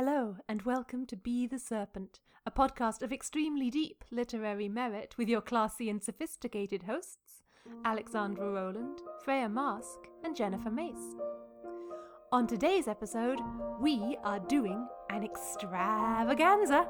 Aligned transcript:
Hello, 0.00 0.36
and 0.48 0.62
welcome 0.62 1.06
to 1.06 1.16
Be 1.16 1.48
the 1.48 1.58
Serpent, 1.58 2.20
a 2.46 2.52
podcast 2.52 3.02
of 3.02 3.12
extremely 3.12 3.68
deep 3.68 4.04
literary 4.12 4.68
merit 4.68 5.16
with 5.18 5.28
your 5.28 5.40
classy 5.40 5.90
and 5.90 6.00
sophisticated 6.00 6.84
hosts, 6.84 7.42
Alexandra 7.84 8.48
Rowland, 8.48 9.00
Freya 9.24 9.48
Marske, 9.48 10.06
and 10.22 10.36
Jennifer 10.36 10.70
Mace. 10.70 11.16
On 12.30 12.46
today's 12.46 12.86
episode, 12.86 13.40
we 13.80 14.16
are 14.22 14.38
doing 14.38 14.86
an 15.10 15.24
extravaganza. 15.24 16.86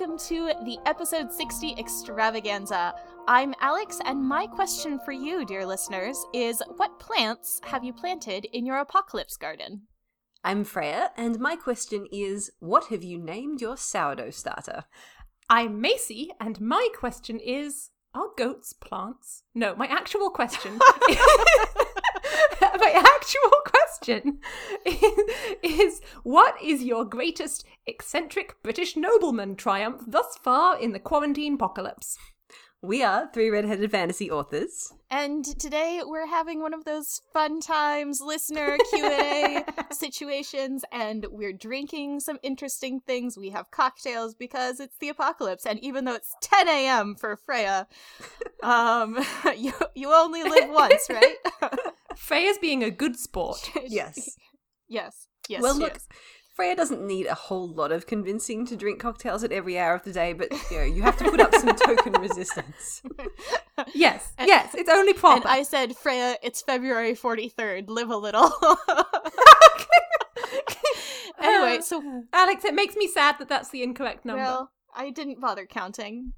Welcome 0.00 0.18
to 0.18 0.50
the 0.64 0.78
episode 0.86 1.30
60 1.30 1.74
extravaganza. 1.76 2.94
I'm 3.28 3.54
Alex, 3.60 3.98
and 4.06 4.22
my 4.22 4.46
question 4.46 4.98
for 5.04 5.12
you, 5.12 5.44
dear 5.44 5.66
listeners, 5.66 6.24
is 6.32 6.62
what 6.78 6.98
plants 6.98 7.60
have 7.64 7.84
you 7.84 7.92
planted 7.92 8.46
in 8.46 8.64
your 8.64 8.78
apocalypse 8.78 9.36
garden? 9.36 9.82
I'm 10.42 10.64
Freya, 10.64 11.10
and 11.18 11.38
my 11.38 11.54
question 11.54 12.06
is 12.10 12.50
what 12.60 12.86
have 12.86 13.02
you 13.04 13.18
named 13.18 13.60
your 13.60 13.76
sourdough 13.76 14.30
starter? 14.30 14.84
I'm 15.50 15.82
Macy, 15.82 16.30
and 16.40 16.58
my 16.62 16.88
question 16.98 17.38
is 17.38 17.90
Are 18.14 18.28
goats 18.38 18.72
plants? 18.72 19.42
No, 19.54 19.74
my 19.74 19.86
actual 19.86 20.30
question. 20.30 20.78
my 22.94 23.00
actual 23.16 23.50
question 23.64 24.38
is, 24.84 25.60
is 25.62 26.00
What 26.22 26.60
is 26.62 26.82
your 26.82 27.04
greatest 27.04 27.64
eccentric 27.86 28.62
British 28.62 28.96
nobleman 28.96 29.56
triumph 29.56 30.02
thus 30.06 30.36
far 30.42 30.78
in 30.78 30.92
the 30.92 30.98
quarantine 30.98 31.54
apocalypse? 31.54 32.18
We 32.82 33.02
are 33.02 33.28
three 33.32 33.50
redheaded 33.50 33.90
fantasy 33.90 34.30
authors. 34.30 34.94
And 35.10 35.44
today 35.44 36.00
we're 36.02 36.26
having 36.26 36.62
one 36.62 36.72
of 36.72 36.84
those 36.84 37.20
fun 37.34 37.60
times 37.60 38.22
listener 38.22 38.78
Q&A 38.90 39.64
situations 39.92 40.82
and 40.90 41.26
we're 41.30 41.52
drinking 41.52 42.20
some 42.20 42.38
interesting 42.42 43.00
things. 43.00 43.36
We 43.36 43.50
have 43.50 43.70
cocktails 43.70 44.34
because 44.34 44.80
it's 44.80 44.96
the 44.96 45.10
apocalypse 45.10 45.66
and 45.66 45.78
even 45.80 46.06
though 46.06 46.14
it's 46.14 46.34
10 46.40 46.68
a.m. 46.68 47.16
for 47.16 47.36
Freya, 47.36 47.86
um 48.62 49.18
you 49.58 49.74
you 49.94 50.14
only 50.14 50.42
live 50.42 50.70
once, 50.70 51.06
right? 51.10 51.36
Freya's 52.16 52.58
being 52.58 52.82
a 52.82 52.90
good 52.90 53.18
sport. 53.18 53.70
Yes. 53.86 54.36
yes. 54.88 55.26
Yes. 55.50 55.60
well, 55.62 55.76
look, 55.76 55.96
is. 55.96 56.08
Freya 56.60 56.76
doesn't 56.76 57.00
need 57.00 57.24
a 57.24 57.34
whole 57.34 57.68
lot 57.68 57.90
of 57.90 58.06
convincing 58.06 58.66
to 58.66 58.76
drink 58.76 59.00
cocktails 59.00 59.42
at 59.42 59.50
every 59.50 59.78
hour 59.78 59.94
of 59.94 60.02
the 60.02 60.12
day, 60.12 60.34
but 60.34 60.52
you 60.70 60.76
know, 60.76 60.84
you 60.84 61.00
have 61.00 61.16
to 61.16 61.24
put 61.24 61.40
up 61.40 61.54
some 61.54 61.74
token 61.86 62.12
resistance. 62.20 63.00
Yes, 63.94 64.34
yes, 64.38 64.74
it's 64.74 64.90
only 64.90 65.14
proper. 65.14 65.40
And 65.40 65.46
I 65.46 65.62
said, 65.62 65.96
Freya, 65.96 66.36
it's 66.42 66.60
February 66.60 67.14
43rd. 67.14 67.88
Live 67.88 68.10
a 68.10 68.16
little. 68.18 68.52
anyway, 71.40 71.80
so, 71.80 72.24
Alex, 72.34 72.66
it 72.66 72.74
makes 72.74 72.94
me 72.94 73.08
sad 73.08 73.36
that 73.38 73.48
that's 73.48 73.70
the 73.70 73.82
incorrect 73.82 74.26
number. 74.26 74.42
well, 74.42 74.70
I 74.94 75.08
didn't 75.08 75.40
bother 75.40 75.64
counting. 75.64 76.34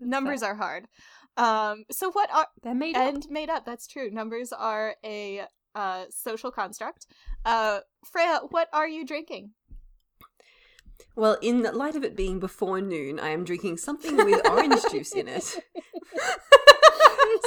Numbers 0.00 0.42
are 0.42 0.56
hard. 0.56 0.88
Um, 1.36 1.84
so 1.88 2.10
what 2.10 2.34
are, 2.34 2.48
They're 2.64 2.74
made 2.74 2.96
up. 2.96 3.14
and 3.14 3.30
made 3.30 3.48
up, 3.48 3.64
that's 3.64 3.86
true. 3.86 4.10
Numbers 4.10 4.52
are 4.52 4.96
a 5.04 5.42
uh, 5.76 6.06
social 6.10 6.50
construct. 6.50 7.06
Uh, 7.44 7.78
Freya, 8.04 8.40
what 8.50 8.68
are 8.72 8.88
you 8.88 9.06
drinking? 9.06 9.50
Well, 11.14 11.36
in 11.42 11.62
the 11.62 11.72
light 11.72 11.94
of 11.96 12.04
it 12.04 12.16
being 12.16 12.40
before 12.40 12.80
noon, 12.80 13.20
I 13.20 13.28
am 13.30 13.44
drinking 13.44 13.76
something 13.76 14.16
with 14.16 14.46
orange 14.48 14.80
juice 14.90 15.12
in 15.12 15.28
it. 15.28 15.56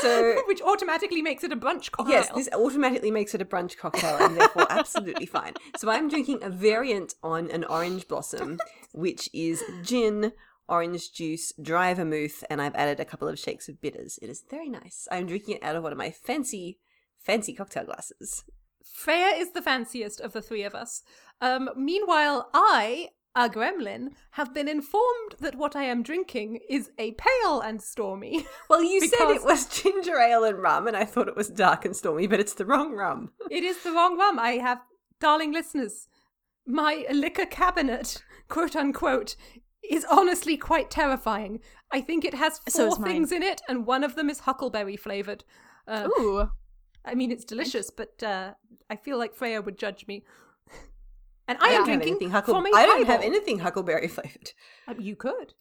So, 0.02 0.42
Which 0.48 0.62
automatically 0.62 1.22
makes 1.22 1.44
it 1.44 1.52
a 1.52 1.56
brunch 1.56 1.90
cocktail. 1.92 2.16
yes, 2.16 2.30
this 2.36 2.50
automatically 2.54 3.12
makes 3.12 3.34
it 3.34 3.42
a 3.42 3.46
brunch 3.46 3.78
cocktail 3.78 4.18
and 4.20 4.36
therefore 4.36 4.68
absolutely 4.70 5.26
fine. 5.26 5.54
So, 5.78 5.90
I'm 5.90 6.10
drinking 6.10 6.44
a 6.44 6.50
variant 6.50 7.16
on 7.24 7.50
an 7.50 7.64
orange 7.64 8.08
blossom, 8.08 8.60
which 8.94 9.30
is 9.34 9.64
gin, 9.84 10.34
orange 10.68 11.14
juice, 11.14 11.54
dry 11.62 11.94
vermouth, 11.94 12.44
and 12.50 12.62
I've 12.62 12.76
added 12.76 13.00
a 13.00 13.06
couple 13.06 13.28
of 13.28 13.40
shakes 13.40 13.70
of 13.70 13.80
bitters. 13.80 14.20
It 14.22 14.30
is 14.30 14.44
very 14.50 14.70
nice. 14.70 15.08
I'm 15.12 15.28
drinking 15.28 15.56
it 15.58 15.64
out 15.64 15.76
of 15.76 15.84
one 15.84 15.92
of 15.92 15.98
my 15.98 16.12
fancy, 16.12 16.78
fancy 17.18 17.54
cocktail 17.54 17.86
glasses. 17.86 18.44
Freya 18.94 19.28
is 19.36 19.52
the 19.52 19.62
fanciest 19.62 20.22
of 20.22 20.34
the 20.34 20.42
three 20.42 20.64
of 20.64 20.76
us. 20.76 21.04
Um, 21.42 21.70
meanwhile, 21.76 22.50
I, 22.54 23.10
a 23.36 23.50
gremlin, 23.50 24.10
have 24.32 24.54
been 24.54 24.68
informed 24.68 25.36
that 25.40 25.56
what 25.56 25.76
I 25.76 25.84
am 25.84 26.04
drinking 26.04 26.60
is 26.70 26.92
a 26.98 27.12
pale 27.14 27.62
and 27.62 27.82
stormy. 27.82 28.46
Well, 28.70 28.84
you 28.84 29.02
said 29.08 29.30
it 29.32 29.44
was 29.44 29.68
ginger 29.68 30.20
ale 30.20 30.44
and 30.44 30.60
rum, 30.62 30.88
and 30.88 30.96
I 30.98 31.06
thought 31.06 31.28
it 31.28 31.36
was 31.36 31.50
dark 31.50 31.86
and 31.86 31.96
stormy, 31.96 32.26
but 32.28 32.40
it's 32.40 32.54
the 32.54 32.66
wrong 32.66 32.94
rum. 32.94 33.32
it 33.52 33.64
is 33.64 33.84
the 33.84 33.92
wrong 33.92 34.18
rum. 34.18 34.40
I 34.40 34.52
have, 34.54 34.80
darling 35.20 35.52
listeners, 35.54 36.08
my 36.66 37.06
liquor 37.12 37.46
cabinet, 37.46 38.24
quote 38.50 38.76
unquote, 38.76 39.36
is 39.88 40.06
honestly 40.10 40.58
quite 40.58 40.90
terrifying. 40.90 41.60
I 41.92 42.02
think 42.02 42.26
it 42.26 42.34
has 42.34 42.60
So 42.68 42.90
four 42.90 43.00
mine. 43.00 43.12
things 43.12 43.32
in 43.32 43.44
it, 43.44 43.62
and 43.70 43.86
one 43.86 44.04
of 44.04 44.16
them 44.16 44.30
is 44.32 44.40
huckleberry 44.40 44.98
flavored. 44.98 45.44
Uh, 45.88 46.08
Ooh. 46.20 46.50
I 47.06 47.16
mean, 47.16 47.32
it's 47.32 47.46
delicious, 47.46 47.90
but 47.90 48.22
uh, 48.24 48.54
I 48.90 48.96
feel 48.96 49.18
like 49.18 49.36
Freya 49.36 49.62
would 49.62 49.78
judge 49.78 50.06
me. 50.08 50.24
And 51.48 51.60
I 51.62 51.70
I 51.70 51.74
am 51.74 51.86
drinking 51.86 52.10
anything 52.10 52.30
huckle- 52.32 52.56
from 52.56 52.66
a 52.66 52.76
I 52.76 52.88
don't 52.88 53.06
have 53.06 53.22
anything 53.22 53.60
huckleberry 53.60 54.08
flavored. 54.16 54.52
Uh, 54.88 54.96
You 54.98 55.16
could. 55.16 55.54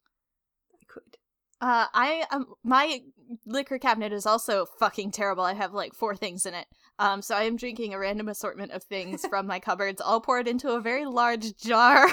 I 0.72 0.84
could. 0.88 1.18
Uh, 1.60 1.86
I 1.92 2.24
um, 2.30 2.46
my 2.62 3.02
liquor 3.44 3.78
cabinet 3.78 4.10
is 4.10 4.24
also 4.24 4.64
fucking 4.78 5.10
terrible. 5.10 5.44
I 5.44 5.52
have 5.52 5.74
like 5.74 5.94
four 5.94 6.16
things 6.16 6.46
in 6.46 6.54
it. 6.54 6.66
Um, 6.98 7.20
so 7.20 7.34
I 7.36 7.42
am 7.42 7.56
drinking 7.56 7.92
a 7.92 7.98
random 7.98 8.28
assortment 8.28 8.72
of 8.72 8.82
things 8.84 9.26
from 9.30 9.46
my 9.46 9.60
cupboards, 9.60 10.00
all 10.00 10.22
poured 10.22 10.48
into 10.48 10.70
a 10.70 10.80
very 10.80 11.04
large 11.04 11.54
jar. 11.58 12.08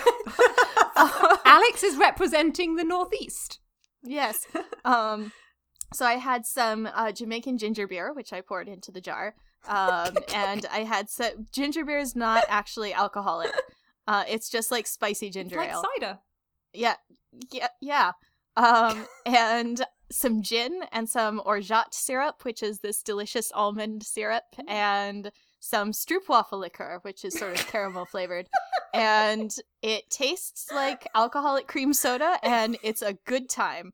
Alex 1.46 1.84
is 1.84 1.96
representing 1.98 2.76
the 2.76 2.84
Northeast. 2.84 3.60
yes. 4.04 4.46
Um, 4.84 5.32
so 5.94 6.06
I 6.06 6.14
had 6.14 6.46
some 6.46 6.88
uh, 6.94 7.12
Jamaican 7.12 7.58
ginger 7.58 7.88
beer, 7.88 8.14
which 8.14 8.34
I 8.34 8.42
poured 8.42 8.68
into 8.68 8.92
the 8.92 9.02
jar. 9.02 9.36
Um, 9.68 10.18
and 10.34 10.66
I 10.72 10.80
had 10.84 11.10
some 11.10 11.48
ginger 11.52 11.86
beer 11.86 12.00
is 12.00 12.16
not 12.16 12.46
actually 12.50 12.94
alcoholic. 12.94 13.52
Uh, 14.08 14.24
it's 14.28 14.50
just 14.50 14.72
like 14.72 14.88
spicy 14.88 15.28
It's 15.28 15.36
ginger 15.36 15.58
like 15.58 15.70
ale. 15.72 15.84
cider. 16.00 16.20
Yeah, 16.74 16.96
yeah, 17.52 17.68
yeah. 17.82 18.12
Um, 18.58 19.06
and 19.26 19.82
some 20.12 20.42
gin 20.42 20.82
and 20.92 21.08
some 21.08 21.42
orgeat 21.46 21.94
syrup, 21.94 22.44
which 22.44 22.64
is 22.64 22.80
this 22.80 23.02
delicious 23.04 23.52
almond 23.54 24.04
syrup, 24.04 24.44
and 24.68 25.32
some 25.62 25.92
stroopwafel 25.92 26.60
liqueur, 26.60 27.00
which 27.04 27.24
is 27.24 27.38
sort 27.38 27.58
of 27.58 27.66
caramel 27.68 28.06
flavored. 28.06 28.50
And 28.94 29.56
it 29.82 30.10
tastes 30.10 30.70
like 30.70 31.08
alcoholic 31.16 31.68
cream 31.68 31.94
soda, 31.94 32.38
and 32.44 32.78
it's 32.84 33.02
a 33.02 33.14
good 33.26 33.50
time. 33.50 33.94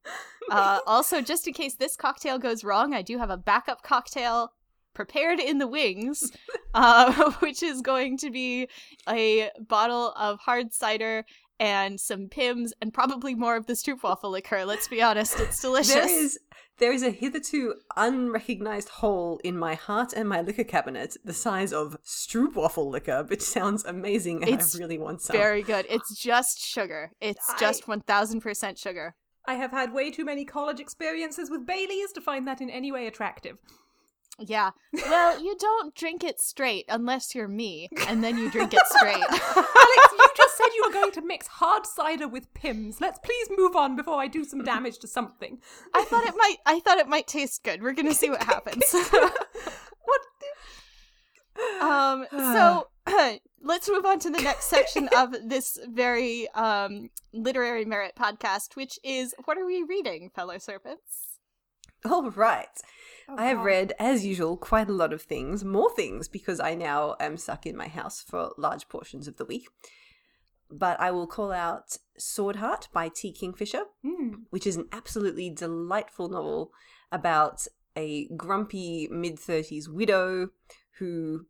Uh, 0.49 0.79
also, 0.87 1.21
just 1.21 1.45
in 1.45 1.53
case 1.53 1.75
this 1.75 1.95
cocktail 1.95 2.39
goes 2.39 2.63
wrong, 2.63 2.93
I 2.93 3.03
do 3.03 3.19
have 3.19 3.29
a 3.29 3.37
backup 3.37 3.83
cocktail 3.83 4.53
prepared 4.93 5.39
in 5.39 5.59
the 5.59 5.67
wings, 5.67 6.31
uh, 6.73 7.31
which 7.39 7.61
is 7.61 7.81
going 7.81 8.17
to 8.17 8.31
be 8.31 8.67
a 9.07 9.51
bottle 9.59 10.13
of 10.17 10.39
hard 10.39 10.73
cider 10.73 11.25
and 11.59 11.99
some 11.99 12.27
Pimm's 12.29 12.73
and 12.81 12.93
probably 12.93 13.35
more 13.35 13.55
of 13.55 13.65
the 13.65 13.73
stroopwafel 13.73 14.31
liqueur. 14.31 14.65
Let's 14.65 14.87
be 14.87 15.01
honest, 15.01 15.39
it's 15.39 15.61
delicious. 15.61 15.93
There 15.93 16.07
is 16.23 16.39
there 16.79 16.91
is 16.91 17.01
a 17.01 17.09
hitherto 17.09 17.73
unrecognized 17.95 18.89
hole 18.89 19.39
in 19.43 19.57
my 19.57 19.73
heart 19.73 20.13
and 20.13 20.29
my 20.29 20.41
liquor 20.41 20.63
cabinet 20.63 21.17
the 21.25 21.33
size 21.33 21.73
of 21.73 21.97
stroopwafel 22.03 22.89
liquor, 22.91 23.23
which 23.27 23.41
sounds 23.41 23.83
amazing 23.85 24.43
and 24.43 24.53
It's 24.53 24.75
I 24.75 24.79
really 24.79 24.97
want 24.99 25.21
some. 25.21 25.35
very 25.35 25.63
good. 25.63 25.85
It's 25.89 26.15
just 26.15 26.59
sugar. 26.63 27.11
It's 27.19 27.49
I- 27.49 27.59
just 27.59 27.85
1000% 27.85 28.77
sugar. 28.77 29.15
I 29.49 29.53
have 29.55 29.71
had 29.71 29.93
way 29.93 30.11
too 30.11 30.25
many 30.25 30.43
college 30.43 30.79
experiences 30.81 31.49
with 31.49 31.65
Baileys 31.65 32.11
to 32.13 32.21
find 32.21 32.45
that 32.47 32.59
in 32.59 32.69
any 32.69 32.91
way 32.91 33.07
attractive. 33.07 33.57
Yeah. 34.39 34.71
Well, 34.93 35.41
you 35.43 35.55
don't 35.57 35.95
drink 35.95 36.23
it 36.23 36.39
straight 36.39 36.85
unless 36.89 37.33
you're 37.33 37.47
me, 37.47 37.89
and 38.07 38.23
then 38.23 38.37
you 38.37 38.51
drink 38.51 38.73
it 38.73 38.85
straight. 38.85 39.15
Alex, 39.15 40.13
you 40.13 40.27
just 40.35 40.57
said 40.57 40.67
you 40.75 40.83
were 40.85 40.93
going 40.93 41.11
to 41.13 41.21
mix 41.21 41.47
hard 41.59 41.85
cider 41.85 42.27
with 42.27 42.53
Pimm's. 42.53 43.01
Let's 43.01 43.19
please 43.19 43.49
move 43.57 43.75
on 43.75 43.95
before 43.95 44.19
I 44.19 44.27
do 44.27 44.43
some 44.43 44.63
damage 44.63 44.99
to 44.99 45.07
something. 45.07 45.59
I 45.93 46.03
thought 46.03 46.25
it 46.27 46.35
might 46.37 46.57
I 46.65 46.79
thought 46.79 46.99
it 46.99 47.07
might 47.07 47.27
taste 47.27 47.63
good. 47.63 47.81
We're 47.81 47.93
going 47.93 48.07
to 48.07 48.13
see 48.13 48.29
what 48.29 48.43
happens. 48.43 48.83
What? 50.07 50.21
Um, 51.81 52.25
so 52.31 52.87
let's 53.61 53.89
move 53.89 54.05
on 54.05 54.19
to 54.19 54.29
the 54.29 54.41
next 54.41 54.65
section 54.69 55.09
of 55.15 55.35
this 55.43 55.77
very 55.89 56.47
um, 56.51 57.09
literary 57.33 57.83
merit 57.83 58.13
podcast, 58.17 58.75
which 58.75 58.99
is 59.03 59.33
what 59.45 59.57
are 59.57 59.65
we 59.65 59.83
reading, 59.83 60.29
fellow 60.33 60.59
serpents? 60.59 61.26
All 62.05 62.29
right. 62.31 62.67
Oh, 63.29 63.35
I 63.37 63.45
have 63.47 63.59
read, 63.65 63.93
as 63.99 64.25
usual, 64.25 64.55
quite 64.55 64.87
a 64.87 64.93
lot 64.93 65.11
of 65.11 65.21
things, 65.21 65.65
more 65.65 65.93
things 65.93 66.27
because 66.29 66.59
I 66.61 66.75
now 66.75 67.15
am 67.19 67.35
stuck 67.37 67.65
in 67.65 67.75
my 67.75 67.87
house 67.89 68.21
for 68.21 68.53
large 68.57 68.87
portions 68.87 69.27
of 69.27 69.37
the 69.37 69.45
week. 69.45 69.67
but 70.69 70.99
I 70.99 71.11
will 71.11 71.27
call 71.27 71.53
out 71.53 71.97
Swordheart 72.19 72.91
by 72.91 73.07
T. 73.09 73.31
Kingfisher, 73.31 73.85
Mm. 74.05 74.43
which 74.49 74.67
is 74.67 74.75
an 74.75 74.89
absolutely 74.91 75.49
delightful 75.49 76.27
novel 76.29 76.71
about 77.09 77.67
a 77.95 78.27
grumpy 78.35 79.07
mid 79.09 79.37
30s 79.39 79.87
widow 79.87 80.49
who 80.99 81.45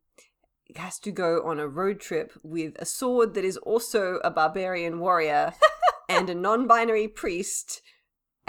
has 0.76 1.00
to 1.00 1.12
go 1.12 1.42
on 1.44 1.60
a 1.60 1.68
road 1.68 2.00
trip 2.00 2.32
with 2.44 2.76
a 2.78 2.86
sword 2.86 3.34
that 3.34 3.44
is 3.44 3.58
also 3.58 4.18
a 4.24 4.30
barbarian 4.30 5.00
warrior 5.00 5.54
and 6.10 6.30
a 6.30 6.36
non 6.36 6.68
binary 6.68 7.08
priest. 7.08 7.82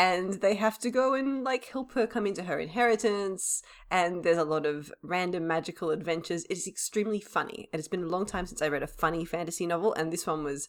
And 0.01 0.35
they 0.35 0.55
have 0.55 0.79
to 0.79 0.91
go 0.91 1.15
and 1.15 1.43
like 1.43 1.65
help 1.65 1.93
her 1.95 2.07
come 2.07 2.25
into 2.25 2.45
her 2.45 2.61
inheritance. 2.61 3.63
And 3.91 4.23
there's 4.23 4.39
a 4.39 4.45
lot 4.45 4.65
of 4.65 4.93
random 5.03 5.49
magical 5.49 5.91
adventures. 5.91 6.47
It's 6.49 6.69
extremely 6.69 7.21
funny. 7.21 7.69
And 7.73 7.81
it's 7.81 7.89
been 7.89 8.05
a 8.05 8.09
long 8.09 8.25
time 8.25 8.47
since 8.47 8.63
I 8.63 8.69
read 8.69 8.85
a 8.85 8.87
funny 8.87 9.25
fantasy 9.25 9.67
novel. 9.67 9.93
And 9.95 10.13
this 10.13 10.25
one 10.25 10.45
was 10.45 10.69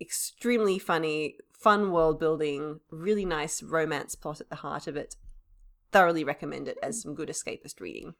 extremely 0.00 0.78
funny, 0.78 1.34
fun 1.52 1.90
world 1.90 2.20
building, 2.20 2.78
really 2.90 3.24
nice 3.24 3.60
romance 3.60 4.14
plot 4.14 4.40
at 4.40 4.50
the 4.50 4.56
heart 4.56 4.86
of 4.86 4.96
it. 4.96 5.16
Thoroughly 5.90 6.22
recommend 6.22 6.68
it 6.68 6.78
as 6.80 7.02
some 7.02 7.16
good 7.16 7.28
escapist 7.28 7.80
reading. 7.80 8.14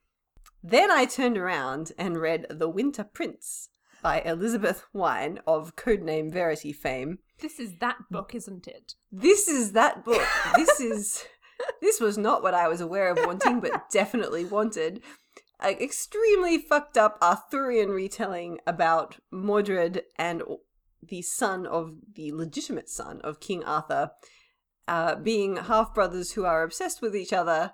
Then 0.65 0.91
I 0.91 1.05
turned 1.05 1.39
around 1.39 1.93
and 1.97 2.21
read 2.21 2.47
The 2.51 2.69
Winter 2.69 3.05
Prince 3.05 3.69
by 4.03 4.21
Elizabeth 4.23 4.85
Wein 4.93 5.39
of 5.47 5.77
Codename 5.77 6.33
Verity 6.33 6.73
fame. 6.73 7.19
This 7.41 7.61
is 7.61 7.77
that 7.79 7.97
book, 8.11 8.35
isn't 8.35 8.67
it? 8.67 8.95
This 9.13 9.49
is 9.49 9.73
that 9.73 10.05
book. 10.05 10.27
This 10.57 10.81
is 10.81 11.25
this 11.81 12.01
was 12.01 12.19
not 12.19 12.43
what 12.43 12.55
I 12.55 12.69
was 12.69 12.81
aware 12.81 13.09
of 13.11 13.19
wanting, 13.25 13.61
but 13.61 13.91
definitely 13.91 14.45
wanted. 14.45 15.03
An 15.61 15.75
extremely 15.81 16.59
fucked 16.59 16.97
up 16.97 17.19
Arthurian 17.21 17.91
retelling 17.91 18.59
about 18.67 19.17
Mordred 19.33 20.03
and 20.17 20.43
the 21.03 21.23
son 21.23 21.67
of 21.67 21.95
the 22.15 22.33
legitimate 22.33 22.89
son 22.89 23.21
of 23.23 23.41
King 23.41 23.65
Arthur, 23.65 24.13
uh, 24.87 25.17
being 25.17 25.57
half 25.57 25.95
brothers 25.95 26.33
who 26.33 26.45
are 26.45 26.63
obsessed 26.63 27.03
with 27.03 27.17
each 27.17 27.33
other, 27.33 27.73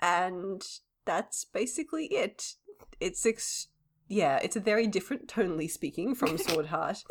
and 0.00 0.62
that's 1.04 1.44
basically 1.44 2.06
it. 2.06 2.54
It's 3.00 3.26
ex- 3.26 3.68
yeah, 4.14 4.38
it's 4.42 4.54
a 4.56 4.60
very 4.60 4.86
different 4.86 5.26
tonally 5.26 5.68
speaking 5.70 6.14
from 6.14 6.36
Swordheart. 6.44 7.02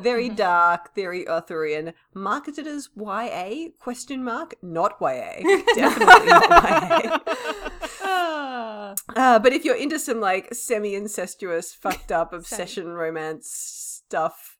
very 0.00 0.28
dark, 0.28 0.94
very 0.94 1.26
Arthurian, 1.26 1.94
marketed 2.14 2.66
as 2.66 2.90
YA 2.96 3.68
question 3.78 4.22
mark, 4.22 4.54
not 4.62 4.96
YA, 5.00 5.40
definitely 5.74 6.26
not 6.26 6.50
YA. 6.50 7.18
Uh, 9.16 9.38
but 9.38 9.52
if 9.52 9.64
you're 9.64 9.76
into 9.76 9.98
some 9.98 10.20
like 10.20 10.52
semi-incestuous, 10.52 11.72
fucked 11.74 12.10
up 12.10 12.32
obsession 12.32 12.88
romance 12.88 13.48
stuff, 13.48 14.56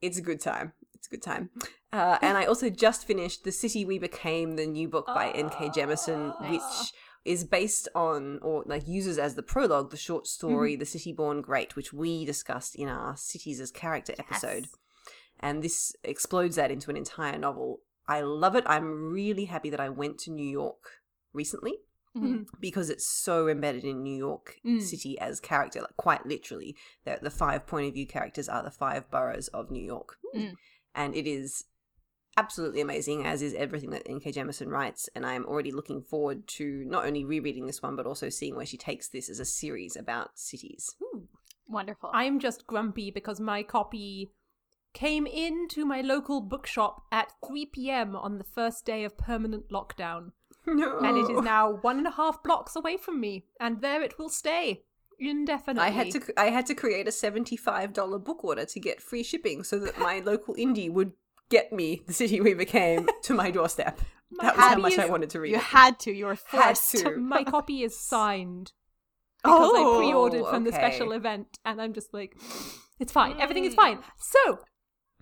it's 0.00 0.16
a 0.18 0.22
good 0.22 0.40
time. 0.40 0.72
It's 0.94 1.06
a 1.06 1.10
good 1.10 1.22
time. 1.22 1.50
Uh, 1.92 2.18
and 2.22 2.36
I 2.38 2.44
also 2.46 2.70
just 2.70 3.06
finished 3.06 3.44
The 3.44 3.52
City 3.52 3.84
We 3.84 3.98
Became, 3.98 4.56
the 4.56 4.66
new 4.66 4.88
book 4.88 5.06
by 5.06 5.30
N.K. 5.30 5.68
Jemisin, 5.70 6.34
Ah. 6.40 6.50
which 6.50 6.92
is 7.34 7.44
based 7.44 7.86
on 7.94 8.38
or 8.42 8.62
like 8.66 8.88
uses 8.88 9.18
as 9.18 9.34
the 9.34 9.42
prologue 9.42 9.90
the 9.90 9.96
short 10.08 10.26
story 10.26 10.72
Mm-hmm. 10.72 10.80
The 10.80 10.86
City 10.86 11.12
Born 11.12 11.40
Great, 11.42 11.76
which 11.76 11.92
we 11.92 12.24
discussed 12.24 12.74
in 12.74 12.88
our 12.88 13.16
Cities 13.16 13.60
as 13.60 13.70
Character 13.70 14.14
episode. 14.18 14.66
And 15.40 15.62
this 15.62 15.94
explodes 16.02 16.56
that 16.56 16.70
into 16.70 16.90
an 16.90 16.96
entire 16.96 17.38
novel. 17.38 17.80
I 18.08 18.22
love 18.22 18.54
it. 18.56 18.64
I'm 18.66 19.12
really 19.12 19.44
happy 19.44 19.70
that 19.70 19.80
I 19.80 19.88
went 19.90 20.18
to 20.20 20.30
New 20.30 20.48
York 20.62 20.82
recently 21.32 21.74
Mhm. 22.16 22.46
because 22.58 22.88
it's 22.90 23.06
so 23.06 23.46
embedded 23.48 23.84
in 23.84 24.02
New 24.02 24.16
York 24.16 24.56
Mm. 24.64 24.80
City 24.82 25.18
as 25.18 25.38
character, 25.40 25.80
like 25.82 25.96
quite 25.96 26.24
literally. 26.26 26.74
The, 27.04 27.18
the 27.22 27.30
five 27.30 27.66
point 27.66 27.86
of 27.88 27.94
view 27.94 28.06
characters 28.06 28.48
are 28.48 28.62
the 28.62 28.70
five 28.84 29.10
boroughs 29.10 29.48
of 29.48 29.70
New 29.70 29.84
York. 29.84 30.16
Mm. 30.34 30.54
And 30.94 31.14
it 31.14 31.26
is 31.26 31.64
absolutely 32.38 32.80
amazing, 32.80 33.26
as 33.26 33.42
is 33.42 33.54
everything 33.54 33.90
that 33.90 34.08
N.K. 34.08 34.32
Jemisin 34.32 34.68
writes. 34.68 35.08
And 35.14 35.26
I'm 35.26 35.44
already 35.44 35.72
looking 35.72 36.02
forward 36.02 36.46
to 36.48 36.84
not 36.86 37.04
only 37.04 37.24
rereading 37.24 37.66
this 37.66 37.82
one, 37.82 37.96
but 37.96 38.06
also 38.06 38.28
seeing 38.28 38.54
where 38.54 38.66
she 38.66 38.76
takes 38.76 39.08
this 39.08 39.28
as 39.28 39.40
a 39.40 39.44
series 39.44 39.96
about 39.96 40.38
cities. 40.38 40.94
Ooh. 41.02 41.28
Wonderful. 41.68 42.10
I'm 42.14 42.38
just 42.38 42.66
grumpy 42.66 43.10
because 43.10 43.40
my 43.40 43.62
copy 43.62 44.32
came 44.94 45.26
into 45.26 45.84
my 45.84 46.00
local 46.00 46.40
bookshop 46.40 47.02
at 47.12 47.32
3 47.46 47.66
p.m. 47.66 48.16
on 48.16 48.38
the 48.38 48.44
first 48.44 48.86
day 48.86 49.04
of 49.04 49.18
permanent 49.18 49.68
lockdown. 49.68 50.32
No. 50.66 50.98
And 50.98 51.16
it 51.18 51.30
is 51.30 51.42
now 51.42 51.78
one 51.82 51.98
and 51.98 52.06
a 52.06 52.12
half 52.12 52.42
blocks 52.42 52.76
away 52.76 52.96
from 52.96 53.20
me, 53.20 53.44
and 53.60 53.80
there 53.80 54.02
it 54.02 54.18
will 54.18 54.28
stay 54.28 54.82
indefinitely. 55.18 55.82
I 55.82 55.90
had 55.90 56.10
to 56.12 56.20
I 56.36 56.46
had 56.46 56.66
to 56.66 56.74
create 56.74 57.08
a 57.08 57.12
seventy 57.12 57.56
five 57.56 57.92
dollar 57.92 58.18
book 58.18 58.44
order 58.44 58.64
to 58.66 58.80
get 58.80 59.00
free 59.00 59.22
shipping 59.22 59.62
so 59.62 59.78
that 59.78 59.98
my 59.98 60.20
local 60.20 60.54
indie 60.54 60.90
would 60.90 61.12
get 61.50 61.72
me 61.72 62.02
the 62.06 62.12
city 62.12 62.40
we 62.40 62.54
became 62.54 63.08
to 63.22 63.34
my 63.34 63.50
doorstep. 63.50 64.00
My 64.30 64.44
that 64.44 64.56
was 64.56 64.64
how 64.64 64.76
much 64.78 64.98
I 64.98 65.06
wanted 65.06 65.30
to 65.30 65.40
read. 65.40 65.52
you 65.52 65.58
had 65.58 65.98
to. 66.00 66.12
You 66.12 66.26
were 66.26 66.38
Had 66.48 66.76
forced. 66.76 66.96
to. 66.98 67.16
My 67.16 67.44
copy 67.44 67.82
is 67.82 67.98
signed 67.98 68.72
because 69.42 69.70
Oh, 69.72 69.94
I 69.94 69.98
pre-ordered 69.98 70.44
from 70.46 70.64
the 70.64 70.72
special 70.72 71.12
event, 71.12 71.58
and 71.64 71.80
I'm 71.80 71.92
just 71.94 72.12
like, 72.12 72.36
it's 73.00 73.12
fine. 73.12 73.40
Everything 73.40 73.64
is 73.64 73.72
Mm. 73.72 73.76
fine. 73.76 73.98
So, 74.18 74.58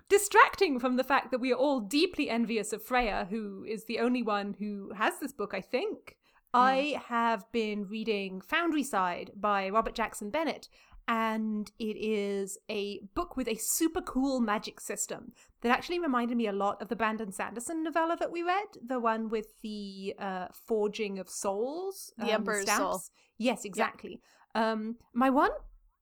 distracting 0.08 0.78
from 0.78 0.96
the 0.96 1.04
fact 1.04 1.30
that 1.30 1.40
we 1.40 1.52
are 1.52 1.56
all 1.56 1.80
deeply 1.80 2.30
envious 2.30 2.72
of 2.72 2.82
Freya, 2.82 3.26
who 3.30 3.64
is 3.68 3.84
the 3.84 3.98
only 3.98 4.22
one 4.22 4.56
who 4.58 4.92
has 4.96 5.18
this 5.20 5.32
book, 5.32 5.52
I 5.54 5.60
think. 5.60 6.16
I 6.54 7.02
have 7.08 7.44
been 7.52 7.86
reading 7.86 8.40
Foundryside 8.40 9.30
by 9.38 9.68
Robert 9.68 9.94
Jackson 9.94 10.30
Bennett, 10.30 10.68
and 11.08 11.70
it 11.78 11.96
is 11.96 12.58
a 12.68 13.00
book 13.14 13.36
with 13.36 13.46
a 13.48 13.54
super 13.56 14.00
cool 14.00 14.40
magic 14.40 14.80
system 14.80 15.32
that 15.62 15.70
actually 15.70 16.00
reminded 16.00 16.36
me 16.36 16.48
a 16.48 16.52
lot 16.52 16.82
of 16.82 16.88
the 16.88 16.96
Brandon 16.96 17.30
Sanderson 17.30 17.84
novella 17.84 18.16
that 18.18 18.32
we 18.32 18.42
read, 18.42 18.66
the 18.84 18.98
one 18.98 19.28
with 19.28 19.60
the 19.62 20.14
uh, 20.18 20.46
forging 20.52 21.18
of 21.18 21.28
souls, 21.28 22.12
The 22.18 22.24
um, 22.24 22.30
Emperor's 22.30 22.66
Soul. 22.66 22.98
stamps. 22.98 23.10
Yes, 23.38 23.64
exactly. 23.64 24.20
Um, 24.54 24.96
my 25.12 25.30
one 25.30 25.50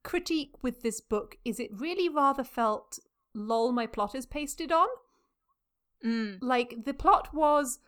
critique 0.05 0.53
with 0.62 0.83
this 0.83 1.01
book 1.01 1.37
is 1.45 1.59
it 1.59 1.71
really 1.73 2.09
rather 2.09 2.45
felt 2.45 2.99
lol 3.35 3.73
my 3.73 3.87
plot 3.87 4.15
is 4.15 4.27
pasted 4.27 4.71
on. 4.73 4.89
Mm. 6.05 6.39
Like 6.41 6.85
the 6.85 6.95
plot 6.95 7.35
was 7.35 7.79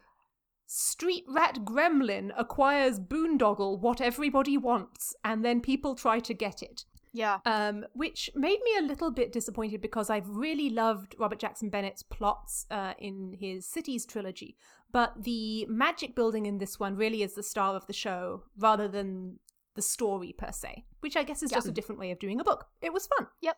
street 0.66 1.24
rat 1.28 1.64
gremlin 1.64 2.32
acquires 2.36 2.98
boondoggle 2.98 3.78
what 3.78 4.00
everybody 4.00 4.58
wants 4.58 5.14
and 5.24 5.44
then 5.44 5.60
people 5.60 5.94
try 5.94 6.18
to 6.18 6.34
get 6.34 6.62
it. 6.62 6.84
Yeah. 7.16 7.38
Um, 7.46 7.86
which 7.94 8.28
made 8.34 8.58
me 8.62 8.72
a 8.78 8.82
little 8.82 9.10
bit 9.10 9.32
disappointed 9.32 9.80
because 9.80 10.10
I've 10.10 10.28
really 10.28 10.68
loved 10.68 11.14
Robert 11.18 11.38
Jackson 11.38 11.70
Bennett's 11.70 12.02
plots 12.02 12.66
uh, 12.70 12.92
in 12.98 13.34
his 13.40 13.64
Cities 13.66 14.04
trilogy. 14.04 14.56
But 14.92 15.24
the 15.24 15.64
magic 15.66 16.14
building 16.14 16.44
in 16.44 16.58
this 16.58 16.78
one 16.78 16.94
really 16.94 17.22
is 17.22 17.34
the 17.34 17.42
star 17.42 17.74
of 17.74 17.86
the 17.86 17.94
show 17.94 18.42
rather 18.58 18.86
than 18.86 19.38
the 19.76 19.82
story 19.82 20.34
per 20.36 20.52
se, 20.52 20.84
which 21.00 21.16
I 21.16 21.22
guess 21.22 21.42
is 21.42 21.50
Yeah. 21.50 21.56
just 21.58 21.68
a 21.68 21.72
different 21.72 22.00
way 22.00 22.10
of 22.10 22.18
doing 22.18 22.38
a 22.38 22.44
book. 22.44 22.66
It 22.82 22.92
was 22.92 23.06
fun. 23.06 23.28
Yep. 23.40 23.56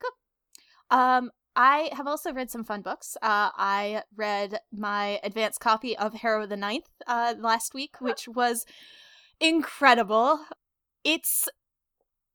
Cool. 0.00 0.98
Um, 0.98 1.30
I 1.54 1.90
have 1.92 2.08
also 2.08 2.32
read 2.32 2.50
some 2.50 2.64
fun 2.64 2.82
books. 2.82 3.16
Uh, 3.22 3.50
I 3.56 4.02
read 4.16 4.60
my 4.72 5.20
advanced 5.22 5.60
copy 5.60 5.96
of 5.96 6.14
Harrow 6.14 6.46
the 6.46 6.56
Ninth 6.56 6.90
uh, 7.06 7.34
last 7.38 7.74
week, 7.74 8.00
which 8.00 8.26
was 8.26 8.66
incredible. 9.40 10.40
It's 11.04 11.48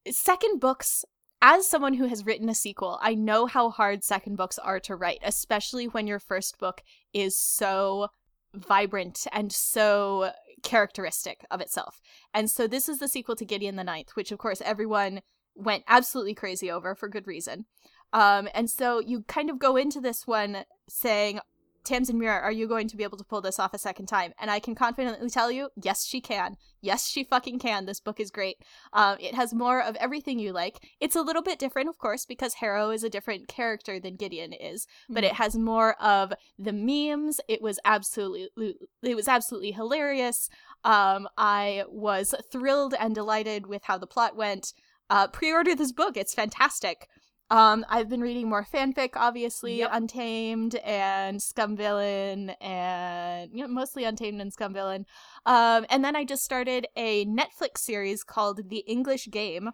second 0.10 0.60
books. 0.60 1.06
As 1.46 1.68
someone 1.68 1.96
who 1.96 2.06
has 2.06 2.26
written 2.26 2.48
a 2.48 2.56
sequel, 2.56 2.98
I 3.02 3.16
know 3.16 3.48
how 3.48 3.70
hard 3.70 4.02
second 4.02 4.38
books 4.38 4.58
are 4.58 4.80
to 4.80 4.96
write, 4.96 5.20
especially 5.24 5.88
when 5.88 6.08
your 6.08 6.20
first 6.20 6.58
book 6.58 6.82
is 7.14 7.38
so 7.38 8.08
vibrant 8.54 9.28
and 9.34 9.52
so 9.52 10.32
characteristic 10.64 11.46
of 11.52 11.60
itself. 11.60 12.00
And 12.34 12.50
so 12.50 12.66
this 12.66 12.88
is 12.88 13.00
the 13.00 13.10
sequel 13.10 13.36
to 13.36 13.46
Gideon 13.46 13.76
the 13.76 13.84
Ninth, 13.84 14.16
which 14.16 14.32
of 14.32 14.40
course 14.40 14.62
everyone 14.64 15.22
went 15.54 15.84
absolutely 15.88 16.34
crazy 16.34 16.72
over 16.72 16.96
for 16.96 17.10
good 17.10 17.28
reason. 17.28 17.66
Um, 18.14 18.48
and 18.54 18.70
so 18.70 19.00
you 19.00 19.24
kind 19.24 19.50
of 19.50 19.60
go 19.60 19.76
into 19.76 20.00
this 20.00 20.26
one 20.26 20.66
saying, 20.88 21.40
Tamsyn 21.84 22.16
Muir, 22.16 22.40
are 22.40 22.52
you 22.52 22.68
going 22.68 22.88
to 22.88 22.98
be 22.98 23.04
able 23.04 23.18
to 23.18 23.24
pull 23.24 23.42
this 23.42 23.60
off 23.60 23.74
a 23.74 23.78
second 23.78 24.06
time? 24.06 24.34
And 24.40 24.50
I 24.50 24.60
can 24.60 24.76
confidently 24.76 25.30
tell 25.30 25.52
you, 25.52 25.70
yes, 25.82 26.06
she 26.06 26.22
can. 26.22 26.56
Yes, 26.82 27.08
she 27.08 27.24
fucking 27.24 27.60
can. 27.60 27.86
This 27.86 28.00
book 28.00 28.20
is 28.20 28.32
great. 28.32 28.58
Um, 28.94 29.18
it 29.20 29.36
has 29.36 29.54
more 29.54 29.82
of 29.82 29.96
everything 29.98 30.40
you 30.40 30.54
like. 30.54 30.80
It's 31.00 31.16
a 31.16 31.22
little 31.22 31.42
bit 31.42 31.60
different, 31.60 31.90
of 31.90 31.98
course, 31.98 32.26
because 32.26 32.56
Harrow 32.56 32.90
is 32.90 33.04
a 33.04 33.10
different 33.10 33.48
character 33.48 34.00
than 34.00 34.16
Gideon 34.16 34.54
is, 34.54 34.88
but 35.10 35.24
it 35.24 35.34
has 35.34 35.56
more 35.56 36.02
of 36.02 36.34
the 36.58 36.74
memes. 36.74 37.40
It 37.48 37.62
was 37.62 37.80
absolutely, 37.86 38.76
it 39.02 39.16
was 39.16 39.28
absolutely 39.28 39.72
hilarious. 39.72 40.50
Um, 40.84 41.28
I 41.38 41.84
was 41.90 42.34
thrilled 42.52 42.94
and 43.00 43.14
delighted 43.14 43.68
with 43.68 43.84
how 43.86 43.98
the 43.98 44.08
plot 44.08 44.36
went. 44.36 44.74
Uh, 45.10 45.28
pre-order 45.28 45.76
this 45.76 45.92
book; 45.92 46.16
it's 46.18 46.34
fantastic. 46.34 47.08
Um, 47.54 47.86
I've 47.88 48.10
been 48.10 48.22
reading 48.22 48.50
more 48.50 48.66
fanfic, 48.66 49.12
obviously, 49.16 49.78
Yep. 49.78 49.90
Untamed 49.94 50.76
and 50.78 51.40
Scumvillain, 51.40 52.56
and 52.60 53.52
you 53.54 53.62
know, 53.62 53.68
mostly 53.68 54.06
Untamed 54.06 54.42
and 54.42 54.52
Scumvillain. 54.52 55.06
Um, 55.46 55.86
and 55.92 56.04
then 56.04 56.16
I 56.16 56.26
just 56.26 56.44
started 56.44 56.88
a 56.96 57.26
Netflix 57.26 57.78
series 57.78 58.24
called 58.24 58.70
The 58.70 58.84
English 58.88 59.28
Game, 59.28 59.70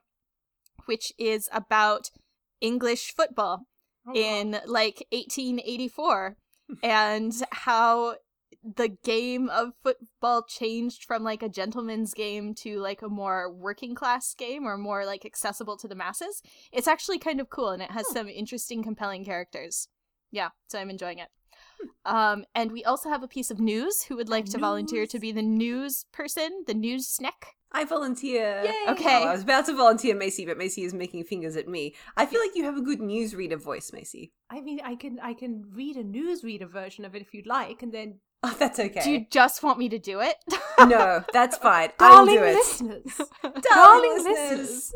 which 0.87 1.13
is 1.17 1.47
about 1.53 2.09
English 2.59 3.13
football. 3.15 3.65
Oh, 4.07 4.13
in 4.13 4.51
like 4.65 5.05
1884 5.11 6.35
and 6.83 7.33
how 7.51 8.15
the 8.75 8.89
game 9.03 9.49
of 9.49 9.73
football 9.83 10.43
changed 10.43 11.05
from 11.05 11.23
like 11.23 11.41
a 11.43 11.49
gentleman's 11.49 12.13
game 12.13 12.53
to 12.55 12.79
like 12.79 13.01
a 13.01 13.09
more 13.09 13.51
working 13.51 13.95
class 13.95 14.33
game 14.33 14.65
or 14.65 14.77
more 14.77 15.05
like 15.05 15.25
accessible 15.25 15.77
to 15.77 15.87
the 15.87 15.95
masses. 15.95 16.41
It's 16.71 16.87
actually 16.87 17.19
kind 17.19 17.39
of 17.39 17.49
cool 17.49 17.69
and 17.69 17.81
it 17.81 17.91
has 17.91 18.05
Hmm. 18.09 18.13
some 18.13 18.29
interesting, 18.29 18.83
compelling 18.83 19.25
characters. 19.25 19.87
Yeah, 20.31 20.49
so 20.67 20.79
I'm 20.79 20.89
enjoying 20.89 21.19
it. 21.19 21.29
Hmm. 22.05 22.15
Um, 22.15 22.45
and 22.53 22.71
we 22.71 22.83
also 22.83 23.09
have 23.09 23.23
a 23.23 23.27
piece 23.27 23.51
of 23.51 23.59
news 23.59 24.03
who 24.03 24.15
would 24.15 24.29
like 24.29 24.45
to 24.45 24.57
volunteer 24.57 25.05
to 25.07 25.19
be 25.19 25.31
the 25.31 25.41
news 25.41 26.05
person, 26.11 26.63
the 26.67 26.73
news 26.73 27.07
snack. 27.07 27.55
I 27.71 27.85
volunteer. 27.85 28.63
Yay! 28.63 28.91
Okay. 28.93 29.23
Oh, 29.23 29.27
I 29.27 29.31
was 29.31 29.43
about 29.43 29.67
to 29.67 29.75
volunteer 29.75 30.15
Macy, 30.15 30.43
but 30.43 30.57
Macy 30.57 30.83
is 30.83 30.93
making 30.93 31.25
fingers 31.25 31.55
at 31.55 31.67
me. 31.67 31.93
I 32.17 32.25
feel 32.25 32.41
like 32.41 32.55
you 32.55 32.63
have 32.63 32.77
a 32.77 32.81
good 32.81 32.99
newsreader 32.99 33.61
voice, 33.61 33.91
Macy. 33.93 34.31
I 34.49 34.61
mean, 34.61 34.79
I 34.83 34.95
can 34.95 35.19
I 35.19 35.35
can 35.35 35.65
read 35.75 35.95
a 35.95 36.03
newsreader 36.03 36.67
version 36.67 37.05
of 37.05 37.13
it 37.15 37.21
if 37.21 37.31
you'd 37.31 37.45
like, 37.45 37.83
and 37.83 37.93
then 37.93 38.21
Oh, 38.43 38.55
that's 38.57 38.79
okay. 38.79 39.01
Do 39.03 39.11
you 39.11 39.25
just 39.29 39.63
want 39.63 39.79
me 39.79 39.89
to 39.89 39.99
do 39.99 40.21
it? 40.21 40.37
No, 40.79 41.25
that's 41.33 41.57
fine. 41.67 41.89
I 41.99 42.09
will 42.09 42.25
darling 42.25 42.35
do 42.35 42.43
it. 42.45 42.55
listeners, 42.55 43.21
Darling 43.43 43.61
darling 43.69 44.23
listeners. 44.23 44.93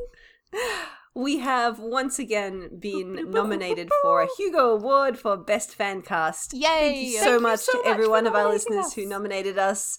We 1.13 1.39
have 1.39 1.77
once 1.77 2.19
again 2.19 2.69
been 2.79 3.29
nominated 3.29 3.89
for 4.01 4.21
a 4.21 4.27
Hugo 4.37 4.69
Award 4.69 5.19
for 5.19 5.35
Best 5.35 5.75
Fan 5.75 6.01
Cast. 6.03 6.53
Yay! 6.53 6.61
Thank 6.63 6.97
you 7.07 7.17
so 7.17 7.23
Thank 7.25 7.33
you 7.35 7.39
much 7.41 7.65
to 7.65 7.83
every 7.85 8.07
one 8.07 8.25
of 8.27 8.33
our 8.33 8.47
listeners 8.49 8.93
who 8.93 9.05
nominated 9.05 9.57
us. 9.59 9.97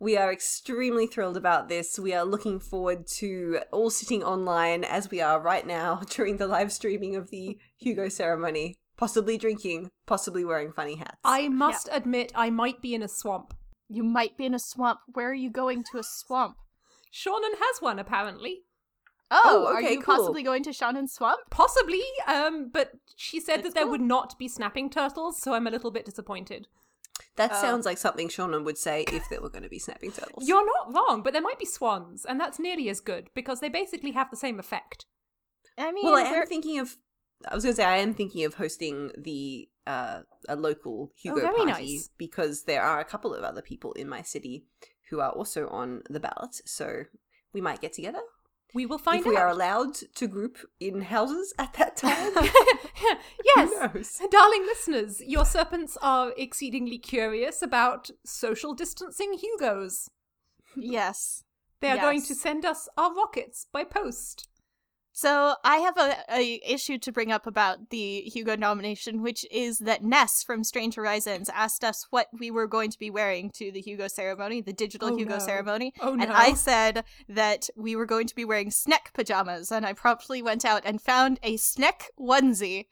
We 0.00 0.16
are 0.16 0.32
extremely 0.32 1.06
thrilled 1.06 1.36
about 1.36 1.68
this. 1.68 1.98
We 1.98 2.14
are 2.14 2.24
looking 2.24 2.60
forward 2.60 3.06
to 3.18 3.60
all 3.72 3.90
sitting 3.90 4.22
online 4.22 4.84
as 4.84 5.10
we 5.10 5.20
are 5.20 5.40
right 5.40 5.66
now 5.66 6.02
during 6.10 6.36
the 6.36 6.46
live 6.46 6.72
streaming 6.72 7.16
of 7.16 7.30
the 7.30 7.58
Hugo 7.76 8.08
ceremony, 8.08 8.78
possibly 8.96 9.36
drinking, 9.38 9.90
possibly 10.06 10.44
wearing 10.44 10.72
funny 10.72 10.96
hats. 10.96 11.18
I 11.24 11.48
must 11.48 11.88
admit 11.92 12.32
I 12.34 12.50
might 12.50 12.80
be 12.80 12.94
in 12.94 13.02
a 13.02 13.08
swamp. 13.08 13.54
You 13.88 14.02
might 14.02 14.36
be 14.36 14.46
in 14.46 14.54
a 14.54 14.58
swamp. 14.58 15.00
Where 15.12 15.30
are 15.30 15.34
you 15.34 15.50
going 15.50 15.84
to 15.92 15.98
a 15.98 16.02
swamp? 16.02 16.56
Shannon 17.10 17.52
has 17.60 17.80
one 17.80 17.98
apparently. 17.98 18.62
Oh, 19.30 19.40
Oh, 19.44 19.66
are 19.72 19.78
okay, 19.78 19.92
you 19.94 20.00
cool. 20.02 20.16
possibly 20.16 20.42
going 20.42 20.62
to 20.64 20.72
Shannon's 20.72 21.12
swamp? 21.12 21.40
Possibly, 21.50 22.02
um, 22.26 22.70
but 22.72 22.92
she 23.16 23.40
said 23.40 23.58
That's 23.58 23.68
that 23.68 23.74
there 23.74 23.82
cool. 23.84 23.92
would 23.92 24.00
not 24.00 24.38
be 24.38 24.48
snapping 24.48 24.90
turtles, 24.90 25.40
so 25.40 25.54
I'm 25.54 25.66
a 25.66 25.70
little 25.70 25.90
bit 25.90 26.04
disappointed. 26.04 26.68
that 27.36 27.50
Oh. 27.52 27.60
sounds 27.60 27.84
like 27.86 27.98
something 27.98 28.28
Shannon 28.28 28.64
would 28.64 28.78
say 28.78 29.04
if 29.12 29.28
there 29.28 29.40
were 29.40 29.48
going 29.48 29.62
to 29.64 29.68
be 29.68 29.78
snapping 29.78 30.12
turtles. 30.12 30.46
You're 30.46 30.64
not 30.66 30.92
wrong, 30.94 31.22
but 31.22 31.32
there 31.32 31.42
might 31.42 31.58
be 31.58 31.64
swans, 31.64 32.24
and 32.24 32.38
that's 32.40 32.58
nearly 32.60 32.88
as 32.88 33.00
good 33.00 33.28
because 33.34 33.58
they 33.60 33.68
basically 33.68 34.12
have 34.12 34.30
the 34.30 34.36
same 34.36 34.58
effect. 34.60 35.06
I 35.78 35.90
mean, 35.92 36.04
Well, 36.04 36.16
I 36.16 36.22
am 36.22 36.32
there- 36.32 36.46
thinking 36.46 36.78
of. 36.78 36.96
I 37.48 37.54
was 37.54 37.64
going 37.64 37.74
to 37.74 37.76
say 37.76 37.84
I 37.84 37.98
am 37.98 38.14
thinking 38.14 38.44
of 38.44 38.54
hosting 38.54 39.10
the 39.18 39.68
uh, 39.86 40.20
a 40.48 40.56
local 40.56 41.12
Hugo 41.14 41.40
very 41.40 41.56
party 41.56 41.96
nice. 41.96 42.10
because 42.16 42.64
there 42.64 42.82
are 42.82 43.00
a 43.00 43.04
couple 43.04 43.34
of 43.34 43.44
other 43.44 43.62
people 43.62 43.92
in 43.92 44.08
my 44.08 44.22
city 44.22 44.64
who 45.10 45.20
are 45.20 45.30
also 45.30 45.68
on 45.68 46.02
the 46.08 46.20
ballot. 46.20 46.60
So 46.64 47.04
we 47.52 47.60
might 47.60 47.80
get 47.80 47.92
together 47.92 48.20
We 48.74 48.86
will 48.86 48.98
find 48.98 49.20
if 49.20 49.26
we 49.26 49.36
are 49.36 49.48
allowed 49.48 49.94
to 49.94 50.26
group 50.26 50.58
in 50.80 51.02
houses 51.02 51.52
at 51.58 51.74
that 51.74 51.96
time. 52.04 52.32
yes. 53.56 54.20
Darling 54.30 54.62
listeners, 54.66 55.20
your 55.20 55.44
serpents 55.44 55.96
are 56.02 56.32
exceedingly 56.36 56.98
curious 56.98 57.62
about 57.62 58.10
social 58.24 58.74
distancing 58.74 59.34
Hugos. 59.34 60.08
yes. 60.76 61.44
They 61.80 61.90
are 61.90 61.98
going 61.98 62.22
to 62.22 62.34
send 62.34 62.64
us 62.64 62.88
our 62.96 63.14
rockets 63.14 63.66
by 63.70 63.84
post. 63.84 64.48
So 65.16 65.54
I 65.62 65.76
have 65.76 65.96
a, 65.96 66.16
a 66.28 66.60
issue 66.66 66.98
to 66.98 67.12
bring 67.12 67.30
up 67.30 67.46
about 67.46 67.90
the 67.90 68.22
Hugo 68.22 68.56
nomination, 68.56 69.22
which 69.22 69.46
is 69.48 69.78
that 69.78 70.02
Ness 70.02 70.42
from 70.42 70.64
Strange 70.64 70.96
Horizons 70.96 71.48
asked 71.54 71.84
us 71.84 72.08
what 72.10 72.26
we 72.36 72.50
were 72.50 72.66
going 72.66 72.90
to 72.90 72.98
be 72.98 73.10
wearing 73.10 73.50
to 73.50 73.70
the 73.70 73.80
Hugo 73.80 74.08
ceremony, 74.08 74.60
the 74.60 74.72
digital 74.72 75.12
Oh, 75.12 75.16
Hugo 75.16 75.34
no. 75.34 75.38
ceremony. 75.38 75.94
Oh, 76.00 76.14
And 76.14 76.28
no. 76.30 76.34
I 76.34 76.54
said 76.54 77.04
that 77.28 77.70
we 77.76 77.94
were 77.94 78.06
going 78.06 78.26
to 78.26 78.34
be 78.34 78.44
wearing 78.44 78.72
Sneck 78.72 79.12
pajamas, 79.14 79.70
and 79.70 79.86
I 79.86 79.92
promptly 79.92 80.42
went 80.42 80.64
out 80.64 80.82
and 80.84 81.00
found 81.00 81.38
a 81.44 81.58
Sneck 81.58 82.10
onesie. 82.18 82.86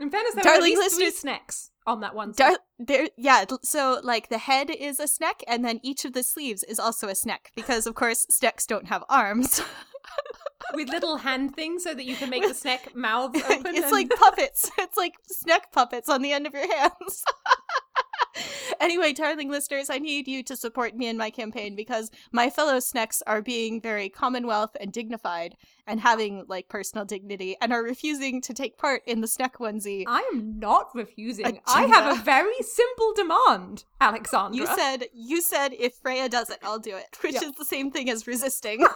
In 0.00 0.08
fairness, 0.10 0.32
there 0.34 0.44
are 0.44 0.54
at 0.54 0.60
Darling 0.60 0.78
least 0.78 1.20
snacks 1.20 1.70
on 1.86 2.00
that 2.00 2.14
one. 2.14 2.32
Dar- 2.34 2.60
there, 2.78 3.08
yeah. 3.18 3.44
So 3.62 4.00
like 4.02 4.30
the 4.30 4.38
head 4.38 4.70
is 4.70 4.98
a 4.98 5.06
Sneck, 5.06 5.44
and 5.46 5.62
then 5.62 5.80
each 5.82 6.06
of 6.06 6.14
the 6.14 6.22
sleeves 6.22 6.62
is 6.64 6.80
also 6.80 7.08
a 7.08 7.14
Sneck 7.14 7.52
because, 7.54 7.86
of 7.86 7.94
course, 7.94 8.26
Snecks 8.30 8.66
don't 8.66 8.86
have 8.88 9.04
arms. 9.10 9.60
with 10.74 10.88
little 10.88 11.16
hand 11.18 11.54
things 11.54 11.84
so 11.84 11.94
that 11.94 12.04
you 12.04 12.16
can 12.16 12.30
make 12.30 12.46
the 12.46 12.54
snack 12.54 12.94
mouths 12.94 13.40
open. 13.50 13.74
it's 13.74 13.84
and- 13.84 13.92
like 13.92 14.10
puppets. 14.10 14.70
It's 14.78 14.96
like 14.96 15.14
snack 15.26 15.72
puppets 15.72 16.08
on 16.08 16.22
the 16.22 16.32
end 16.32 16.46
of 16.46 16.52
your 16.54 16.76
hands. 16.76 17.24
anyway, 18.80 19.12
darling 19.12 19.50
listeners, 19.50 19.90
I 19.90 19.98
need 19.98 20.26
you 20.28 20.42
to 20.44 20.56
support 20.56 20.96
me 20.96 21.06
in 21.08 21.16
my 21.16 21.30
campaign 21.30 21.76
because 21.76 22.10
my 22.32 22.50
fellow 22.50 22.80
snacks 22.80 23.22
are 23.26 23.42
being 23.42 23.80
very 23.80 24.08
commonwealth 24.08 24.76
and 24.80 24.92
dignified 24.92 25.56
and 25.86 26.00
having 26.00 26.44
like 26.48 26.68
personal 26.68 27.04
dignity 27.04 27.56
and 27.60 27.72
are 27.72 27.82
refusing 27.82 28.40
to 28.42 28.54
take 28.54 28.78
part 28.78 29.02
in 29.06 29.20
the 29.20 29.26
snack 29.28 29.58
onesie. 29.58 30.04
I 30.06 30.28
am 30.32 30.58
not 30.58 30.88
refusing. 30.94 31.60
I 31.66 31.86
have 31.86 32.18
a 32.18 32.22
very 32.22 32.60
simple 32.62 33.12
demand, 33.14 33.84
Alexandra. 34.00 34.56
You 34.56 34.66
said 34.66 35.04
you 35.12 35.42
said 35.42 35.72
if 35.78 35.94
Freya 35.96 36.28
does 36.28 36.50
it, 36.50 36.58
I'll 36.62 36.78
do 36.78 36.96
it, 36.96 37.18
which 37.22 37.34
Yeah. 37.34 37.44
is 37.48 37.52
the 37.52 37.64
same 37.64 37.90
thing 37.90 38.08
as 38.10 38.26
resisting. 38.26 38.86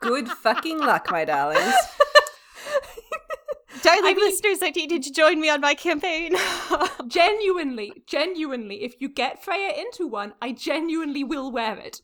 Good 0.00 0.28
fucking 0.28 0.78
luck, 0.78 1.10
my 1.10 1.24
darlings. 1.24 1.74
mean- 4.16 4.26
listeners, 4.26 4.58
I 4.62 4.70
need 4.70 4.92
you 4.92 5.00
to 5.00 5.12
join 5.12 5.40
me 5.40 5.50
on 5.50 5.60
my 5.60 5.74
campaign. 5.74 6.34
genuinely, 7.06 8.02
genuinely, 8.06 8.82
if 8.82 9.00
you 9.00 9.08
get 9.08 9.42
Freya 9.42 9.72
into 9.74 10.06
one, 10.06 10.34
I 10.40 10.52
genuinely 10.52 11.24
will 11.24 11.50
wear 11.50 11.76
it. 11.76 12.00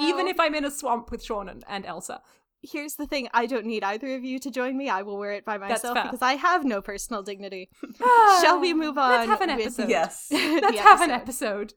Even 0.00 0.28
if 0.28 0.38
I'm 0.38 0.54
in 0.54 0.64
a 0.64 0.70
swamp 0.70 1.10
with 1.10 1.24
Sean 1.24 1.48
and, 1.48 1.64
and 1.66 1.86
Elsa. 1.86 2.20
Here's 2.60 2.96
the 2.96 3.06
thing: 3.06 3.28
I 3.32 3.46
don't 3.46 3.66
need 3.66 3.84
either 3.84 4.14
of 4.16 4.24
you 4.24 4.38
to 4.40 4.50
join 4.50 4.76
me. 4.76 4.88
I 4.88 5.02
will 5.02 5.16
wear 5.16 5.32
it 5.32 5.44
by 5.44 5.58
myself 5.58 5.94
because 6.02 6.22
I 6.22 6.34
have 6.34 6.64
no 6.64 6.82
personal 6.82 7.22
dignity. 7.22 7.70
Shall 8.42 8.60
we 8.60 8.74
move 8.74 8.98
on? 8.98 9.10
Let's 9.10 9.30
have 9.30 9.40
an 9.40 9.56
with 9.56 9.66
episode. 9.66 9.88
yes. 9.88 10.28
the 10.28 10.60
Let's 10.60 10.80
have 10.80 11.00
an 11.00 11.10
episode? 11.10 11.74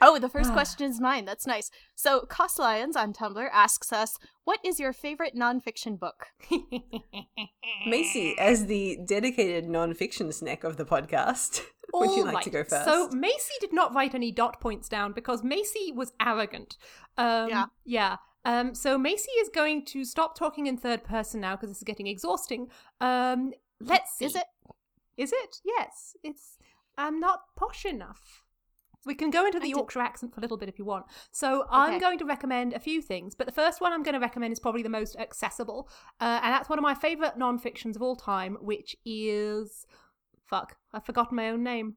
Episode. 0.00 0.14
Oh, 0.14 0.18
the 0.18 0.28
first 0.28 0.50
Ah. 0.50 0.54
question 0.54 0.90
is 0.90 1.00
mine. 1.00 1.24
That's 1.24 1.46
nice. 1.46 1.70
So, 1.94 2.20
Cost 2.20 2.58
Lions 2.58 2.96
on 2.96 3.12
Tumblr 3.12 3.48
asks 3.52 3.92
us, 3.92 4.16
"What 4.44 4.60
is 4.64 4.78
your 4.80 4.92
favorite 4.92 5.34
nonfiction 5.34 5.98
book?" 5.98 6.28
Macy, 7.86 8.36
as 8.38 8.66
the 8.66 8.98
dedicated 9.04 9.68
non-fiction 9.68 10.32
snack 10.32 10.64
of 10.64 10.76
the 10.76 10.84
podcast, 10.84 11.62
would 11.94 12.10
you 12.16 12.24
like 12.24 12.34
right. 12.34 12.44
to 12.44 12.50
go 12.50 12.64
first? 12.64 12.84
So 12.84 13.08
Macy 13.10 13.54
did 13.60 13.72
not 13.72 13.94
write 13.94 14.14
any 14.14 14.32
dot 14.32 14.60
points 14.60 14.88
down 14.88 15.12
because 15.12 15.42
Macy 15.42 15.92
was 15.94 16.12
arrogant. 16.20 16.76
Um, 17.16 17.48
Yeah. 17.48 17.64
Yeah. 17.84 18.16
Um, 18.44 18.74
so 18.74 18.96
Macy 18.96 19.30
is 19.32 19.50
going 19.52 19.84
to 19.86 20.04
stop 20.04 20.34
talking 20.36 20.66
in 20.66 20.76
third 20.78 21.04
person 21.04 21.40
now 21.40 21.56
because 21.56 21.68
this 21.70 21.78
is 21.78 21.84
getting 21.84 22.06
exhausting. 22.06 22.68
Um, 23.00 23.52
let's 23.80 24.16
see. 24.16 24.24
Is 24.26 24.36
it? 24.36 24.46
Is 25.16 25.32
it? 25.32 25.56
Yes. 25.64 26.16
It's. 26.22 26.56
I'm 26.96 27.20
not 27.20 27.40
posh 27.56 27.84
enough. 27.84 28.44
We 29.06 29.14
can 29.14 29.30
go 29.30 29.46
into 29.46 29.60
the 29.60 29.68
Yorkshire 29.68 30.00
accent 30.00 30.34
for 30.34 30.40
a 30.40 30.42
little 30.42 30.56
bit 30.56 30.68
if 30.68 30.78
you 30.78 30.84
want. 30.84 31.06
So 31.30 31.66
I'm 31.70 31.98
going 31.98 32.18
to 32.18 32.24
recommend 32.24 32.74
a 32.74 32.80
few 32.80 33.00
things, 33.00 33.34
but 33.34 33.46
the 33.46 33.52
first 33.52 33.80
one 33.80 33.92
I'm 33.92 34.02
going 34.02 34.14
to 34.14 34.20
recommend 34.20 34.52
is 34.52 34.58
probably 34.58 34.82
the 34.82 34.88
most 34.88 35.16
accessible, 35.16 35.88
uh, 36.20 36.40
and 36.42 36.52
that's 36.52 36.68
one 36.68 36.78
of 36.78 36.82
my 36.82 36.94
favourite 36.94 37.38
non-fictions 37.38 37.96
of 37.96 38.02
all 38.02 38.16
time, 38.16 38.56
which 38.60 38.96
is 39.04 39.86
fuck. 40.46 40.76
I've 40.92 41.06
forgotten 41.06 41.36
my 41.36 41.50
own 41.50 41.62
name. 41.62 41.96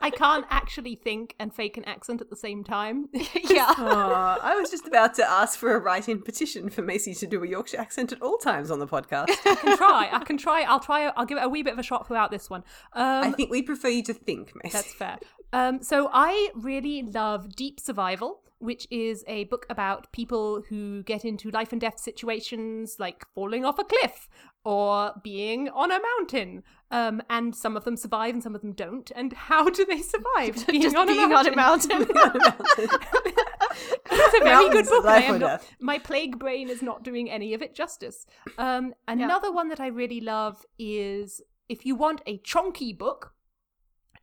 I 0.00 0.10
can't 0.10 0.46
actually 0.50 0.94
think 0.94 1.34
and 1.38 1.54
fake 1.54 1.76
an 1.76 1.84
accent 1.84 2.20
at 2.20 2.30
the 2.30 2.36
same 2.36 2.64
time. 2.64 3.08
yeah. 3.12 3.74
Aw, 3.76 4.38
I 4.42 4.56
was 4.56 4.70
just 4.70 4.86
about 4.86 5.14
to 5.14 5.30
ask 5.30 5.58
for 5.58 5.74
a 5.74 5.78
write-in 5.78 6.22
petition 6.22 6.70
for 6.70 6.82
Macy 6.82 7.14
to 7.14 7.26
do 7.26 7.42
a 7.42 7.48
Yorkshire 7.48 7.78
accent 7.78 8.12
at 8.12 8.22
all 8.22 8.38
times 8.38 8.70
on 8.70 8.78
the 8.78 8.86
podcast. 8.86 9.30
I 9.44 9.54
can 9.54 9.76
try. 9.76 10.08
I 10.12 10.24
can 10.24 10.38
try. 10.38 10.62
I'll 10.62 10.80
try. 10.80 11.06
I'll 11.16 11.26
give 11.26 11.38
it 11.38 11.44
a 11.44 11.48
wee 11.48 11.62
bit 11.62 11.74
of 11.74 11.78
a 11.78 11.82
shot 11.82 12.06
throughout 12.06 12.30
this 12.30 12.48
one. 12.48 12.64
Um, 12.92 13.24
I 13.24 13.30
think 13.32 13.50
we 13.50 13.62
prefer 13.62 13.88
you 13.88 14.02
to 14.04 14.14
think, 14.14 14.52
Macy. 14.62 14.72
That's 14.72 14.94
fair. 14.94 15.18
Um, 15.52 15.82
so 15.82 16.08
I 16.12 16.50
really 16.54 17.02
love 17.02 17.54
Deep 17.56 17.80
Survival, 17.80 18.42
which 18.60 18.86
is 18.90 19.24
a 19.26 19.44
book 19.44 19.64
about 19.70 20.12
people 20.12 20.62
who 20.68 21.02
get 21.02 21.24
into 21.24 21.50
life 21.50 21.72
and 21.72 21.80
death 21.80 21.98
situations, 21.98 22.96
like 22.98 23.24
falling 23.34 23.64
off 23.64 23.78
a 23.78 23.84
cliff 23.84 24.28
or 24.64 25.14
being 25.24 25.68
on 25.70 25.90
a 25.90 25.98
mountain. 26.18 26.62
Um, 26.90 27.22
and 27.30 27.56
some 27.56 27.76
of 27.76 27.84
them 27.84 27.96
survive 27.96 28.34
and 28.34 28.42
some 28.42 28.54
of 28.54 28.60
them 28.60 28.72
don't. 28.72 29.10
And 29.16 29.32
how 29.32 29.70
do 29.70 29.84
they 29.84 30.02
survive? 30.02 30.66
Being 30.66 30.94
on 30.94 31.08
a 31.08 31.12
being 31.12 31.32
on 31.32 31.46
a 31.46 31.56
mountain. 31.56 32.06
it's 32.08 32.08
a 34.40 34.44
very 34.44 34.68
good 34.70 34.86
book. 34.86 35.04
life 35.04 35.24
am 35.24 35.36
or 35.36 35.38
not- 35.38 35.62
my 35.80 35.98
plague 35.98 36.38
brain 36.38 36.68
is 36.68 36.82
not 36.82 37.02
doing 37.02 37.30
any 37.30 37.54
of 37.54 37.62
it 37.62 37.74
justice. 37.74 38.26
Um, 38.58 38.94
another 39.08 39.50
one 39.50 39.68
that 39.68 39.80
I 39.80 39.86
really 39.86 40.20
love 40.20 40.66
is 40.78 41.40
if 41.68 41.86
you 41.86 41.94
want 41.94 42.20
a 42.26 42.38
chonky 42.38 42.96
book, 42.96 43.32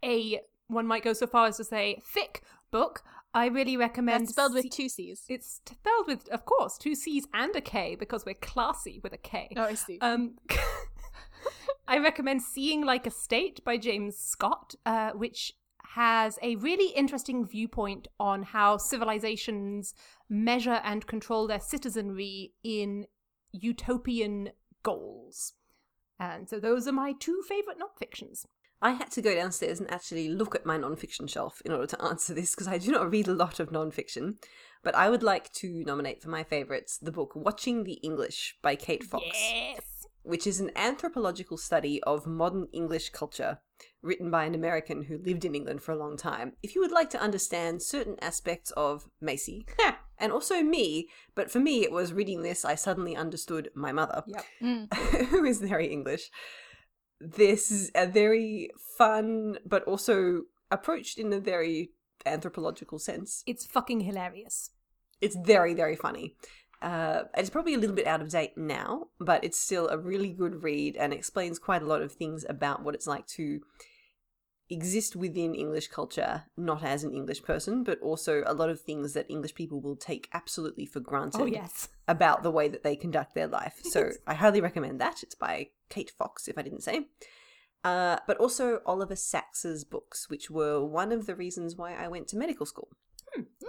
a 0.03 0.41
one 0.67 0.85
might 0.85 1.03
go 1.03 1.13
so 1.13 1.25
far 1.25 1.47
as 1.47 1.57
to 1.57 1.63
say 1.63 2.01
thick 2.05 2.43
book. 2.69 3.01
I 3.37 3.49
really 3.49 3.77
recommend. 3.77 4.21
That's 4.23 4.31
spelled 4.31 4.53
C- 4.53 4.55
with 4.55 4.71
two 4.71 4.89
C's. 4.89 5.23
It's 5.29 5.61
spelled 5.63 6.07
with, 6.07 6.27
of 6.29 6.45
course, 6.45 6.75
two 6.75 6.95
C's 6.95 7.27
and 7.35 7.55
a 7.55 7.61
K 7.61 7.93
because 7.93 8.25
we're 8.25 8.33
classy 8.33 8.99
with 9.03 9.13
a 9.13 9.17
K. 9.17 9.53
Oh, 9.55 9.61
I 9.61 9.75
see. 9.75 9.99
Um, 10.01 10.37
I 11.87 11.99
recommend 11.99 12.41
Seeing 12.41 12.83
Like 12.83 13.05
a 13.05 13.11
State 13.11 13.63
by 13.63 13.77
James 13.77 14.17
Scott, 14.17 14.73
uh, 14.87 15.11
which 15.11 15.53
has 15.93 16.39
a 16.41 16.55
really 16.55 16.91
interesting 16.95 17.45
viewpoint 17.45 18.07
on 18.19 18.41
how 18.41 18.77
civilizations 18.77 19.93
measure 20.27 20.81
and 20.83 21.05
control 21.05 21.45
their 21.45 21.59
citizenry 21.59 22.53
in 22.63 23.05
utopian 23.51 24.49
goals. 24.81 25.53
And 26.19 26.49
so 26.49 26.59
those 26.59 26.87
are 26.87 26.91
my 26.91 27.13
two 27.19 27.43
favorite 27.47 27.77
nonfictions. 27.77 28.45
I 28.81 28.91
had 28.91 29.09
to 29.11 29.21
go 29.21 29.33
downstairs 29.33 29.79
and 29.79 29.89
actually 29.91 30.29
look 30.29 30.53
at 30.55 30.65
my 30.65 30.77
nonfiction 30.77 31.29
shelf 31.29 31.61
in 31.65 31.71
order 31.71 31.87
to 31.87 32.01
answer 32.03 32.33
this 32.33 32.51
because 32.53 32.67
I 32.67 32.77
do 32.77 32.91
not 32.91 33.09
read 33.11 33.27
a 33.27 33.33
lot 33.33 33.59
of 33.59 33.69
nonfiction. 33.71 34.35
But 34.83 34.95
I 34.95 35.09
would 35.09 35.23
like 35.23 35.51
to 35.53 35.83
nominate 35.85 36.21
for 36.21 36.29
my 36.29 36.43
favorites 36.43 36.97
the 36.97 37.11
book 37.11 37.31
Watching 37.35 37.83
the 37.83 37.93
English 38.03 38.57
by 38.61 38.75
Kate 38.75 39.03
Fox, 39.03 39.25
Yes. 39.35 39.81
which 40.21 40.45
is 40.45 40.59
an 40.59 40.71
anthropological 40.75 41.57
study 41.57 42.01
of 42.03 42.27
modern 42.27 42.67
English 42.71 43.09
culture 43.09 43.59
written 44.03 44.29
by 44.29 44.45
an 44.45 44.53
American 44.55 45.03
who 45.03 45.17
lived 45.17 45.43
in 45.43 45.55
England 45.55 45.81
for 45.81 45.91
a 45.91 45.97
long 45.97 46.15
time. 46.15 46.53
If 46.61 46.75
you 46.75 46.81
would 46.81 46.91
like 46.91 47.09
to 47.09 47.19
understand 47.21 47.81
certain 47.81 48.15
aspects 48.21 48.71
of 48.77 49.09
Macy 49.19 49.65
and 50.19 50.31
also 50.31 50.61
me, 50.61 51.09
but 51.35 51.49
for 51.51 51.59
me 51.59 51.83
it 51.83 51.91
was 51.91 52.13
reading 52.13 52.43
this 52.43 52.63
I 52.63 52.75
suddenly 52.75 53.15
understood 53.15 53.69
my 53.73 53.91
mother 53.91 54.23
Yep. 54.27 54.45
Mm. 54.61 54.93
who 55.29 55.43
is 55.43 55.59
very 55.59 55.87
English. 55.87 56.29
This 57.19 57.71
is 57.71 57.91
a 57.95 58.05
very 58.07 58.71
fun, 58.97 59.57
but 59.65 59.83
also 59.85 60.43
approached 60.71 61.17
in 61.17 61.33
a 61.33 61.39
very 61.39 61.91
anthropological 62.25 62.99
sense. 62.99 63.43
It's 63.45 63.65
fucking 63.65 64.01
hilarious. 64.01 64.71
It's 65.21 65.35
very, 65.35 65.73
very 65.73 65.95
funny. 65.95 66.35
Uh, 66.81 67.23
it's 67.35 67.49
probably 67.49 67.73
a 67.73 67.77
little 67.77 67.95
bit 67.95 68.05
out 68.05 68.21
of 68.21 68.29
date 68.29 68.55
now, 68.55 69.07
but 69.19 69.43
it's 69.43 69.59
still 69.59 69.87
a 69.87 69.97
really 69.97 70.31
good 70.31 70.61
read 70.61 70.95
and 70.95 71.11
explains 71.11 71.57
quite 71.57 71.81
a 71.81 71.87
lot 71.87 72.03
of 72.03 72.11
things 72.11 72.45
about 72.47 72.83
what 72.83 72.93
it's 72.93 73.07
like 73.07 73.25
to 73.27 73.61
exist 74.69 75.15
within 75.15 75.55
English 75.55 75.87
culture, 75.87 76.43
not 76.55 76.83
as 76.83 77.03
an 77.03 77.13
English 77.13 77.41
person, 77.41 77.83
but 77.83 77.99
also 78.01 78.43
a 78.45 78.53
lot 78.53 78.69
of 78.69 78.81
things 78.81 79.13
that 79.13 79.25
English 79.29 79.55
people 79.55 79.79
will 79.79 79.95
take 79.95 80.27
absolutely 80.33 80.85
for 80.85 80.99
granted 80.99 81.41
Oh, 81.41 81.45
yes. 81.45 81.87
about 82.07 82.43
the 82.43 82.51
way 82.51 82.67
that 82.67 82.83
they 82.83 82.95
conduct 82.95 83.33
their 83.33 83.47
life. 83.47 83.81
So 83.85 84.11
I 84.27 84.33
highly 84.33 84.61
recommend 84.61 84.99
that. 84.99 85.23
It's 85.23 85.35
by 85.35 85.69
Kate 85.89 86.11
Fox, 86.17 86.47
if 86.47 86.57
I 86.57 86.61
didn't 86.61 86.83
say. 86.83 87.07
Uh, 87.83 88.17
but 88.27 88.37
also 88.37 88.81
Oliver 88.85 89.15
Sacks's 89.15 89.83
books, 89.85 90.29
which 90.29 90.49
were 90.49 90.83
one 90.83 91.11
of 91.11 91.25
the 91.25 91.35
reasons 91.35 91.75
why 91.75 91.93
I 91.93 92.07
went 92.07 92.27
to 92.29 92.37
medical 92.37 92.65
school. 92.65 92.89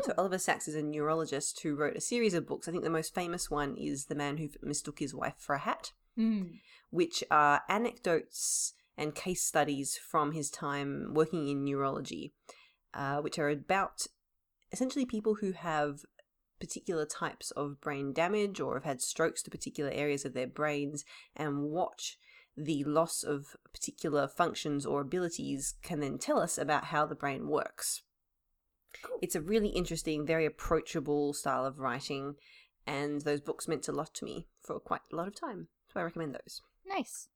So 0.03 0.15
Oliver 0.17 0.39
Sacks 0.39 0.67
is 0.67 0.75
a 0.75 0.83
neurologist 0.83 1.61
who 1.61 1.75
wrote 1.75 1.97
a 1.97 2.01
series 2.01 2.33
of 2.33 2.47
books. 2.47 2.67
I 2.69 2.71
think 2.71 2.85
the 2.85 2.91
most 2.91 3.15
famous 3.15 3.51
one 3.51 3.77
is 3.77 4.07
The 4.07 4.15
Man 4.15 4.39
Who 4.39 4.49
Mistook 4.63 4.99
His 4.99 5.15
Wife 5.15 5.35
for 5.39 5.55
a 5.55 5.59
Hat, 5.59 5.93
Mm. 6.17 6.59
which 6.91 7.23
are 7.31 7.63
anecdotes 7.69 8.73
and 8.97 9.15
case 9.15 9.43
studies 9.43 9.97
from 9.97 10.33
his 10.33 10.51
time 10.51 11.13
working 11.15 11.47
in 11.49 11.65
neurology, 11.65 12.35
uh, 12.95 13.21
which 13.21 13.39
are 13.39 13.51
about 13.51 14.07
essentially 14.73 15.05
people 15.07 15.37
who 15.37 15.53
have 15.53 16.01
particular 16.61 17.05
types 17.05 17.51
of 17.53 17.81
brain 17.81 18.13
damage 18.13 18.61
or 18.61 18.75
have 18.75 18.85
had 18.85 19.01
strokes 19.01 19.43
to 19.43 19.51
particular 19.51 19.91
areas 19.91 20.25
of 20.25 20.35
their 20.35 20.47
brains 20.47 21.05
and 21.37 21.65
watch 21.65 22.19
the 22.57 22.83
loss 22.85 23.23
of 23.23 23.57
particular 23.73 24.27
functions 24.27 24.85
or 24.85 25.01
abilities 25.01 25.75
can 25.83 26.01
then 26.01 26.19
tell 26.19 26.39
us 26.39 26.59
about 26.59 26.87
how 26.87 27.07
the 27.07 27.15
brain 27.15 27.49
works. 27.49 28.03
It's 29.23 29.37
a 29.37 29.41
really 29.41 29.69
interesting, 29.69 30.27
very 30.27 30.45
approachable 30.45 31.33
style 31.35 31.65
of 31.65 31.79
writing, 31.79 32.35
and 32.87 33.21
those 33.21 33.41
books 33.41 33.69
meant 33.69 33.87
a 33.87 33.93
lot 33.93 34.13
to 34.15 34.25
me 34.25 34.49
for 34.61 34.81
quite 34.81 35.03
a 35.13 35.17
lot 35.17 35.29
of 35.29 35.39
time. 35.39 35.69
So 35.93 36.01
I 36.01 36.03
recommend 36.03 36.35
those. 36.35 36.63
Nice. 36.87 37.29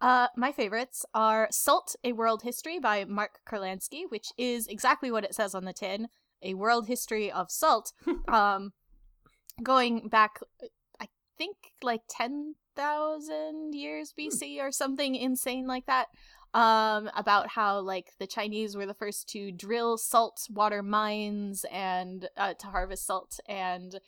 Uh, 0.00 0.28
my 0.36 0.52
favorites 0.52 1.06
are 1.14 1.48
Salt, 1.50 1.96
A 2.04 2.12
World 2.12 2.42
History 2.42 2.78
by 2.78 3.04
Mark 3.04 3.40
Kurlansky, 3.48 4.02
which 4.08 4.28
is 4.36 4.66
exactly 4.66 5.10
what 5.10 5.24
it 5.24 5.34
says 5.34 5.54
on 5.54 5.64
the 5.64 5.72
tin 5.72 6.08
a 6.42 6.54
world 6.54 6.86
history 6.86 7.30
of 7.30 7.50
salt. 7.50 7.92
um, 8.28 8.72
going 9.62 10.08
back, 10.08 10.40
I 11.00 11.08
think, 11.38 11.56
like 11.82 12.02
10,000 12.08 13.74
years 13.74 14.14
BC 14.18 14.60
or 14.60 14.72
something 14.72 15.14
insane 15.14 15.66
like 15.66 15.86
that. 15.86 16.08
Um, 16.52 17.10
about 17.16 17.48
how 17.48 17.80
like 17.80 18.12
the 18.20 18.28
Chinese 18.28 18.76
were 18.76 18.86
the 18.86 18.94
first 18.94 19.28
to 19.30 19.50
drill 19.50 19.98
salt 19.98 20.46
water 20.48 20.84
mines 20.84 21.66
and 21.68 22.28
uh, 22.36 22.54
to 22.54 22.68
harvest 22.68 23.06
salt 23.06 23.40
and 23.48 23.98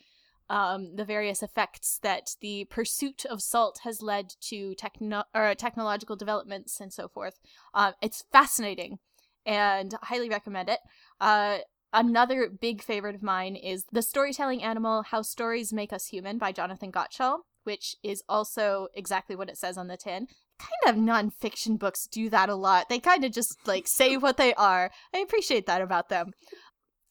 um, 0.49 0.95
the 0.95 1.03
various 1.03 1.43
effects 1.43 1.99
that 2.03 2.35
the 2.39 2.63
pursuit 2.65 3.25
of 3.25 3.41
salt 3.41 3.81
has 3.83 4.01
led 4.01 4.33
to 4.41 4.75
techno- 4.75 5.25
or 5.35 5.53
technological 5.55 6.15
developments 6.15 6.79
and 6.79 6.93
so 6.93 7.09
forth. 7.09 7.37
Um, 7.73 7.93
it's 8.01 8.23
fascinating 8.31 8.99
and 9.45 9.93
I 10.01 10.05
highly 10.05 10.29
recommend 10.29 10.69
it. 10.69 10.79
Uh, 11.19 11.59
another 11.93 12.49
big 12.49 12.81
favorite 12.81 13.15
of 13.15 13.23
mine 13.23 13.55
is 13.55 13.85
The 13.91 14.01
Storytelling 14.01 14.63
Animal 14.63 15.03
How 15.03 15.21
Stories 15.21 15.73
Make 15.73 15.93
Us 15.93 16.07
Human 16.07 16.37
by 16.37 16.51
Jonathan 16.51 16.91
Gottschall, 16.91 17.39
which 17.63 17.95
is 18.03 18.23
also 18.27 18.87
exactly 18.93 19.35
what 19.35 19.49
it 19.49 19.57
says 19.57 19.77
on 19.77 19.87
the 19.87 19.97
tin. 19.97 20.27
Kind 20.59 20.97
of 20.97 21.01
nonfiction 21.01 21.77
books 21.77 22.07
do 22.07 22.29
that 22.29 22.49
a 22.49 22.55
lot. 22.55 22.89
They 22.89 22.99
kind 22.99 23.23
of 23.23 23.31
just 23.31 23.55
like 23.67 23.87
say 23.87 24.17
what 24.17 24.37
they 24.37 24.53
are. 24.55 24.91
I 25.13 25.19
appreciate 25.19 25.65
that 25.67 25.81
about 25.81 26.09
them. 26.09 26.31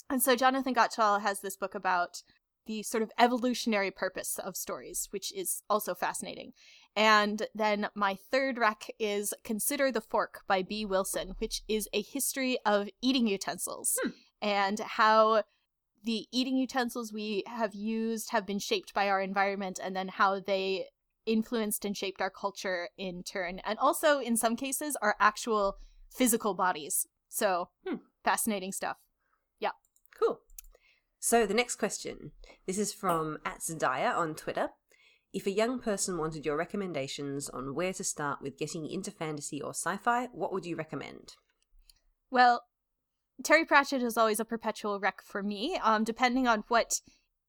And 0.09 0.23
so 0.23 0.37
Jonathan 0.37 0.75
Gottschall 0.75 1.21
has 1.23 1.41
this 1.41 1.57
book 1.57 1.75
about 1.75 2.23
the 2.67 2.83
sort 2.83 3.03
of 3.03 3.13
evolutionary 3.19 3.91
purpose 3.91 4.39
of 4.39 4.57
stories, 4.57 5.09
which 5.11 5.33
is 5.35 5.63
also 5.71 5.95
fascinating. 5.95 6.53
And 6.95 7.47
then 7.55 7.89
my 7.95 8.17
third 8.31 8.59
rec 8.59 8.89
is 8.99 9.35
Consider 9.45 9.93
the 9.93 10.01
Fork 10.01 10.41
by 10.49 10.63
Bee 10.63 10.85
Wilson, 10.85 11.35
which 11.39 11.63
is 11.69 11.89
a 11.93 12.03
history 12.03 12.59
of 12.65 12.89
eating 13.03 13.27
utensils 13.27 13.99
hmm. 14.03 14.11
And 14.41 14.79
how 14.81 15.43
the 16.05 16.27
eating 16.33 16.57
utensils 16.57 17.13
we 17.13 17.43
have 17.47 17.75
used 17.75 18.31
have 18.31 18.47
been 18.47 18.59
shaped 18.59 18.95
by 18.95 19.09
our 19.09 19.21
environment 19.21 19.81
and 19.83 19.97
then 19.97 20.09
how 20.09 20.41
they 20.41 20.87
influenced 21.27 21.85
and 21.85 21.97
shaped 21.97 22.21
our 22.21 22.31
culture 22.31 22.89
in 22.97 23.23
turn. 23.25 23.61
And 23.65 23.79
also, 23.79 24.21
in 24.21 24.37
some 24.37 24.55
cases, 24.55 24.97
our 25.03 25.17
actual 25.19 25.79
physical 26.09 26.55
bodies. 26.55 27.07
So, 27.29 27.71
Hmm. 27.85 27.97
fascinating 28.23 28.73
stuff. 28.73 28.99
Yeah. 29.59 29.73
Cool. 30.19 30.41
So 31.19 31.45
the 31.45 31.55
next 31.55 31.77
question. 31.77 32.33
This 32.67 32.79
is 32.79 32.93
from 32.93 33.39
at 33.45 33.59
Zadaya 33.59 34.15
on 34.15 34.37
Twitter. 34.37 34.71
If 35.33 35.47
a 35.47 35.51
young 35.51 35.81
person 35.81 36.17
wanted 36.19 36.47
your 36.47 36.57
recommendations 36.57 37.49
on 37.49 37.75
where 37.75 37.93
to 37.93 38.05
start 38.05 38.41
with 38.41 38.57
getting 38.57 38.87
into 38.89 39.11
fantasy 39.11 39.61
or 39.61 39.71
sci-fi, 39.71 40.27
what 40.33 40.53
would 40.53 40.65
you 40.65 40.77
recommend? 40.77 41.35
Well, 42.31 42.65
Terry 43.43 43.65
Pratchett 43.65 44.03
is 44.03 44.17
always 44.17 44.41
a 44.41 44.45
perpetual 44.45 44.99
wreck 45.01 45.23
for 45.23 45.43
me, 45.43 45.79
um, 45.83 46.05
depending 46.05 46.49
on 46.49 46.65
what 46.69 47.01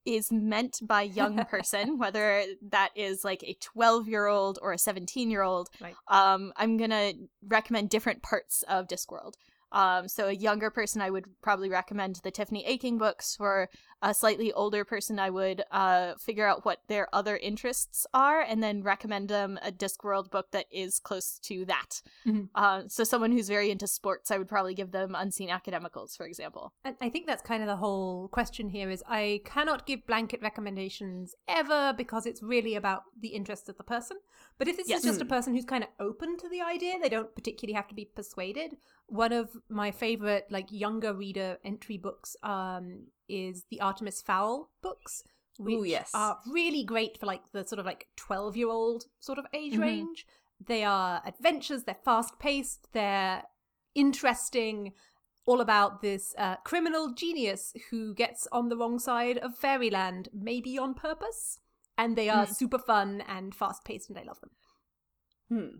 is 0.05 0.31
meant 0.31 0.79
by 0.81 1.01
young 1.01 1.43
person, 1.49 1.97
whether 1.97 2.43
that 2.69 2.89
is 2.95 3.23
like 3.23 3.43
a 3.43 3.57
12 3.61 4.07
year 4.07 4.27
old 4.27 4.57
or 4.61 4.73
a 4.73 4.77
17 4.77 5.29
year 5.29 5.43
old. 5.43 5.69
Right. 5.81 5.95
Um, 6.07 6.53
I'm 6.55 6.77
gonna 6.77 7.13
recommend 7.45 7.89
different 7.89 8.23
parts 8.23 8.63
of 8.67 8.87
Discworld. 8.87 9.33
Um, 9.71 10.07
so 10.07 10.27
a 10.27 10.33
younger 10.33 10.69
person, 10.69 11.01
I 11.01 11.09
would 11.09 11.25
probably 11.41 11.69
recommend 11.69 12.17
the 12.23 12.31
Tiffany 12.31 12.65
Aching 12.65 12.97
books. 12.97 13.35
For 13.35 13.69
a 14.01 14.13
slightly 14.13 14.53
older 14.53 14.85
person, 14.85 15.19
I 15.19 15.29
would 15.29 15.63
uh, 15.71 16.13
figure 16.15 16.47
out 16.47 16.63
what 16.65 16.81
their 16.87 17.07
other 17.13 17.35
interests 17.37 18.05
are 18.13 18.41
and 18.41 18.61
then 18.63 18.83
recommend 18.83 19.27
them 19.29 19.59
a 19.63 19.71
Discworld 19.71 20.29
book 20.29 20.51
that 20.51 20.65
is 20.71 20.99
close 20.99 21.39
to 21.39 21.65
that. 21.65 22.01
Mhm. 22.25 22.49
Uh, 22.55 22.83
so 22.87 23.03
someone 23.03 23.31
who's 23.31 23.49
very 23.49 23.71
into 23.71 23.87
sports, 23.87 24.31
I 24.31 24.37
would 24.37 24.47
probably 24.47 24.73
give 24.75 24.91
them 24.91 25.15
Unseen 25.15 25.49
Academicals, 25.49 26.15
for 26.15 26.25
example. 26.25 26.73
And 26.83 26.95
I 27.01 27.09
think 27.09 27.25
that's 27.27 27.41
kind 27.41 27.61
of 27.63 27.67
the 27.67 27.75
whole 27.77 28.27
question 28.29 28.69
here 28.69 28.89
is 28.89 29.03
I 29.07 29.41
cannot 29.45 29.85
give 29.85 30.05
blanket 30.05 30.41
recommendations 30.41 31.35
ever 31.47 31.93
because 31.97 32.25
it's 32.25 32.41
really 32.43 32.75
about 32.75 33.03
the 33.19 33.29
interests 33.29 33.67
of 33.67 33.77
the 33.77 33.83
person. 33.83 34.17
But 34.57 34.67
if 34.67 34.77
this 34.77 34.87
Yes. 34.89 34.99
is 34.99 35.05
just 35.05 35.21
a 35.21 35.25
person 35.25 35.53
who's 35.53 35.65
kind 35.65 35.83
of 35.83 35.89
open 35.99 36.37
to 36.37 36.49
the 36.49 36.61
idea, 36.61 36.99
they 37.01 37.09
don't 37.09 37.33
particularly 37.35 37.73
have 37.75 37.87
to 37.87 37.95
be 37.95 38.05
persuaded. 38.05 38.77
One 39.07 39.31
of 39.31 39.49
my 39.69 39.91
favorite 39.91 40.47
like 40.49 40.67
younger 40.71 41.13
reader 41.13 41.57
entry 41.63 41.97
books 41.97 42.35
um 42.43 43.07
is 43.29 43.65
the 43.69 43.81
Artemis 43.81 44.21
Fowl 44.21 44.69
books. 44.81 45.23
Which 45.59 45.89
yes. 45.89 46.11
are 46.13 46.37
really 46.45 46.83
great 46.83 47.17
for 47.19 47.25
like 47.25 47.51
the 47.51 47.65
sort 47.65 47.79
of 47.79 47.85
like 47.85 48.07
12 48.15 48.55
year 48.57 48.69
old 48.69 49.05
sort 49.19 49.39
of 49.39 49.45
age 49.53 49.73
Mhm. 49.73 49.81
range. 49.81 50.27
They 50.63 50.83
are 50.83 51.21
adventures, 51.25 51.83
they're 51.83 51.95
fast 52.05 52.37
paced, 52.37 52.91
they're 52.93 53.43
interesting, 53.95 54.93
all 55.45 55.61
about 55.61 56.01
this 56.01 56.35
uh, 56.37 56.57
criminal 56.57 57.13
genius 57.13 57.73
who 57.89 58.13
gets 58.13 58.47
on 58.51 58.69
the 58.69 58.77
wrong 58.77 58.99
side 58.99 59.37
of 59.39 59.57
fairyland, 59.57 60.29
maybe 60.33 60.77
on 60.77 60.93
purpose. 60.93 61.59
And 61.97 62.15
they 62.15 62.29
are 62.29 62.45
Mm. 62.45 62.55
super 62.55 62.77
fun 62.79 63.21
and 63.21 63.55
fast 63.55 63.83
paced, 63.83 64.09
and 64.09 64.19
I 64.19 64.23
love 64.23 64.39
them. 64.41 64.51
Hmm. 65.49 65.79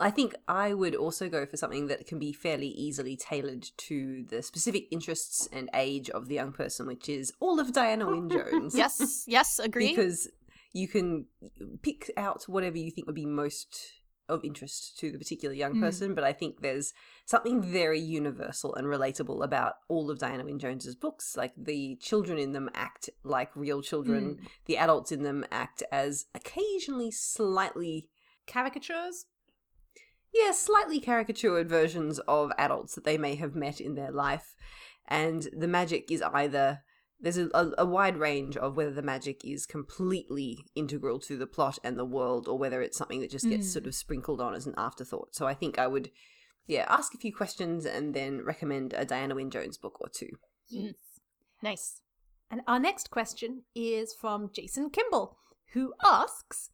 I 0.00 0.10
think 0.10 0.34
I 0.48 0.74
would 0.74 0.94
also 0.94 1.28
go 1.28 1.46
for 1.46 1.56
something 1.56 1.86
that 1.86 2.06
can 2.06 2.18
be 2.18 2.32
fairly 2.32 2.68
easily 2.68 3.16
tailored 3.16 3.68
to 3.78 4.24
the 4.28 4.42
specific 4.42 4.86
interests 4.90 5.48
and 5.52 5.70
age 5.72 6.10
of 6.10 6.26
the 6.28 6.34
young 6.34 6.52
person, 6.52 6.86
which 6.86 7.08
is 7.08 7.32
all 7.40 7.60
of 7.60 7.72
Diana 7.72 8.06
Wynne 8.06 8.28
Jones. 8.28 8.74
Yes, 8.76 9.24
yes, 9.26 9.58
agree. 9.58 9.88
Because 9.94 10.28
you 10.72 10.88
can 10.88 11.26
pick 11.82 12.10
out 12.16 12.44
whatever 12.48 12.76
you 12.76 12.90
think 12.90 13.06
would 13.06 13.14
be 13.14 13.26
most 13.26 13.92
of 14.28 14.42
interest 14.42 14.98
to 14.98 15.12
the 15.12 15.18
particular 15.18 15.54
young 15.54 15.74
Mm. 15.74 15.80
person, 15.80 16.14
but 16.14 16.24
I 16.24 16.32
think 16.32 16.60
there's 16.60 16.92
something 17.26 17.62
very 17.62 18.00
universal 18.00 18.74
and 18.74 18.86
relatable 18.86 19.44
about 19.44 19.74
all 19.88 20.10
of 20.10 20.18
Diana 20.18 20.44
Wynne 20.44 20.58
Jones's 20.58 20.94
books. 20.96 21.36
Like 21.36 21.52
the 21.56 21.96
children 21.96 22.38
in 22.38 22.52
them 22.52 22.70
act 22.74 23.10
like 23.22 23.54
real 23.54 23.82
children, 23.82 24.40
the 24.64 24.78
adults 24.78 25.12
in 25.12 25.22
them 25.22 25.44
act 25.52 25.82
as 25.92 26.26
occasionally 26.34 27.10
slightly 27.10 28.08
Caricatures? 28.46 29.26
Yeah, 30.34 30.50
slightly 30.50 31.00
caricatured 31.00 31.68
versions 31.68 32.18
of 32.20 32.50
adults 32.58 32.94
that 32.96 33.04
they 33.04 33.16
may 33.16 33.36
have 33.36 33.54
met 33.54 33.80
in 33.80 33.94
their 33.94 34.10
life. 34.10 34.54
And 35.06 35.48
the 35.56 35.68
magic 35.68 36.10
is 36.10 36.22
either 36.22 36.80
there's 37.20 37.38
a, 37.38 37.48
a, 37.78 37.86
wide 37.86 38.16
range 38.16 38.56
of 38.56 38.76
whether 38.76 38.90
the 38.90 39.02
magic 39.02 39.44
is 39.44 39.64
completely 39.64 40.58
integral 40.74 41.18
to 41.20 41.38
the 41.38 41.46
plot 41.46 41.78
and 41.84 41.96
the 41.96 42.04
world, 42.04 42.48
or 42.48 42.58
whether 42.58 42.82
it's 42.82 42.98
something 42.98 43.20
that 43.20 43.30
just 43.30 43.48
gets 43.48 43.68
Mm. 43.68 43.72
sort 43.72 43.86
of 43.86 43.94
sprinkled 43.94 44.40
on 44.40 44.54
as 44.54 44.66
an 44.66 44.74
afterthought. 44.76 45.34
So 45.34 45.46
I 45.46 45.54
think 45.54 45.78
I 45.78 45.86
would, 45.86 46.10
yeah, 46.66 46.84
ask 46.88 47.14
a 47.14 47.18
few 47.18 47.32
questions 47.32 47.86
and 47.86 48.12
then 48.12 48.44
recommend 48.44 48.92
a 48.92 49.04
Diana 49.04 49.34
Wynne 49.34 49.50
Jones 49.50 49.78
book 49.78 50.00
or 50.00 50.08
two. 50.08 50.30
Yes. 50.68 50.94
Nice. 51.62 52.02
And 52.50 52.60
our 52.66 52.78
next 52.78 53.10
question 53.10 53.62
is 53.74 54.12
from 54.12 54.50
Jason 54.52 54.90
Kimball, 54.90 55.38
who 55.72 55.94
asks 56.04 56.70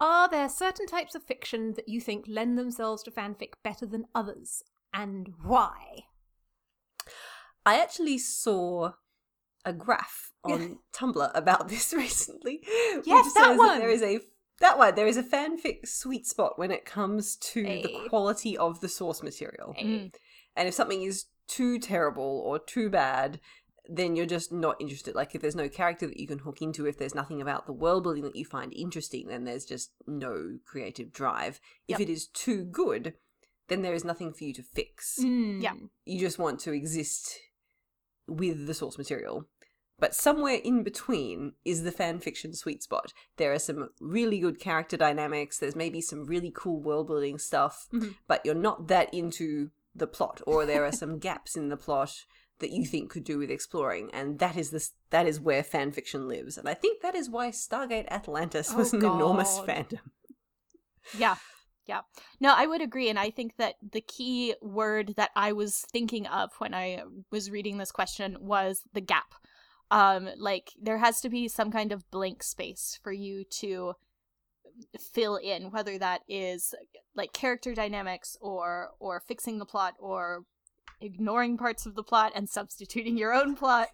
Are 0.00 0.28
there 0.28 0.48
certain 0.48 0.86
types 0.86 1.14
of 1.14 1.22
fiction 1.24 1.72
that 1.74 1.88
you 1.88 2.00
think 2.00 2.26
lend 2.28 2.58
themselves 2.58 3.02
to 3.04 3.10
fanfic 3.10 3.54
better 3.62 3.86
than 3.86 4.06
others? 4.14 4.62
And 4.92 5.30
why? 5.42 6.04
I 7.64 7.80
actually 7.80 8.18
saw 8.18 8.92
a 9.64 9.72
graph 9.72 10.32
on 10.44 10.78
Tumblr 10.92 11.30
about 11.34 11.68
this 11.70 11.92
recently. 11.92 12.60
Yes, 13.04 13.32
that 13.34 13.56
one. 13.56 13.78
there 13.78 13.90
is 13.90 14.02
a 14.02 14.20
that 14.60 14.78
one. 14.78 14.94
There 14.94 15.06
is 15.06 15.16
a 15.18 15.22
fanfic 15.22 15.86
sweet 15.86 16.26
spot 16.26 16.58
when 16.58 16.70
it 16.70 16.84
comes 16.84 17.36
to 17.36 17.62
Hey. 17.64 17.82
the 17.82 18.08
quality 18.08 18.56
of 18.56 18.80
the 18.80 18.88
source 18.88 19.22
material. 19.22 19.74
And 19.78 20.12
if 20.68 20.72
something 20.74 21.02
is 21.02 21.26
too 21.48 21.78
terrible 21.78 22.42
or 22.46 22.58
too 22.58 22.88
bad, 22.88 23.40
then 23.88 24.16
you're 24.16 24.26
just 24.26 24.52
not 24.52 24.80
interested. 24.80 25.14
Like 25.14 25.34
if 25.34 25.40
there's 25.42 25.54
no 25.56 25.68
character 25.68 26.06
that 26.06 26.18
you 26.20 26.26
can 26.26 26.40
hook 26.40 26.60
into, 26.62 26.86
if 26.86 26.98
there's 26.98 27.14
nothing 27.14 27.40
about 27.40 27.66
the 27.66 27.72
world 27.72 28.02
building 28.02 28.24
that 28.24 28.36
you 28.36 28.44
find 28.44 28.72
interesting, 28.74 29.28
then 29.28 29.44
there's 29.44 29.64
just 29.64 29.92
no 30.06 30.58
creative 30.64 31.12
drive. 31.12 31.60
If 31.88 32.00
it 32.00 32.08
is 32.10 32.26
too 32.28 32.64
good, 32.64 33.14
then 33.68 33.82
there 33.82 33.94
is 33.94 34.04
nothing 34.04 34.32
for 34.32 34.44
you 34.44 34.52
to 34.54 34.62
fix 34.62 35.18
Mm. 35.20 35.62
Yeah. 35.62 35.74
you 36.04 36.20
just 36.20 36.38
want 36.38 36.60
to 36.60 36.72
exist 36.72 37.38
with 38.26 38.66
the 38.66 38.74
source 38.74 38.98
material. 38.98 39.46
But 39.98 40.14
somewhere 40.14 40.56
in 40.62 40.82
between 40.82 41.54
is 41.64 41.82
the 41.82 41.90
fan 41.92 42.20
fiction 42.20 42.52
sweet 42.54 42.82
spot. 42.82 43.12
There 43.38 43.52
are 43.52 43.58
some 43.58 43.88
really 44.00 44.40
good 44.40 44.60
character 44.60 44.96
dynamics, 44.96 45.58
there's 45.58 45.74
maybe 45.76 46.00
some 46.02 46.26
really 46.26 46.52
cool 46.54 46.80
world 46.82 47.06
building 47.06 47.38
stuff, 47.38 47.88
Mhm. 47.92 48.14
but 48.28 48.44
you're 48.44 48.54
not 48.54 48.88
that 48.88 49.12
into 49.14 49.70
the 49.94 50.06
plot, 50.06 50.42
or 50.46 50.66
there 50.66 50.84
are 50.84 50.92
some 50.92 51.18
gaps 51.28 51.56
in 51.56 51.70
the 51.70 51.76
plot 51.78 52.26
that 52.60 52.70
you 52.70 52.86
think 52.86 53.10
could 53.10 53.24
do 53.24 53.38
with 53.38 53.50
exploring, 53.50 54.10
and 54.12 54.38
that 54.38 54.56
is 54.56 54.70
this 54.70 54.92
that 55.10 55.26
is 55.26 55.40
where 55.40 55.62
fan 55.62 55.92
fiction 55.92 56.28
lives. 56.28 56.56
And 56.58 56.68
I 56.68 56.74
think 56.74 57.02
that 57.02 57.14
is 57.14 57.28
why 57.28 57.50
Stargate 57.50 58.08
Atlantis 58.08 58.72
was 58.74 58.94
Oh, 58.94 58.98
an 58.98 59.04
enormous 59.04 59.58
fandom. 59.58 60.00
Yeah. 61.16 61.36
Yeah. 61.86 62.00
No, 62.40 62.52
I 62.56 62.66
would 62.66 62.80
agree. 62.80 63.08
And 63.08 63.18
I 63.18 63.30
think 63.30 63.56
that 63.58 63.76
the 63.92 64.00
key 64.00 64.54
word 64.60 65.14
that 65.16 65.30
I 65.36 65.52
was 65.52 65.84
thinking 65.92 66.26
of 66.26 66.50
when 66.58 66.74
I 66.74 67.02
was 67.30 67.50
reading 67.50 67.78
this 67.78 67.92
question 67.92 68.36
was 68.40 68.82
the 68.92 69.00
gap. 69.00 69.34
Um, 69.92 70.28
like 70.36 70.72
there 70.80 70.98
has 70.98 71.20
to 71.20 71.28
be 71.28 71.46
some 71.46 71.70
kind 71.70 71.92
of 71.92 72.10
blank 72.10 72.42
space 72.42 72.98
for 73.04 73.12
you 73.12 73.44
to 73.60 73.94
fill 75.12 75.36
in, 75.36 75.70
whether 75.70 75.96
that 75.98 76.22
is 76.28 76.74
like 77.14 77.32
character 77.32 77.72
dynamics 77.72 78.36
or 78.40 78.90
or 78.98 79.20
fixing 79.20 79.58
the 79.58 79.64
plot 79.64 79.94
or 80.00 80.42
ignoring 81.00 81.56
parts 81.56 81.86
of 81.86 81.94
the 81.94 82.02
plot 82.02 82.32
and 82.34 82.48
substituting 82.48 83.16
your 83.16 83.32
own 83.32 83.54
plot. 83.54 83.88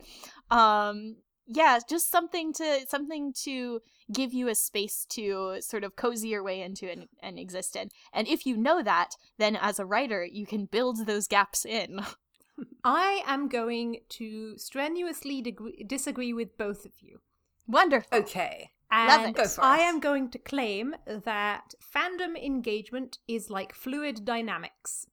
Um 0.50 1.16
yeah, 1.46 1.78
just 1.88 2.10
something 2.10 2.52
to 2.54 2.86
something 2.88 3.32
to 3.42 3.80
give 4.12 4.32
you 4.32 4.48
a 4.48 4.54
space 4.54 5.06
to 5.10 5.56
sort 5.60 5.84
of 5.84 5.96
cozy 5.96 6.28
your 6.28 6.42
way 6.42 6.60
into 6.60 6.90
and, 6.90 7.08
and 7.22 7.38
exist 7.38 7.76
in. 7.76 7.90
And 8.12 8.28
if 8.28 8.46
you 8.46 8.56
know 8.56 8.82
that, 8.82 9.10
then 9.38 9.56
as 9.56 9.78
a 9.78 9.84
writer, 9.84 10.24
you 10.24 10.46
can 10.46 10.66
build 10.66 11.06
those 11.06 11.26
gaps 11.26 11.64
in. 11.64 12.00
I 12.84 13.22
am 13.26 13.48
going 13.48 13.98
to 14.10 14.56
strenuously 14.58 15.40
degree- 15.42 15.84
disagree 15.86 16.32
with 16.32 16.56
both 16.56 16.84
of 16.84 16.92
you. 17.00 17.20
Wonderful. 17.66 18.18
Okay. 18.18 18.70
And 18.90 19.36
it. 19.38 19.58
I 19.58 19.78
am 19.78 20.00
going 20.00 20.30
to 20.30 20.38
claim 20.38 20.94
that 21.06 21.74
fandom 21.82 22.36
engagement 22.36 23.18
is 23.26 23.48
like 23.48 23.74
fluid 23.74 24.24
dynamics. 24.24 25.06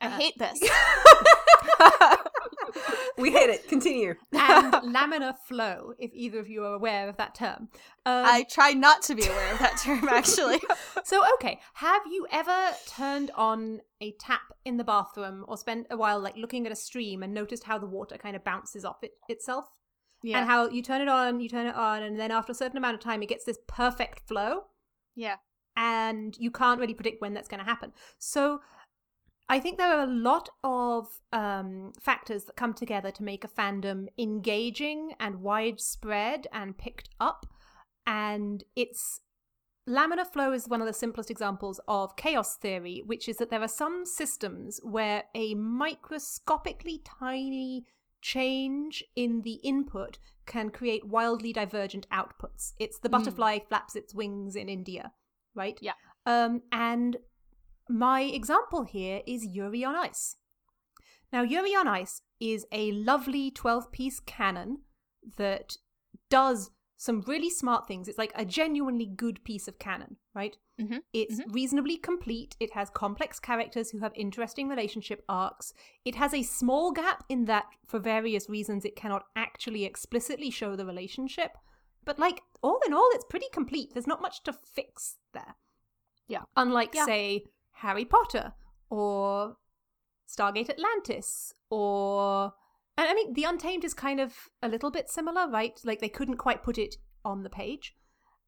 I 0.00 0.06
Uh, 0.06 0.10
hate 0.10 0.38
this. 0.38 0.60
We 3.16 3.32
hate 3.32 3.50
it. 3.50 3.66
Continue. 3.68 4.14
and 4.32 4.72
laminar 4.94 5.34
flow, 5.48 5.92
if 5.98 6.12
either 6.14 6.38
of 6.38 6.48
you 6.48 6.62
are 6.64 6.74
aware 6.74 7.08
of 7.08 7.16
that 7.16 7.34
term. 7.34 7.68
Um, 8.06 8.24
I 8.24 8.44
try 8.48 8.72
not 8.74 9.02
to 9.04 9.16
be 9.16 9.26
aware 9.26 9.52
of 9.52 9.58
that 9.58 9.76
term, 9.78 10.08
actually. 10.08 10.60
So, 11.04 11.24
okay, 11.34 11.58
have 11.74 12.02
you 12.08 12.28
ever 12.30 12.70
turned 12.86 13.32
on 13.34 13.80
a 14.00 14.12
tap 14.20 14.42
in 14.64 14.76
the 14.76 14.84
bathroom 14.84 15.44
or 15.48 15.56
spent 15.56 15.88
a 15.90 15.96
while 15.96 16.20
like 16.20 16.36
looking 16.36 16.64
at 16.64 16.70
a 16.70 16.76
stream 16.76 17.24
and 17.24 17.34
noticed 17.34 17.64
how 17.64 17.76
the 17.78 17.86
water 17.88 18.16
kind 18.18 18.36
of 18.36 18.44
bounces 18.44 18.84
off 18.84 18.98
it 19.02 19.12
itself? 19.28 19.64
yeah. 20.22 20.38
And 20.38 20.48
how 20.48 20.68
you 20.68 20.82
turn 20.82 21.00
it 21.00 21.08
on, 21.08 21.40
you 21.40 21.48
turn 21.48 21.66
it 21.66 21.74
on, 21.74 22.04
and 22.04 22.20
then 22.20 22.30
after 22.30 22.52
a 22.52 22.54
certain 22.54 22.76
amount 22.78 22.94
of 22.94 23.00
time, 23.00 23.20
it 23.22 23.28
gets 23.28 23.44
this 23.44 23.58
perfect 23.66 24.28
flow, 24.28 24.62
yeah. 25.16 25.36
and 25.76 26.36
you 26.38 26.52
can't 26.52 26.78
really 26.78 26.94
predict 26.94 27.20
when 27.20 27.34
that's 27.34 27.48
going 27.48 27.60
to 27.60 27.64
happen. 27.66 27.92
So, 28.18 28.60
I 29.48 29.60
think 29.60 29.78
there 29.78 29.96
are 29.96 30.04
a 30.04 30.06
lot 30.06 30.50
of 30.62 31.08
um, 31.32 31.92
factors 32.00 32.44
that 32.44 32.56
come 32.56 32.74
together 32.74 33.10
to 33.12 33.22
make 33.22 33.44
a 33.44 33.48
fandom 33.48 34.08
engaging 34.18 35.12
and 35.18 35.40
widespread 35.40 36.46
and 36.52 36.76
picked 36.76 37.08
up. 37.18 37.46
And 38.06 38.62
it's 38.76 39.20
laminar 39.88 40.26
flow 40.26 40.52
is 40.52 40.68
one 40.68 40.82
of 40.82 40.86
the 40.86 40.92
simplest 40.92 41.30
examples 41.30 41.80
of 41.88 42.16
chaos 42.16 42.56
theory, 42.56 43.02
which 43.06 43.26
is 43.28 43.38
that 43.38 43.48
there 43.48 43.62
are 43.62 43.68
some 43.68 44.04
systems 44.04 44.80
where 44.82 45.24
a 45.34 45.54
microscopically 45.54 47.00
tiny 47.04 47.86
change 48.20 49.02
in 49.16 49.42
the 49.42 49.60
input 49.64 50.18
can 50.44 50.70
create 50.70 51.06
wildly 51.06 51.52
divergent 51.52 52.06
outputs. 52.10 52.72
It's 52.78 52.98
the 52.98 53.08
Mm. 53.08 53.12
butterfly 53.12 53.58
flaps 53.68 53.96
its 53.96 54.14
wings 54.14 54.56
in 54.56 54.68
India, 54.68 55.12
right? 55.54 55.78
Yeah. 55.80 55.92
Um, 56.26 56.62
and 56.72 57.16
my 57.88 58.22
example 58.22 58.84
here 58.84 59.22
is 59.26 59.46
Yuri 59.46 59.84
on 59.84 59.94
Ice. 59.96 60.36
Now, 61.32 61.42
Yuri 61.42 61.74
on 61.74 61.86
Ice 61.88 62.22
is 62.40 62.66
a 62.72 62.92
lovely 62.92 63.50
12 63.50 63.92
piece 63.92 64.20
canon 64.20 64.82
that 65.36 65.76
does 66.30 66.70
some 66.96 67.20
really 67.26 67.50
smart 67.50 67.86
things. 67.86 68.08
It's 68.08 68.18
like 68.18 68.32
a 68.34 68.44
genuinely 68.44 69.06
good 69.06 69.44
piece 69.44 69.68
of 69.68 69.78
canon, 69.78 70.16
right? 70.34 70.56
Mhm, 70.80 71.02
It's 71.12 71.40
reasonably 71.48 71.96
complete. 71.96 72.56
It 72.60 72.72
has 72.72 72.90
complex 72.90 73.38
characters 73.38 73.90
who 73.90 73.98
have 73.98 74.12
interesting 74.14 74.68
relationship 74.68 75.24
arcs. 75.28 75.72
It 76.04 76.14
has 76.16 76.32
a 76.34 76.42
small 76.42 76.92
gap 76.92 77.24
in 77.28 77.44
that, 77.44 77.66
for 77.86 77.98
various 77.98 78.48
reasons, 78.48 78.84
it 78.84 78.96
cannot 78.96 79.26
actually 79.36 79.84
explicitly 79.84 80.50
show 80.50 80.76
the 80.76 80.86
relationship. 80.86 81.56
But, 82.04 82.18
like, 82.18 82.42
all 82.62 82.80
in 82.86 82.94
all, 82.94 83.08
it's 83.12 83.24
pretty 83.28 83.48
complete. 83.52 83.92
There's 83.92 84.06
not 84.06 84.22
much 84.22 84.42
to 84.44 84.52
fix 84.52 85.18
there. 85.32 85.56
Yeah. 86.26 86.44
Unlike, 86.56 86.94
Yeah. 86.94 87.04
say, 87.04 87.44
Harry 87.78 88.04
Potter 88.04 88.52
or 88.90 89.56
Stargate 90.28 90.70
Atlantis 90.70 91.54
or. 91.70 92.52
And 92.96 93.06
I 93.08 93.14
mean, 93.14 93.32
The 93.34 93.44
Untamed 93.44 93.84
is 93.84 93.94
kind 93.94 94.18
of 94.20 94.34
a 94.60 94.68
little 94.68 94.90
bit 94.90 95.08
similar, 95.08 95.48
right? 95.48 95.78
Like, 95.84 96.00
they 96.00 96.08
couldn't 96.08 96.38
quite 96.38 96.64
put 96.64 96.78
it 96.78 96.96
on 97.24 97.44
the 97.44 97.50
page. 97.50 97.94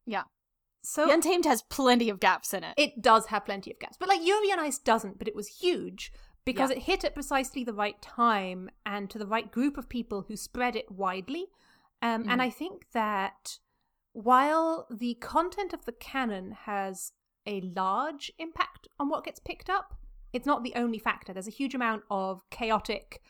Yeah. 0.05 0.23
So 0.83 1.05
The 1.05 1.13
Untamed 1.13 1.45
has 1.45 1.61
plenty 1.61 2.09
of 2.09 2.19
gaps 2.19 2.53
in 2.53 2.63
it. 2.65 2.73
it 2.77 3.01
does 3.01 3.27
have 3.27 3.45
plenty 3.45 3.71
of 3.71 3.79
gaps. 3.79 3.95
But 3.97 4.09
like 4.09 4.19
Yuri 4.21 4.51
on 4.51 4.59
Ice 4.59 4.77
doesn't, 4.77 5.17
but 5.19 5.27
it 5.29 5.35
was 5.35 5.47
huge 5.61 6.11
because 6.43 6.69
Yeah. 6.69 6.77
it 6.77 6.81
hit 6.83 7.03
at 7.05 7.13
precisely 7.13 7.63
the 7.63 7.73
right 7.73 8.01
time 8.01 8.69
and 8.85 9.09
to 9.11 9.17
the 9.17 9.27
right 9.27 9.49
group 9.49 9.77
of 9.77 9.87
people 9.87 10.23
who 10.27 10.35
spread 10.35 10.75
it 10.75 10.91
widely. 10.91 11.47
Um, 12.01 12.27
And 12.27 12.41
Mhm. 12.41 12.47
I 12.47 12.49
think 12.49 12.91
that 12.91 13.59
while 14.11 14.87
the 14.89 15.13
content 15.15 15.71
of 15.71 15.85
the 15.85 15.93
canon 15.93 16.51
has 16.51 17.13
a 17.45 17.61
large 17.61 18.31
impact 18.37 18.87
on 18.99 19.09
what 19.09 19.23
gets 19.23 19.39
picked 19.39 19.69
up, 19.69 19.95
it's 20.33 20.45
not 20.45 20.63
the 20.63 20.73
only 20.75 20.99
factor. 20.99 21.33
There's 21.33 21.47
a 21.47 21.51
huge 21.51 21.75
amount 21.75 22.03
of 22.09 22.49
chaotic. 22.49 23.21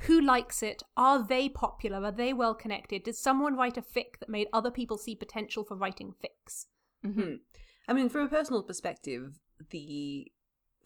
Who 0.00 0.20
likes 0.20 0.62
it? 0.62 0.82
Are 0.96 1.26
they 1.26 1.48
popular? 1.48 2.04
Are 2.04 2.12
they 2.12 2.32
well 2.32 2.54
connected? 2.54 3.02
Did 3.02 3.16
someone 3.16 3.56
write 3.56 3.76
a 3.76 3.82
fic 3.82 4.18
that 4.20 4.28
made 4.28 4.48
other 4.52 4.70
people 4.70 4.98
see 4.98 5.14
potential 5.14 5.64
for 5.64 5.76
writing 5.76 6.14
fics? 6.22 6.66
Mhm. 7.04 7.40
I 7.88 7.92
mean, 7.92 8.08
from 8.08 8.22
a 8.22 8.28
personal 8.28 8.62
perspective, 8.62 9.38
the 9.70 10.30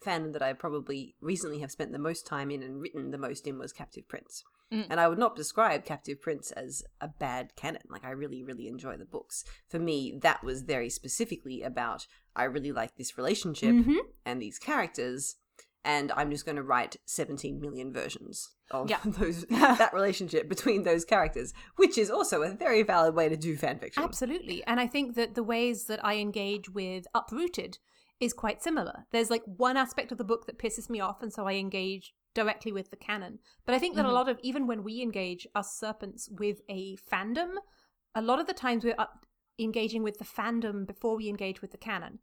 fandom 0.01 0.33
that 0.33 0.41
I 0.41 0.53
probably 0.53 1.15
recently 1.21 1.59
have 1.59 1.71
spent 1.71 1.91
the 1.91 1.99
most 1.99 2.25
time 2.25 2.51
in 2.51 2.63
and 2.63 2.79
written 2.79 3.11
the 3.11 3.17
most 3.17 3.47
in 3.47 3.57
was 3.59 3.73
Captive 3.73 4.07
Prince. 4.07 4.43
Mm. 4.71 4.87
And 4.89 4.99
I 4.99 5.07
would 5.07 5.19
not 5.19 5.35
describe 5.35 5.83
Captive 5.85 6.21
Prince 6.21 6.51
as 6.51 6.83
a 7.01 7.07
bad 7.09 7.55
canon. 7.55 7.81
Like, 7.89 8.05
I 8.05 8.11
really, 8.11 8.41
really 8.43 8.67
enjoy 8.67 8.95
the 8.97 9.05
books. 9.05 9.43
For 9.69 9.79
me, 9.79 10.17
that 10.21 10.43
was 10.43 10.61
very 10.61 10.89
specifically 10.89 11.61
about 11.61 12.07
I 12.35 12.45
really 12.45 12.71
like 12.71 12.95
this 12.95 13.17
relationship 13.17 13.71
Mhm. 13.75 13.97
and 14.25 14.41
these 14.41 14.57
characters, 14.57 15.35
and 15.83 16.11
I'm 16.13 16.31
just 16.31 16.45
going 16.45 16.55
to 16.55 16.63
write 16.63 16.95
17 17.05 17.59
million 17.59 17.91
versions 17.91 18.51
of 18.69 18.89
Yeah. 18.89 18.99
those 19.05 19.45
that 19.49 19.93
relationship 19.93 20.47
between 20.47 20.83
those 20.83 21.03
characters, 21.03 21.53
which 21.75 21.97
is 21.97 22.09
also 22.09 22.41
a 22.41 22.51
very 22.53 22.83
valid 22.83 23.13
way 23.15 23.27
to 23.27 23.35
do 23.35 23.57
fanfiction. 23.57 23.97
Absolutely. 23.97 24.63
And 24.65 24.79
I 24.79 24.87
think 24.87 25.15
that 25.15 25.35
the 25.35 25.43
ways 25.43 25.85
that 25.87 26.03
I 26.05 26.15
engage 26.17 26.69
with 26.69 27.05
Uprooted 27.13 27.79
is 28.21 28.31
quite 28.31 28.61
similar. 28.63 29.05
There's 29.11 29.29
like 29.29 29.43
one 29.45 29.75
aspect 29.75 30.11
of 30.13 30.17
the 30.17 30.23
book 30.23 30.45
that 30.45 30.57
pisses 30.59 30.89
me 30.89 31.01
off, 31.01 31.21
and 31.21 31.33
so 31.33 31.47
I 31.47 31.53
engage 31.55 32.13
directly 32.33 32.71
with 32.71 32.89
the 32.89 32.95
canon. 32.95 33.39
But 33.65 33.75
I 33.75 33.79
think 33.79 33.95
that 33.95 34.05
Mhm. 34.05 34.09
a 34.09 34.13
lot 34.13 34.29
of, 34.29 34.39
even 34.41 34.67
when 34.67 34.83
we 34.83 35.01
engage 35.01 35.47
us 35.55 35.75
serpents 35.77 36.29
with 36.29 36.61
a 36.69 36.95
fandom, 36.97 37.57
a 38.15 38.21
lot 38.21 38.39
of 38.39 38.47
the 38.47 38.53
times 38.53 38.83
we're 38.83 38.95
up 38.97 39.25
engaging 39.59 40.03
with 40.03 40.17
the 40.17 40.25
fandom 40.25 40.85
before 40.85 41.15
we 41.15 41.29
engage 41.29 41.61
with 41.61 41.71
the 41.71 41.77
canon. 41.77 42.19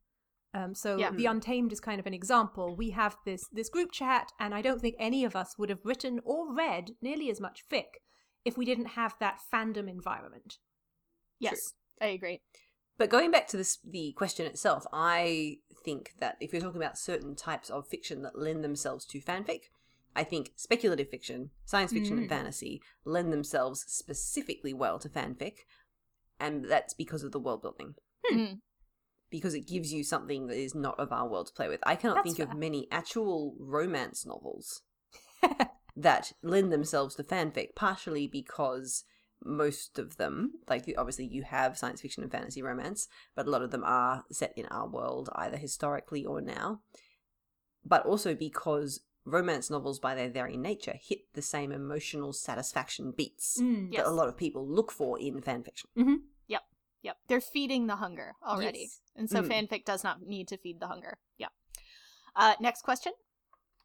Um, 0.55 0.75
so 0.75 0.97
Yeah. 0.97 1.11
the 1.11 1.27
Untamed 1.27 1.73
is 1.73 1.81
kind 1.81 2.01
of 2.01 2.07
an 2.07 2.15
example. 2.15 2.75
We 2.75 2.91
have 2.91 3.19
this 3.25 3.47
this 3.49 3.69
group 3.69 3.93
chat, 3.93 4.33
and 4.39 4.55
I 4.55 4.63
don't 4.63 4.81
think 4.81 4.97
any 4.99 5.25
of 5.25 5.37
us 5.37 5.59
would 5.59 5.69
have 5.69 5.85
written 5.85 6.21
or 6.25 6.53
read 6.55 6.97
nearly 7.03 7.31
as 7.31 7.41
much 7.41 7.69
fic 7.69 8.01
if 8.45 8.57
we 8.57 8.65
didn't 8.65 8.87
have 8.87 9.15
that 9.21 9.41
fandom 9.53 9.89
environment. 9.89 10.59
Yes, 11.39 11.75
I 12.01 12.07
agree. 12.07 12.41
But 12.97 13.11
going 13.11 13.31
back 13.31 13.47
to 13.49 13.57
this, 13.57 13.79
the 13.85 14.13
question 14.17 14.47
itself, 14.47 14.85
I 14.93 15.59
think 15.85 16.15
that 16.19 16.37
if 16.41 16.53
you're 16.53 16.63
talking 16.63 16.83
about 16.83 16.99
certain 16.99 17.37
types 17.37 17.71
of 17.71 17.87
fiction 17.87 18.23
that 18.23 18.37
lend 18.37 18.65
themselves 18.65 19.05
to 19.07 19.21
fanfic, 19.21 19.65
I 20.17 20.25
think 20.25 20.53
speculative 20.57 21.09
fiction, 21.09 21.51
science 21.65 21.93
fiction, 21.93 22.19
and 22.19 22.27
Mm. 22.27 22.31
fantasy 22.31 22.83
lend 23.05 23.33
themselves 23.33 23.85
specifically 23.87 24.75
well 24.75 24.99
to 24.99 25.09
fanfic, 25.09 25.59
and 26.41 26.65
that's 26.65 26.95
because 26.95 27.23
of 27.23 27.33
the 27.33 27.41
world 27.41 27.63
building. 27.63 27.95
Mm. 28.31 28.61
Because 29.31 29.55
it 29.55 29.67
gives 29.69 29.93
you 29.93 30.03
something 30.05 30.47
that 30.47 30.57
is 30.57 30.75
not 30.75 30.99
of 30.99 31.13
our 31.13 31.29
world 31.29 31.49
to 31.49 31.53
play 31.53 31.69
with. 31.69 31.81
I 31.85 31.97
cannot 31.97 32.17
That's 32.17 32.25
think 32.25 32.37
fair. 32.39 32.47
of 32.47 32.59
many 32.59 32.89
actual 32.91 33.55
romance 33.59 34.25
novels 34.25 34.83
that 35.97 36.33
lend 36.43 36.73
themselves 36.73 37.15
to 37.17 37.23
fanfic, 37.25 37.75
partially 37.77 38.27
because 38.27 39.05
most 39.45 39.99
of 39.99 40.17
them, 40.17 40.53
like 40.69 40.93
obviously 40.97 41.27
you 41.27 41.43
have 41.43 41.79
science 41.79 42.01
fiction 42.01 42.23
and 42.23 42.33
fantasy 42.33 42.63
romance, 42.63 43.07
but 43.37 43.47
a 43.47 43.51
lot 43.51 43.63
of 43.63 43.71
them 43.71 43.85
are 43.85 44.25
set 44.33 44.53
in 44.57 44.67
our 44.67 44.89
world, 44.89 45.29
either 45.35 45.57
historically 45.57 46.25
or 46.25 46.41
now. 46.41 46.81
But 47.85 48.05
also 48.05 48.35
because 48.35 49.01
romance 49.31 49.71
novels, 49.71 49.99
by 49.99 50.15
their 50.15 50.29
very 50.31 50.57
nature, 50.57 50.95
hit 51.01 51.33
the 51.35 51.43
same 51.43 51.71
emotional 51.73 52.33
satisfaction 52.33 53.13
beats 53.13 53.59
Mm. 53.61 53.93
Yes. 53.93 54.03
that 54.05 54.11
a 54.11 54.15
lot 54.15 54.29
of 54.29 54.37
people 54.37 54.67
look 54.67 54.91
for 54.91 55.19
in 55.19 55.41
fanfiction. 55.41 55.87
Yep, 56.47 56.63
Yep. 57.03 57.17
they're 57.29 57.41
feeding 57.41 57.87
the 57.87 57.97
hunger 57.97 58.35
already, 58.43 58.81
Yes. 58.81 59.01
and 59.17 59.31
so 59.31 59.43
Mm. 59.43 59.49
fanfic 59.49 59.85
does 59.85 60.03
not 60.03 60.23
need 60.23 60.49
to 60.49 60.57
feed 60.57 60.81
the 60.81 60.87
hunger. 60.89 61.19
Yeah. 61.37 61.49
Uh, 62.35 62.55
next 62.61 62.83
question. 62.83 63.13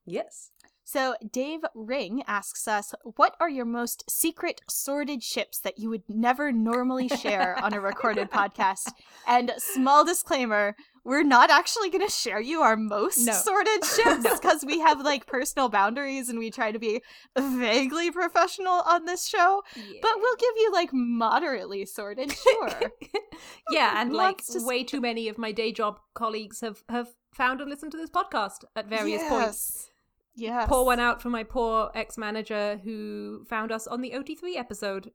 Yes. 0.06 0.52
So 0.86 1.16
Dave 1.32 1.62
Ring 1.74 2.24
asks 2.28 2.68
us, 2.68 2.94
"What 3.16 3.38
are 3.40 3.48
your 3.50 3.64
most 3.66 4.04
secret 4.10 4.60
sordid 4.70 5.24
ships 5.24 5.58
that 5.60 5.80
you 5.80 5.90
would 5.90 6.04
never 6.10 6.52
normally 6.52 7.08
share 7.08 7.56
on 7.64 7.74
a 7.74 7.80
recorded 7.80 8.30
podcast?" 8.32 8.92
And 9.26 9.54
small 9.58 10.04
disclaimer: 10.04 10.76
We're 11.06 11.24
not 11.24 11.50
actually 11.50 11.90
going 11.90 12.06
to 12.06 12.12
share 12.12 12.40
you 12.40 12.62
our 12.62 12.78
most 12.78 13.18
No. 13.26 13.34
sordid 13.34 13.84
ships 13.96 14.40
because 14.40 14.64
we 14.64 14.80
have 14.80 15.02
like 15.02 15.26
personal 15.26 15.68
boundaries 15.68 16.30
and 16.30 16.40
we 16.40 16.50
try 16.50 16.72
to 16.72 16.80
be 16.80 17.02
vaguely 17.38 18.10
professional 18.10 18.82
on 18.86 19.04
this 19.06 19.28
show. 19.28 19.64
But 20.02 20.12
we'll 20.16 20.36
give 20.38 20.54
you 20.58 20.72
like 20.72 20.90
moderately 20.94 21.86
sorted, 21.86 22.32
sure. 22.32 22.92
yeah, 23.70 24.02
and 24.02 24.14
like 24.24 24.46
to 24.46 24.66
way 24.66 24.84
too 24.86 25.02
many 25.02 25.28
of 25.28 25.38
my 25.38 25.52
day 25.52 25.72
job 25.74 26.00
colleagues 26.14 26.62
have 26.62 26.84
have 26.88 27.10
found 27.34 27.60
and 27.60 27.70
listened 27.70 27.92
to 27.92 27.98
this 27.98 28.10
podcast 28.10 28.64
at 28.76 28.88
various 28.88 29.24
points. 29.28 29.90
Yes. 30.36 30.70
Pour 30.70 30.86
one 30.86 31.00
out 31.00 31.22
for 31.22 31.30
my 31.30 31.44
poor 31.44 31.92
ex 31.94 32.18
manager 32.18 32.80
who 32.84 33.46
found 33.50 33.72
us 33.72 33.88
on 33.88 34.02
the 34.02 34.12
OT3 34.12 34.56
episode 34.56 35.12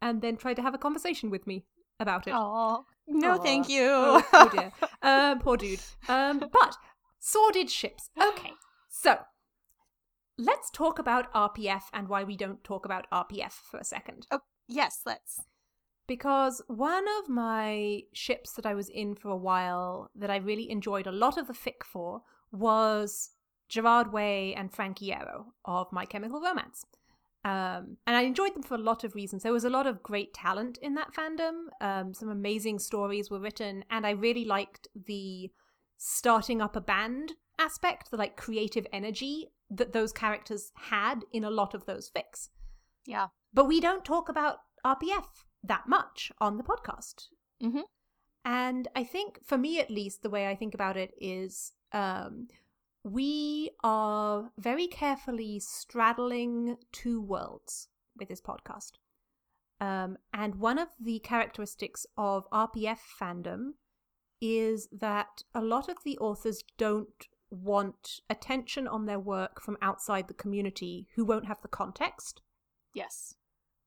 and 0.00 0.22
then 0.22 0.36
tried 0.36 0.54
to 0.54 0.62
have 0.62 0.74
a 0.74 0.78
conversation 0.78 1.30
with 1.30 1.46
me 1.46 1.64
about 2.00 2.26
it. 2.26 2.34
Oh 2.34 2.84
no, 3.06 3.32
Aw. 3.34 3.38
thank 3.42 3.68
you. 3.68 3.82
Oh, 3.90 4.22
oh 4.32 4.48
dear. 4.50 4.72
Um, 5.02 5.40
poor 5.40 5.56
dude. 5.56 5.80
Um, 6.08 6.38
but 6.38 6.76
sordid 7.18 7.68
ships. 7.70 8.08
Okay, 8.20 8.52
so 8.88 9.18
let's 10.38 10.70
talk 10.70 10.98
about 10.98 11.32
RPF 11.34 11.82
and 11.92 12.08
why 12.08 12.22
we 12.24 12.36
don't 12.36 12.62
talk 12.62 12.84
about 12.84 13.06
RPF 13.12 13.52
for 13.52 13.78
a 13.78 13.84
second. 13.84 14.26
Oh, 14.30 14.40
yes, 14.68 15.00
let's. 15.04 15.40
because 16.06 16.62
one 16.68 17.04
of 17.20 17.28
my 17.28 18.00
ships 18.12 18.52
that 18.52 18.66
I 18.66 18.74
was 18.74 18.88
in 18.88 19.14
for 19.14 19.28
a 19.30 19.36
while 19.36 20.10
that 20.14 20.30
I 20.30 20.36
really 20.36 20.70
enjoyed 20.70 21.06
a 21.06 21.12
lot 21.12 21.36
of 21.38 21.46
the 21.46 21.52
fic 21.54 21.82
for 21.84 22.22
was 22.50 23.30
Gerard 23.68 24.12
Way 24.12 24.54
and 24.54 24.72
Frank 24.72 24.98
Iero 24.98 25.46
of 25.64 25.90
My 25.92 26.04
Chemical 26.04 26.40
Romance. 26.40 26.84
Um, 27.44 27.96
and 28.06 28.16
I 28.16 28.22
enjoyed 28.22 28.54
them 28.54 28.62
for 28.62 28.74
a 28.74 28.78
lot 28.78 29.02
of 29.02 29.14
reasons. 29.14 29.42
There 29.42 29.52
was 29.52 29.64
a 29.64 29.70
lot 29.70 29.86
of 29.86 30.02
great 30.02 30.32
talent 30.32 30.78
in 30.80 30.94
that 30.94 31.12
fandom. 31.12 31.66
Um, 31.80 32.14
some 32.14 32.28
amazing 32.28 32.78
stories 32.78 33.30
were 33.30 33.40
written, 33.40 33.84
and 33.90 34.06
I 34.06 34.10
really 34.10 34.44
liked 34.44 34.86
the 34.94 35.50
starting 35.96 36.60
up 36.60 36.76
a 36.76 36.80
band 36.80 37.32
aspect, 37.58 38.10
the 38.10 38.16
like 38.16 38.36
creative 38.36 38.86
energy 38.92 39.48
that 39.70 39.92
those 39.92 40.12
characters 40.12 40.72
had 40.74 41.24
in 41.32 41.44
a 41.44 41.50
lot 41.50 41.74
of 41.74 41.86
those 41.86 42.10
fics. 42.10 42.48
Yeah. 43.06 43.28
But 43.52 43.66
we 43.66 43.80
don't 43.80 44.04
talk 44.04 44.28
about 44.28 44.58
RPF 44.84 45.26
that 45.64 45.88
much 45.88 46.30
on 46.40 46.58
the 46.58 46.64
podcast. 46.64 47.28
Mhm. 47.62 47.82
And 48.44 48.88
I 48.96 49.04
think, 49.04 49.44
for 49.44 49.56
me 49.56 49.78
at 49.78 49.90
least, 49.90 50.22
the 50.22 50.30
way 50.30 50.48
I 50.48 50.56
think 50.56 50.74
about 50.74 50.96
it 50.96 51.14
is 51.18 51.72
um, 51.92 52.48
we 53.04 53.70
are 53.82 54.50
very 54.58 54.86
carefully 54.86 55.58
straddling 55.58 56.76
two 56.92 57.20
worlds 57.20 57.88
with 58.18 58.28
this 58.28 58.40
podcast. 58.40 58.92
Um, 59.80 60.16
and 60.32 60.56
one 60.56 60.78
of 60.78 60.88
the 61.00 61.18
characteristics 61.18 62.06
of 62.16 62.48
RPF 62.50 62.98
fandom 63.20 63.72
is 64.40 64.88
that 64.92 65.42
a 65.54 65.60
lot 65.60 65.88
of 65.88 65.96
the 66.04 66.18
authors 66.18 66.62
don't 66.78 67.26
want 67.50 68.20
attention 68.30 68.86
on 68.88 69.06
their 69.06 69.18
work 69.18 69.60
from 69.60 69.76
outside 69.82 70.28
the 70.28 70.34
community 70.34 71.08
who 71.16 71.24
won't 71.24 71.46
have 71.46 71.60
the 71.62 71.68
context. 71.68 72.42
Yes. 72.94 73.34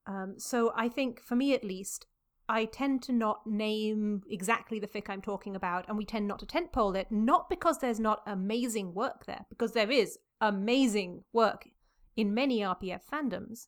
Um, 0.06 0.34
so 0.38 0.72
I 0.76 0.88
think, 0.88 1.22
for 1.22 1.34
me 1.34 1.54
at 1.54 1.64
least, 1.64 2.06
I 2.48 2.64
tend 2.66 3.02
to 3.04 3.12
not 3.12 3.46
name 3.46 4.22
exactly 4.30 4.78
the 4.78 4.86
fic 4.86 5.08
I'm 5.08 5.22
talking 5.22 5.56
about, 5.56 5.88
and 5.88 5.96
we 5.98 6.04
tend 6.04 6.28
not 6.28 6.38
to 6.40 6.46
tentpole 6.46 6.96
it, 6.96 7.10
not 7.10 7.48
because 7.50 7.78
there's 7.78 8.00
not 8.00 8.22
amazing 8.26 8.94
work 8.94 9.26
there, 9.26 9.46
because 9.48 9.72
there 9.72 9.90
is 9.90 10.18
amazing 10.40 11.24
work 11.32 11.68
in 12.16 12.34
many 12.34 12.60
RPF 12.60 13.00
fandoms. 13.10 13.66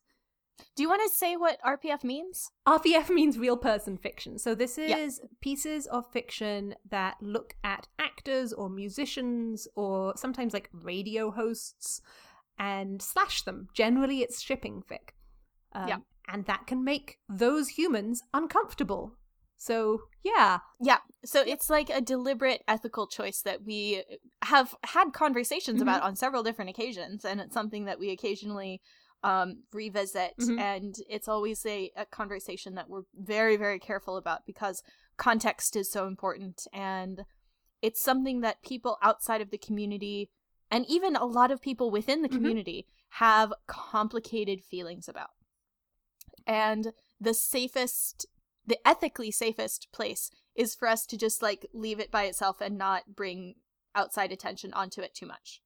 Do 0.75 0.83
you 0.83 0.89
want 0.89 1.01
to 1.09 1.15
say 1.15 1.35
what 1.37 1.57
RPF 1.65 2.03
means? 2.03 2.51
RPF 2.67 3.09
means 3.13 3.37
real 3.37 3.57
person 3.57 3.97
fiction. 3.97 4.37
So 4.37 4.55
this 4.55 4.77
Yeah. 4.77 4.97
is 4.97 5.21
pieces 5.41 5.87
of 5.87 6.11
fiction 6.11 6.75
that 6.89 7.15
look 7.21 7.55
at 7.63 7.87
actors 7.97 8.51
or 8.53 8.69
musicians 8.69 9.67
or 9.75 10.13
sometimes 10.17 10.53
like 10.53 10.69
radio 10.73 11.31
hosts 11.31 12.01
and 12.57 13.01
slash 13.01 13.43
them. 13.43 13.67
Generally, 13.73 14.19
it's 14.21 14.41
shipping 14.41 14.83
fic. 14.89 15.11
Um, 15.71 15.87
Yeah. 15.87 15.97
And 16.31 16.45
that 16.45 16.67
can 16.67 16.83
make 16.83 17.17
those 17.27 17.69
humans 17.69 18.21
uncomfortable. 18.33 19.15
So, 19.57 20.03
yeah. 20.23 20.59
Yeah. 20.79 20.99
So 21.25 21.43
it's 21.45 21.69
like 21.69 21.89
a 21.89 21.99
deliberate 21.99 22.61
ethical 22.67 23.07
choice 23.07 23.41
that 23.41 23.65
we 23.65 24.03
have 24.43 24.75
had 24.83 25.11
conversations 25.11 25.81
about 25.81 26.01
on 26.01 26.15
several 26.15 26.43
different 26.43 26.69
occasions. 26.69 27.25
And 27.25 27.41
it's 27.41 27.53
something 27.53 27.85
that 27.85 27.99
we 27.99 28.11
occasionally 28.11 28.79
um, 29.21 29.63
revisit. 29.73 30.35
Mhm. 30.39 30.59
And 30.59 30.95
it's 31.09 31.27
always 31.27 31.65
a, 31.65 31.91
a 31.97 32.05
conversation 32.05 32.75
that 32.75 32.89
we're 32.89 33.01
very, 33.13 33.57
very 33.57 33.79
careful 33.79 34.15
about 34.15 34.45
because 34.45 34.81
context 35.17 35.75
is 35.75 35.91
so 35.91 36.07
important. 36.07 36.67
And 36.71 37.25
it's 37.81 37.99
something 38.01 38.39
that 38.41 38.61
people 38.63 38.97
outside 39.01 39.41
of 39.41 39.49
the 39.49 39.57
community 39.57 40.29
and 40.71 40.85
even 40.87 41.15
a 41.15 41.25
lot 41.25 41.51
of 41.51 41.61
people 41.61 41.89
within 41.91 42.21
the 42.21 42.29
Mhm. 42.29 42.33
community 42.33 42.85
have 43.13 43.51
complicated 43.67 44.63
feelings 44.63 45.09
about. 45.09 45.31
And 46.49 46.93
the 47.21 47.33
safest 47.35 48.25
the 48.65 48.79
ethically 48.87 49.31
safest 49.31 49.87
place 49.91 50.29
is 50.55 50.75
for 50.75 50.87
us 50.87 51.05
to 51.07 51.17
just 51.17 51.41
like 51.41 51.65
leave 51.73 51.99
it 51.99 52.11
by 52.11 52.23
itself 52.25 52.59
and 52.61 52.77
not 52.77 53.15
bring 53.15 53.55
outside 53.95 54.31
attention 54.31 54.73
onto 54.73 55.01
it 55.01 55.13
too 55.15 55.25
much. 55.27 55.61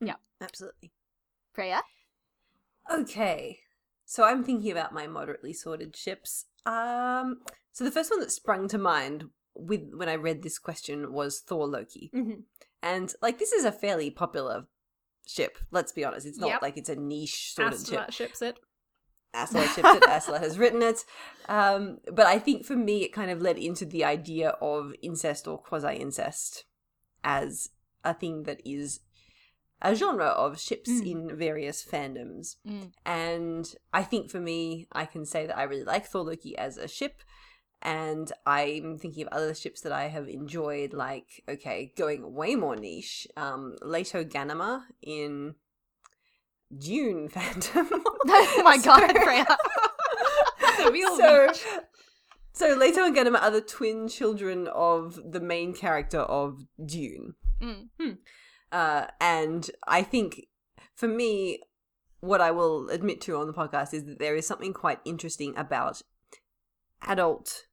Yeah. 0.00 0.16
Absolutely. 0.40 0.92
Freya? 1.52 1.82
Okay. 2.90 3.60
So 4.04 4.24
I'm 4.24 4.44
thinking 4.44 4.70
about 4.70 4.92
my 4.94 5.06
moderately 5.06 5.52
sorted 5.52 5.96
ships. 5.96 6.46
Um 6.64 7.40
so 7.72 7.84
the 7.84 7.90
first 7.90 8.10
one 8.10 8.20
that 8.20 8.32
sprung 8.32 8.68
to 8.68 8.78
mind 8.78 9.24
with 9.54 9.92
when 9.94 10.08
I 10.08 10.14
read 10.14 10.42
this 10.42 10.58
question 10.58 11.12
was 11.12 11.40
Thor 11.40 11.66
Loki. 11.66 12.10
Mhm. 12.14 12.42
And 12.82 13.14
like 13.22 13.38
this 13.38 13.52
is 13.52 13.64
a 13.64 13.72
fairly 13.72 14.10
popular 14.10 14.66
ship. 15.26 15.58
Let's 15.70 15.92
be 15.92 16.04
honest. 16.04 16.26
It's 16.26 16.38
not 16.38 16.50
Yep. 16.50 16.62
like 16.62 16.76
it's 16.76 16.88
a 16.88 16.96
niche 16.96 17.52
sort 17.54 17.72
of 17.72 17.80
ship. 17.80 18.00
Astolat 18.00 18.12
ships 18.12 18.42
it. 18.42 18.58
Ursula 19.36 19.66
ships 19.68 19.88
it. 19.94 20.02
Ursula 20.08 20.38
has 20.38 20.58
written 20.58 20.82
it. 20.82 21.04
Um, 21.48 21.98
but 22.12 22.26
I 22.26 22.38
think 22.38 22.64
for 22.64 22.76
me, 22.76 23.02
it 23.04 23.12
kind 23.12 23.30
of 23.30 23.40
led 23.42 23.58
into 23.58 23.84
the 23.84 24.04
idea 24.04 24.50
of 24.60 24.92
incest 25.02 25.46
or 25.46 25.58
quasi 25.58 25.96
incest 25.96 26.64
as 27.22 27.70
a 28.04 28.14
thing 28.14 28.44
that 28.44 28.60
is 28.64 29.00
a 29.82 29.94
genre 29.94 30.26
of 30.28 30.58
ships 30.58 30.88
Mm. 30.90 31.06
in 31.10 31.36
various 31.36 31.84
fandoms. 31.84 32.56
Mm. 32.66 32.92
And 33.04 33.74
I 33.92 34.02
think 34.04 34.30
for 34.30 34.40
me, 34.40 34.86
I 34.92 35.04
can 35.04 35.26
say 35.26 35.46
that 35.46 35.56
I 35.58 35.64
really 35.64 35.84
like 35.84 36.06
Thor 36.06 36.22
Loki 36.24 36.56
as 36.56 36.78
a 36.78 36.88
ship. 36.88 37.22
And 37.82 38.32
I'm 38.46 38.96
thinking 38.96 39.26
of 39.26 39.32
other 39.32 39.54
ships 39.54 39.82
that 39.82 39.92
I 39.92 40.08
have 40.08 40.28
enjoyed, 40.28 40.94
like, 40.94 41.42
okay, 41.46 41.92
going 41.96 42.32
way 42.34 42.54
more 42.56 42.74
niche, 42.74 43.28
um, 43.36 43.76
Leto 43.82 44.24
Ganama 44.24 44.84
in 45.02 45.54
Dune 46.76 47.28
fandom. 47.28 47.88
oh 48.26 48.62
my 48.64 48.78
god, 48.78 49.12
So- 49.14 49.22
Freya. 49.22 49.46
a 50.86 50.90
real 50.90 51.16
so, 51.16 51.46
reach. 51.46 51.64
so 52.52 52.74
Leto 52.74 53.04
and 53.04 53.16
Ghanima 53.16 53.40
are 53.42 53.50
the 53.50 53.60
twin 53.60 54.08
children 54.08 54.68
of 54.68 55.18
the 55.24 55.40
main 55.40 55.74
character 55.74 56.20
of 56.20 56.60
Dune. 56.84 57.34
Mm. 57.62 58.18
Uh, 58.72 59.06
and 59.20 59.70
I 59.86 60.02
think 60.02 60.46
for 60.94 61.08
me, 61.08 61.60
what 62.20 62.40
I 62.40 62.50
will 62.50 62.88
admit 62.90 63.20
to 63.22 63.36
on 63.36 63.46
the 63.46 63.52
podcast 63.52 63.94
is 63.94 64.04
that 64.04 64.18
there 64.18 64.36
is 64.36 64.46
something 64.46 64.72
quite 64.72 64.98
interesting 65.04 65.56
about 65.56 66.02
adult 67.02 67.66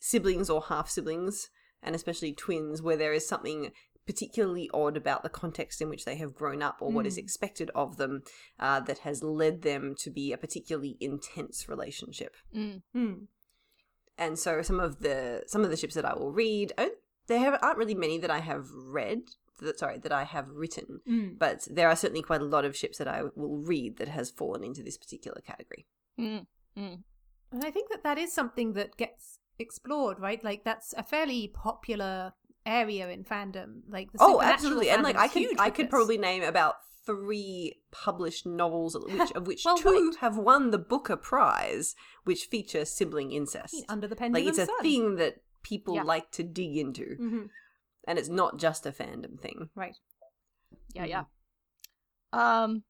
siblings 0.00 0.50
or 0.50 0.62
half 0.62 0.88
siblings, 0.90 1.48
and 1.82 1.94
especially 1.94 2.32
twins, 2.32 2.82
where 2.82 2.96
there 2.96 3.12
is 3.12 3.26
something 3.26 3.70
particularly 4.06 4.70
odd 4.74 4.96
about 4.96 5.22
the 5.22 5.28
context 5.28 5.80
in 5.80 5.88
which 5.88 6.04
they 6.04 6.16
have 6.16 6.34
grown 6.34 6.62
up 6.62 6.78
or 6.80 6.90
what 6.90 7.06
is 7.06 7.16
Mm. 7.16 7.22
expected 7.22 7.70
of 7.74 7.96
them 7.96 8.22
uh, 8.58 8.80
that 8.80 8.98
has 8.98 9.22
led 9.22 9.62
them 9.62 9.94
to 9.98 10.10
be 10.10 10.32
a 10.32 10.36
particularly 10.38 10.96
intense 11.00 11.68
relationship. 11.68 12.36
Mm. 12.54 12.82
Hmm. 12.92 13.14
And 14.16 14.38
so 14.38 14.62
some 14.62 14.78
of 14.78 15.00
the 15.00 15.44
some 15.46 15.64
of 15.64 15.70
the 15.70 15.76
ships 15.76 15.94
that 15.94 16.04
I 16.04 16.14
will 16.14 16.32
read, 16.32 16.72
oh, 16.78 16.90
there 17.26 17.64
aren't 17.64 17.78
really 17.78 17.94
many 17.94 18.18
that 18.18 18.30
I 18.30 18.40
have 18.40 18.66
read. 18.70 19.22
That, 19.60 19.78
sorry, 19.78 19.98
that 19.98 20.12
I 20.12 20.24
have 20.24 20.48
written 20.50 21.00
Mm. 21.08 21.38
but 21.38 21.66
there 21.70 21.88
are 21.88 21.94
certainly 21.94 22.22
quite 22.22 22.40
a 22.40 22.44
lot 22.44 22.64
of 22.64 22.76
ships 22.76 22.98
that 22.98 23.06
I 23.06 23.22
will 23.36 23.58
read 23.58 23.98
that 23.98 24.08
has 24.08 24.28
fallen 24.30 24.64
into 24.64 24.82
this 24.82 24.98
particular 24.98 25.40
category. 25.40 25.86
Mm. 26.18 26.46
Mm. 26.76 27.04
And 27.52 27.64
I 27.64 27.70
think 27.70 27.88
that 27.90 28.02
that 28.02 28.18
is 28.18 28.32
something 28.32 28.72
that 28.72 28.96
gets 28.96 29.38
explored, 29.60 30.18
right? 30.18 30.42
Like 30.42 30.64
that's 30.64 30.92
a 30.94 31.04
fairly 31.04 31.46
popular 31.46 32.32
area 32.66 33.08
in 33.08 33.24
fandom. 33.24 33.80
Like 33.88 34.12
the 34.12 34.18
Oh, 34.20 34.40
absolutely, 34.40 34.90
and 34.90 35.02
like 35.02 35.16
I 35.16 35.28
could 35.28 35.58
I 35.58 35.70
could 35.70 35.90
probably 35.90 36.18
name 36.18 36.42
about 36.42 36.76
three 37.06 37.80
published 37.90 38.46
novels, 38.46 38.96
which 39.08 39.30
of 39.32 39.46
which 39.46 39.64
Well, 39.64 39.76
two 39.76 40.14
have 40.20 40.36
won 40.38 40.70
the 40.70 40.78
Booker 40.78 41.16
Prize, 41.16 41.94
which 42.24 42.44
feature 42.46 42.84
sibling 42.84 43.30
incest. 43.32 43.84
under 43.88 44.08
the 44.08 44.16
Like 44.30 44.44
it's 44.44 44.58
a 44.58 44.66
sun. 44.66 44.80
thing 44.82 45.16
that 45.16 45.42
people 45.62 45.94
Yeah. 45.96 46.02
like 46.04 46.30
to 46.32 46.42
dig 46.42 46.76
into, 46.76 47.16
Mhm. 47.20 47.48
and 48.06 48.18
it's 48.18 48.28
not 48.28 48.58
just 48.58 48.86
a 48.86 48.92
fandom 48.92 49.38
thing. 49.40 49.70
Right. 49.74 49.96
Yeah, 50.94 51.04
yeah. 51.04 51.24
Um, 52.32 52.84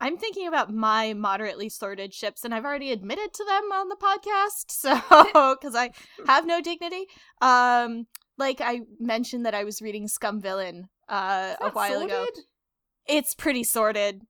I'm 0.00 0.16
thinking 0.16 0.46
about 0.46 0.72
my 0.72 1.12
moderately 1.12 1.68
sorted 1.68 2.14
ships, 2.14 2.44
and 2.44 2.54
I've 2.54 2.64
already 2.64 2.90
admitted 2.92 3.34
to 3.34 3.44
them 3.44 3.72
on 3.72 3.88
the 3.88 3.96
podcast, 3.96 4.70
so 4.70 4.94
because 5.60 5.74
I 5.74 5.90
have 6.26 6.46
no 6.46 6.60
dignity. 6.60 7.06
Um, 7.42 8.06
like 8.38 8.60
I 8.60 8.80
mentioned 8.98 9.44
that 9.46 9.54
I 9.54 9.64
was 9.64 9.80
reading 9.82 10.08
Scum 10.08 10.40
Villain 10.40 10.88
uh, 11.08 11.54
a 11.60 11.70
while 11.70 12.00
ago. 12.02 12.26
It's 13.06 13.34
pretty 13.34 13.64
sorted. 13.64 14.22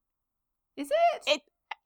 Is 0.76 0.90
it? 0.90 1.22
It- 1.26 1.42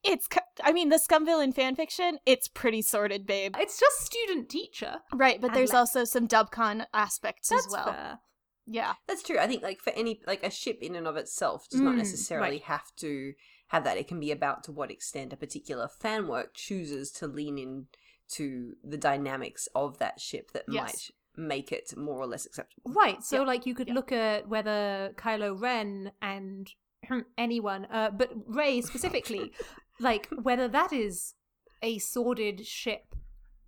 It's, 0.07 0.29
I 0.63 0.73
mean, 0.75 0.91
the 0.91 0.99
Scum 0.99 1.25
Villain 1.25 1.51
fan 1.53 1.75
fiction. 1.77 2.19
It's 2.27 2.47
pretty 2.47 2.83
sorted, 2.83 3.27
babe. 3.27 3.55
It's 3.59 3.81
just 3.81 4.01
student 4.05 4.51
teacher. 4.51 4.97
Right, 5.15 5.41
but 5.41 5.55
there's 5.55 5.73
less. 5.73 5.79
also 5.97 6.05
some 6.05 6.29
dubcon 6.29 6.85
aspects 6.93 7.49
That's 7.49 7.67
as 7.67 7.73
well. 7.73 7.87
fair. 7.93 8.19
Yeah, 8.67 8.95
That's 9.09 9.23
true. 9.23 9.39
I 9.39 9.47
think 9.47 9.63
like 9.63 9.81
for 9.81 9.95
any 9.95 10.21
like 10.27 10.43
a 10.45 10.51
ship 10.51 10.79
in 10.83 10.95
and 10.95 11.07
of 11.07 11.17
itself 11.17 11.69
does 11.71 11.81
not 11.81 11.95
Mm, 11.95 11.99
necessarily 11.99 12.51
right. 12.51 12.63
have 12.65 12.95
to 12.97 13.33
have 13.69 13.85
that. 13.85 13.97
It 13.97 14.07
can 14.07 14.21
be 14.21 14.31
about 14.31 14.63
to 14.65 14.73
what 14.73 14.91
extent 14.91 15.33
a 15.33 15.37
particular 15.39 15.89
fan 15.89 16.29
work 16.29 16.53
chooses 16.55 17.11
to 17.13 17.27
lean 17.27 17.57
in 17.59 17.87
to 18.33 18.75
the 18.85 18.99
dynamics 18.99 19.69
of 19.75 19.99
that 20.01 20.21
ship 20.21 20.51
that 20.53 20.65
Yes. 20.69 20.83
might 20.83 21.11
make 21.37 21.73
it 21.73 21.97
more 21.97 22.19
or 22.19 22.27
less 22.27 22.47
acceptable. 22.47 22.93
Right. 22.93 23.23
So, 23.23 23.41
Yeah. 23.41 23.47
like, 23.47 23.67
you 23.67 23.75
could 23.75 23.89
Yeah. 23.89 23.95
look 23.95 24.13
at 24.13 24.49
whether 24.49 25.13
Kylo 25.17 25.61
Ren 25.61 26.13
and 26.23 26.71
anyone, 27.39 27.87
uh, 27.87 28.11
but 28.11 28.31
Rey 28.47 28.81
specifically, 28.81 29.53
like, 30.01 30.29
whether 30.43 30.69
that 30.69 30.93
is 30.93 31.35
a 31.83 31.99
sordid 31.99 32.67
ship, 32.67 33.15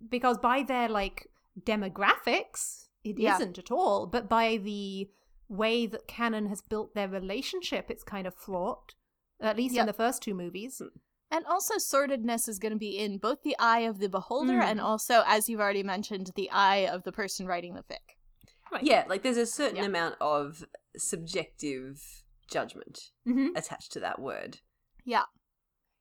because 0.09 0.37
by 0.37 0.63
their 0.63 0.87
like 0.89 1.27
demographics, 1.59 2.87
it 3.03 3.19
Yeah. 3.19 3.37
not 3.37 3.57
at 3.57 3.71
all. 3.71 4.07
But 4.07 4.27
by 4.29 4.57
the 4.57 5.09
way 5.49 5.85
that 5.85 6.07
canon 6.07 6.47
has 6.47 6.61
built 6.61 6.93
their 6.93 7.07
relationship, 7.07 7.89
it's 7.89 8.03
kind 8.03 8.27
of 8.27 8.35
fraught. 8.35 8.93
At 9.39 9.55
least 9.55 9.77
in 9.77 9.85
the 9.85 9.93
first 9.93 10.23
two 10.23 10.33
movies. 10.33 10.81
And 11.29 11.45
also, 11.45 11.75
sordidness 11.75 12.47
is 12.47 12.57
going 12.59 12.71
to 12.71 12.77
be 12.77 12.97
in 12.97 13.17
both 13.17 13.43
the 13.43 13.55
eye 13.59 13.81
of 13.81 13.99
the 13.99 14.07
beholder 14.09 14.59
Mm. 14.59 14.63
and 14.65 14.81
also, 14.81 15.23
as 15.25 15.49
you've 15.49 15.59
already 15.59 15.83
mentioned, 15.83 16.31
the 16.35 16.49
eye 16.51 16.87
of 16.87 17.03
the 17.03 17.11
person 17.11 17.45
writing 17.47 17.73
the 17.75 17.83
fic. 17.83 18.15
Right. 18.71 18.83
Yeah, 18.83 19.03
like 19.07 19.23
there's 19.23 19.37
a 19.37 19.45
certain 19.45 19.77
Yeah. 19.77 19.85
amount 19.85 20.15
of 20.21 20.65
subjective 20.95 22.23
judgment 22.49 23.11
hmm 23.25 23.47
attached 23.55 23.91
to 23.93 23.99
that 23.99 24.19
word. 24.19 24.59
Yeah. 25.03 25.23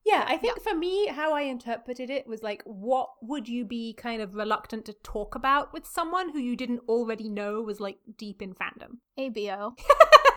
Yeah, 0.05 0.25
I 0.29 0.37
think 0.37 0.63
for 0.63 0.73
me, 0.75 1.09
how 1.09 1.33
I 1.33 1.41
interpreted 1.43 2.11
it 2.11 2.29
was 2.29 2.41
like, 2.41 2.63
what 2.65 3.09
would 3.23 3.49
you 3.49 3.65
be 3.65 3.93
kind 3.93 4.23
of 4.23 4.35
reluctant 4.37 4.85
to 4.85 4.93
talk 5.03 5.35
about 5.35 5.73
with 5.73 5.85
someone 5.85 6.29
who 6.31 6.39
you 6.39 6.55
didn't 6.55 6.83
already 6.89 7.29
know 7.29 7.61
was 7.63 7.81
like 7.81 7.99
deep 8.17 8.41
in 8.41 8.55
fandom? 8.55 8.99
ABO. 9.19 9.73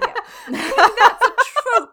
Yeah. 0.02 0.14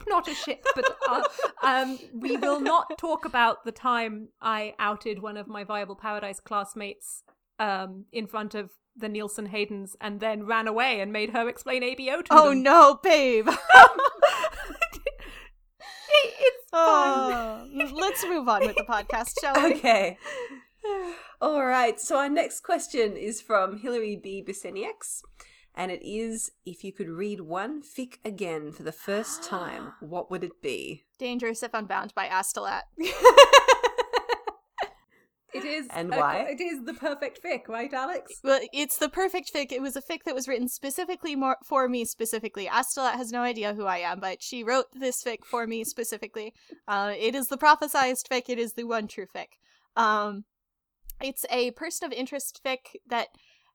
Not 0.09 0.29
a 0.29 0.35
ship. 0.35 0.65
But 0.75 0.97
uh, 1.09 1.23
um, 1.63 1.99
we 2.15 2.37
will 2.37 2.61
not 2.61 2.97
talk 2.99 3.25
about 3.25 3.65
the 3.65 3.73
time 3.73 4.29
I 4.41 4.75
outed 4.79 5.21
one 5.23 5.37
of 5.37 5.49
my 5.49 5.65
Viable 5.65 5.97
Paradise 5.97 6.41
classmates 6.41 7.23
um, 7.59 8.05
in 8.13 8.27
front 8.27 8.55
of 8.55 8.71
the 8.97 9.09
Nielsen 9.09 9.49
Haydens 9.49 9.91
and 10.01 10.21
then 10.21 10.45
ran 10.47 10.67
away 10.67 11.01
and 11.01 11.13
made 11.13 11.31
her 11.31 11.49
explain 11.49 11.83
ABO 11.83 12.23
to 12.25 12.29
Oh 12.31 12.49
them. 12.51 12.63
no, 12.63 12.99
babe. 13.03 13.49
It- 16.09 16.35
it's 16.39 16.71
fine. 16.71 17.33
Oh, 17.33 17.67
let's 17.95 18.25
move 18.25 18.49
on 18.49 18.61
with 18.67 18.77
the 18.77 18.85
podcast, 18.85 19.33
shall 19.41 19.55
we? 19.63 19.75
Okay. 19.75 20.17
All 21.41 21.65
right. 21.65 22.01
So 22.01 22.17
our 22.17 22.29
next 22.29 22.61
question 22.61 23.17
is 23.17 23.41
from 23.41 23.79
Hilary 23.79 24.17
B. 24.23 24.43
Biseniacs. 24.47 25.21
And 25.77 25.93
it 25.93 26.03
is 26.03 26.51
if 26.65 26.83
you 26.83 26.93
could 26.93 27.09
read 27.09 27.41
one 27.41 27.83
fic 27.83 28.19
again 28.25 28.73
for 28.73 28.83
the 28.83 28.93
first 28.93 29.43
time, 29.43 29.93
what 30.01 30.31
would 30.31 30.43
it 30.43 30.63
be? 30.63 31.05
Dangerous 31.19 31.63
if 31.63 31.75
unbound 31.75 32.15
by 32.15 32.29
Astolat. 32.29 32.83
It 35.57 35.65
is. 35.65 35.87
And 35.91 36.13
a- 36.13 36.19
why? 36.19 36.47
it 36.51 36.61
is 36.61 36.85
the 36.85 36.93
perfect 36.93 37.43
fic, 37.43 37.67
right, 37.69 37.93
Alex? 37.93 38.41
well, 38.45 38.61
it's 38.73 38.99
the 38.99 39.09
perfect 39.09 39.53
fic. 39.53 39.73
It 39.73 39.81
was 39.81 39.97
a 39.97 40.03
fic 40.03 40.25
that 40.25 40.35
was 40.35 40.47
written 40.47 40.69
specifically 40.69 41.35
more 41.35 41.57
for 41.65 41.89
me 41.89 42.05
specifically. 42.05 42.67
Astolat 42.67 43.15
has 43.15 43.33
no 43.33 43.41
idea 43.41 43.73
who 43.73 43.87
I 43.87 43.99
am, 43.99 44.21
but 44.21 44.43
she 44.43 44.63
wrote 44.63 44.87
this 44.93 45.23
fic 45.25 45.45
for 45.45 45.67
me 45.67 45.85
specifically. 45.85 46.53
Uh, 46.87 47.15
it 47.17 47.35
is 47.35 47.49
the 47.49 47.57
prophesized 47.57 48.29
fic. 48.31 48.45
It 48.49 48.59
is 48.59 48.75
the 48.75 48.85
one 48.85 49.09
true 49.09 49.27
fic. 49.35 49.57
Um, 49.97 50.45
it's 51.23 51.47
a 51.51 51.71
person 51.71 52.05
of 52.07 52.13
interest 52.13 52.61
fic 52.65 52.97
that 53.09 53.29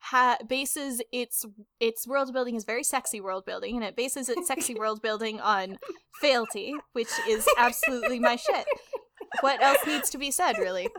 ha- 0.03 0.37
bases 0.47 1.01
its 1.11 1.45
its 1.79 2.07
world 2.07 2.33
building 2.33 2.55
is 2.55 2.63
very 2.65 2.83
sexy 2.83 3.21
world 3.21 3.45
building, 3.45 3.75
and 3.75 3.83
it 3.85 3.95
bases 3.95 4.29
its 4.29 4.47
sexy 4.47 4.73
world 4.75 5.01
building 5.01 5.39
on 5.39 5.77
fealty, 6.19 6.73
which 6.93 7.09
is 7.27 7.47
absolutely 7.57 8.19
my 8.19 8.35
shit. 8.35 8.65
What 9.41 9.61
else 9.61 9.79
needs 9.87 10.09
to 10.09 10.17
be 10.17 10.29
said, 10.31 10.57
really? 10.57 10.89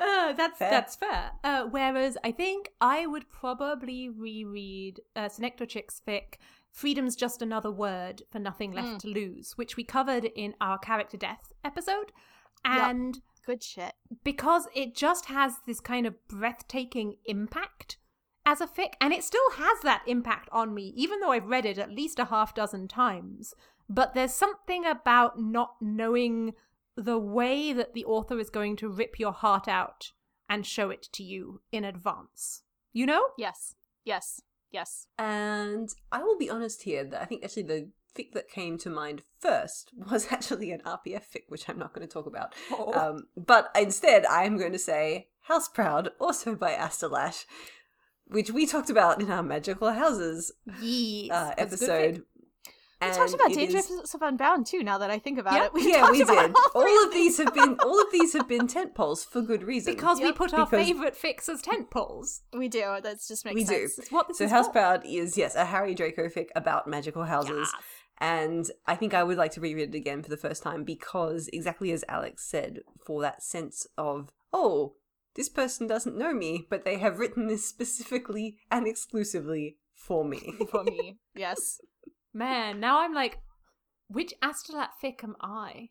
Uh, 0.00 0.32
that's 0.32 0.58
Fair. 0.58 0.70
that's 0.70 0.96
fair. 0.96 1.32
Uh, 1.42 1.64
whereas 1.64 2.16
I 2.22 2.30
think 2.32 2.70
I 2.80 3.06
would 3.06 3.28
probably 3.28 4.08
reread 4.08 5.00
uh, 5.16 5.28
Synecdochic's 5.28 6.00
fic, 6.06 6.34
"Freedom's 6.70 7.16
Just 7.16 7.42
Another 7.42 7.70
Word 7.70 8.22
for 8.30 8.38
Nothing 8.38 8.72
Left 8.72 8.88
Mm. 8.88 8.98
to 9.00 9.08
Lose," 9.08 9.52
which 9.56 9.76
we 9.76 9.84
covered 9.84 10.24
in 10.24 10.54
our 10.60 10.78
character 10.78 11.16
death 11.16 11.52
episode, 11.64 12.12
Yep. 12.64 12.74
and 12.84 13.20
Good 13.44 13.62
shit. 13.64 13.94
because 14.22 14.68
it 14.74 14.94
just 14.94 15.26
has 15.26 15.54
this 15.66 15.80
kind 15.80 16.06
of 16.06 16.14
breathtaking 16.28 17.16
impact 17.26 17.96
as 18.44 18.60
a 18.60 18.66
fic, 18.66 18.94
and 19.00 19.12
it 19.12 19.24
still 19.24 19.50
has 19.52 19.80
that 19.82 20.02
impact 20.06 20.48
on 20.52 20.74
me, 20.74 20.92
even 20.96 21.20
though 21.20 21.32
I've 21.32 21.46
read 21.46 21.66
it 21.66 21.78
at 21.78 21.92
least 21.92 22.18
a 22.18 22.26
half 22.26 22.54
dozen 22.54 22.88
times. 22.88 23.54
But 23.88 24.14
there's 24.14 24.34
something 24.34 24.84
about 24.84 25.40
not 25.40 25.74
knowing 25.80 26.54
the 26.96 27.18
way 27.18 27.72
that 27.72 27.94
the 27.94 28.04
author 28.04 28.38
is 28.38 28.50
going 28.50 28.76
to 28.76 28.88
rip 28.88 29.18
your 29.18 29.32
heart 29.32 29.68
out 29.68 30.12
and 30.48 30.66
show 30.66 30.90
it 30.90 31.08
to 31.12 31.22
you 31.22 31.62
in 31.70 31.84
advance. 31.84 32.62
You 32.92 33.06
know? 33.06 33.28
Yes. 33.38 33.74
Yes. 34.04 34.42
Yes. 34.70 35.06
And 35.18 35.88
I 36.10 36.22
will 36.22 36.38
be 36.38 36.50
honest 36.50 36.82
here 36.82 37.04
that 37.04 37.22
I 37.22 37.24
think 37.24 37.44
actually 37.44 37.62
the 37.64 37.90
fic 38.14 38.32
that 38.32 38.50
came 38.50 38.76
to 38.78 38.90
mind 38.90 39.22
first 39.38 39.90
was 40.10 40.28
actually 40.30 40.70
an 40.70 40.80
RPF 40.84 41.24
fic, 41.32 41.44
which 41.48 41.68
I'm 41.68 41.78
not 41.78 41.92
going 41.92 42.06
to 42.06 42.12
talk 42.12 42.26
about. 42.26 42.54
Oh. 42.70 42.92
Um, 42.92 43.26
but 43.36 43.70
instead, 43.78 44.26
I 44.26 44.44
am 44.44 44.58
going 44.58 44.72
to 44.72 44.78
say 44.78 45.28
House 45.42 45.68
Proud, 45.68 46.10
also 46.20 46.54
by 46.54 46.72
Astolat, 46.72 47.44
which 48.26 48.50
we 48.50 48.66
talked 48.66 48.90
about 48.90 49.20
in 49.20 49.30
our 49.30 49.42
Magical 49.42 49.90
Houses 49.92 50.52
Yes. 50.80 51.30
uh, 51.30 51.54
that's 51.56 51.74
a 51.74 51.76
good 51.78 51.90
episode. 51.90 52.14
we 52.18 52.66
And 53.08 53.14
talked 53.14 53.34
about 53.34 53.52
Dangerous 53.52 53.90
is- 53.90 54.14
of 54.14 54.22
Unbound 54.22 54.66
too. 54.66 54.82
Now 54.84 54.98
that 54.98 55.10
I 55.10 55.18
think 55.18 55.38
about 55.38 55.54
Yeah. 55.54 55.64
it, 55.66 55.74
we 55.74 55.90
yeah, 55.90 56.10
we 56.10 56.18
did. 56.24 56.30
All, 56.30 56.54
All 56.82 57.04
of 57.04 57.12
these 57.12 57.36
have 57.38 57.52
been 57.52 57.76
all 57.80 58.00
of 58.00 58.12
these 58.12 58.32
have 58.32 58.46
been 58.48 58.68
tent 58.68 58.94
poles 58.94 59.24
for 59.24 59.42
good 59.42 59.64
reason. 59.64 59.94
because 59.94 60.18
we 60.20 60.26
Yep, 60.26 60.36
put 60.36 60.54
our 60.54 60.66
because- 60.66 60.86
favourite 60.86 61.16
fix 61.16 61.48
as 61.48 61.60
tent 61.62 61.90
poles. 61.90 62.42
We 62.56 62.68
do. 62.68 62.98
That 63.02 63.18
just 63.26 63.44
makes 63.44 63.54
We 63.56 63.64
do. 63.64 63.88
It's 63.98 64.10
what 64.12 64.28
this 64.28 64.38
so 64.38 64.44
is 64.44 64.50
House. 64.52 64.68
Proud 64.68 65.04
is 65.04 65.36
yes 65.36 65.54
a 65.56 65.64
Harry 65.64 65.94
Draco 65.94 66.28
fic 66.28 66.48
about 66.54 66.86
magical 66.86 67.24
houses. 67.24 67.68
Yes. 67.72 67.82
And 68.18 68.70
I 68.86 68.94
think 68.94 69.14
I 69.14 69.24
would 69.24 69.36
like 69.36 69.50
to 69.52 69.60
reread 69.60 69.92
it 69.94 69.98
again 69.98 70.22
for 70.22 70.28
the 70.30 70.36
first 70.36 70.62
time 70.62 70.84
because, 70.84 71.48
exactly 71.52 71.90
as 71.90 72.04
Alex 72.08 72.44
said, 72.48 72.82
for 73.04 73.20
that 73.22 73.42
sense 73.42 73.84
of, 73.98 74.30
oh, 74.52 74.94
this 75.34 75.48
person 75.48 75.86
doesn't 75.86 76.16
know 76.16 76.34
me, 76.34 76.66
but 76.68 76.84
they 76.84 76.98
have 76.98 77.18
written 77.18 77.46
this 77.46 77.66
specifically 77.66 78.56
and 78.70 78.86
exclusively 78.86 79.78
for 79.94 80.24
me. 80.24 80.54
For 80.70 80.82
me, 80.82 81.18
yes. 81.34 81.80
Man, 82.34 82.80
now 82.80 83.00
I'm 83.00 83.14
like, 83.14 83.38
which 84.08 84.34
Astolat 84.42 84.88
fic 85.02 85.22
am 85.22 85.36
I? 85.40 85.90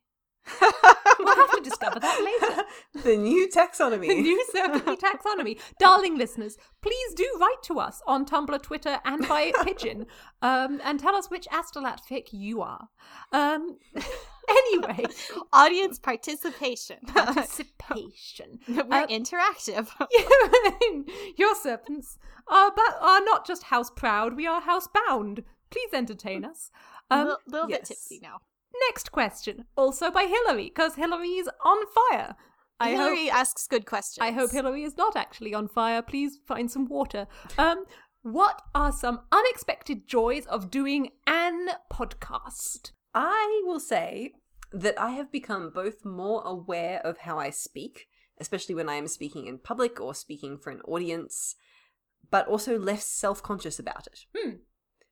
We'll 1.19 1.35
have 1.35 1.51
to 1.51 1.61
discover 1.63 1.99
that 1.99 2.19
later. 2.23 2.63
the 3.03 3.15
new 3.17 3.47
taxonomy. 3.49 4.07
The 4.07 4.21
new 4.21 4.45
Serpently 4.51 4.97
taxonomy. 4.97 5.59
Darling 5.79 6.17
listeners, 6.17 6.57
please 6.81 7.13
do 7.15 7.27
write 7.39 7.61
to 7.63 7.79
us 7.79 8.01
on 8.07 8.25
Tumblr, 8.25 8.61
Twitter, 8.63 8.99
and 9.05 9.27
by 9.27 9.51
pigeon, 9.63 10.07
um, 10.41 10.81
and 10.83 10.99
tell 10.99 11.15
us 11.15 11.29
which 11.29 11.47
Astolat 11.51 11.99
fic 12.09 12.27
you 12.31 12.61
are. 12.61 12.89
Um, 13.31 13.77
anyway, 14.49 15.05
Audience 15.53 15.99
participation. 15.99 16.97
participation. 17.07 18.59
We're 18.67 18.83
Uh, 18.89 19.07
interactive. 19.07 19.89
Your 21.37 21.55
serpents 21.55 22.17
are, 22.47 22.71
ba- 22.71 22.97
are 22.99 23.21
not 23.23 23.45
just 23.45 23.63
house 23.63 23.91
proud, 23.91 24.35
we 24.35 24.47
are 24.47 24.61
house 24.61 24.87
bound. 25.07 25.43
Please 25.69 25.89
entertain 25.93 26.43
us. 26.43 26.71
A 27.09 27.13
Um, 27.13 27.19
little, 27.27 27.39
little 27.47 27.69
yes. 27.69 27.79
bit 27.79 27.87
tipsy 27.87 28.19
now. 28.21 28.39
Next 28.87 29.11
question, 29.11 29.65
also 29.75 30.11
by 30.11 30.23
Hillary, 30.23 30.65
because 30.65 30.95
Hillary 30.95 31.29
is 31.29 31.49
on 31.63 31.77
fire. 31.87 32.35
I 32.79 32.91
hope 32.95 33.13
Hillary 33.13 33.29
asks 33.29 33.67
good 33.67 33.85
questions. 33.85 34.23
I 34.23 34.31
hope 34.31 34.51
Hillary 34.51 34.83
is 34.83 34.97
not 34.97 35.15
actually 35.15 35.53
on 35.53 35.67
fire. 35.67 36.01
Please 36.01 36.39
find 36.47 36.69
some 36.69 36.87
water. 36.87 37.27
Um, 37.57 37.85
what 38.23 38.61
are 38.73 38.91
some 38.91 39.21
unexpected 39.31 40.07
joys 40.07 40.45
of 40.47 40.71
doing 40.71 41.09
an 41.27 41.69
podcast? 41.91 42.91
I 43.13 43.61
will 43.65 43.79
say 43.79 44.33
that 44.71 44.99
I 44.99 45.11
have 45.11 45.31
become 45.31 45.69
both 45.69 46.05
more 46.05 46.41
aware 46.43 47.01
of 47.05 47.19
how 47.19 47.37
I 47.37 47.49
speak, 47.49 48.07
especially 48.39 48.75
when 48.75 48.89
I 48.89 48.95
am 48.95 49.07
speaking 49.07 49.47
in 49.47 49.59
public 49.59 49.99
or 49.99 50.15
speaking 50.15 50.57
for 50.57 50.69
an 50.71 50.81
audience, 50.81 51.55
but 52.29 52.47
also 52.47 52.79
less 52.79 53.05
self 53.05 53.43
conscious 53.43 53.79
about 53.79 54.07
it. 54.07 54.25
Hmm. 54.35 54.51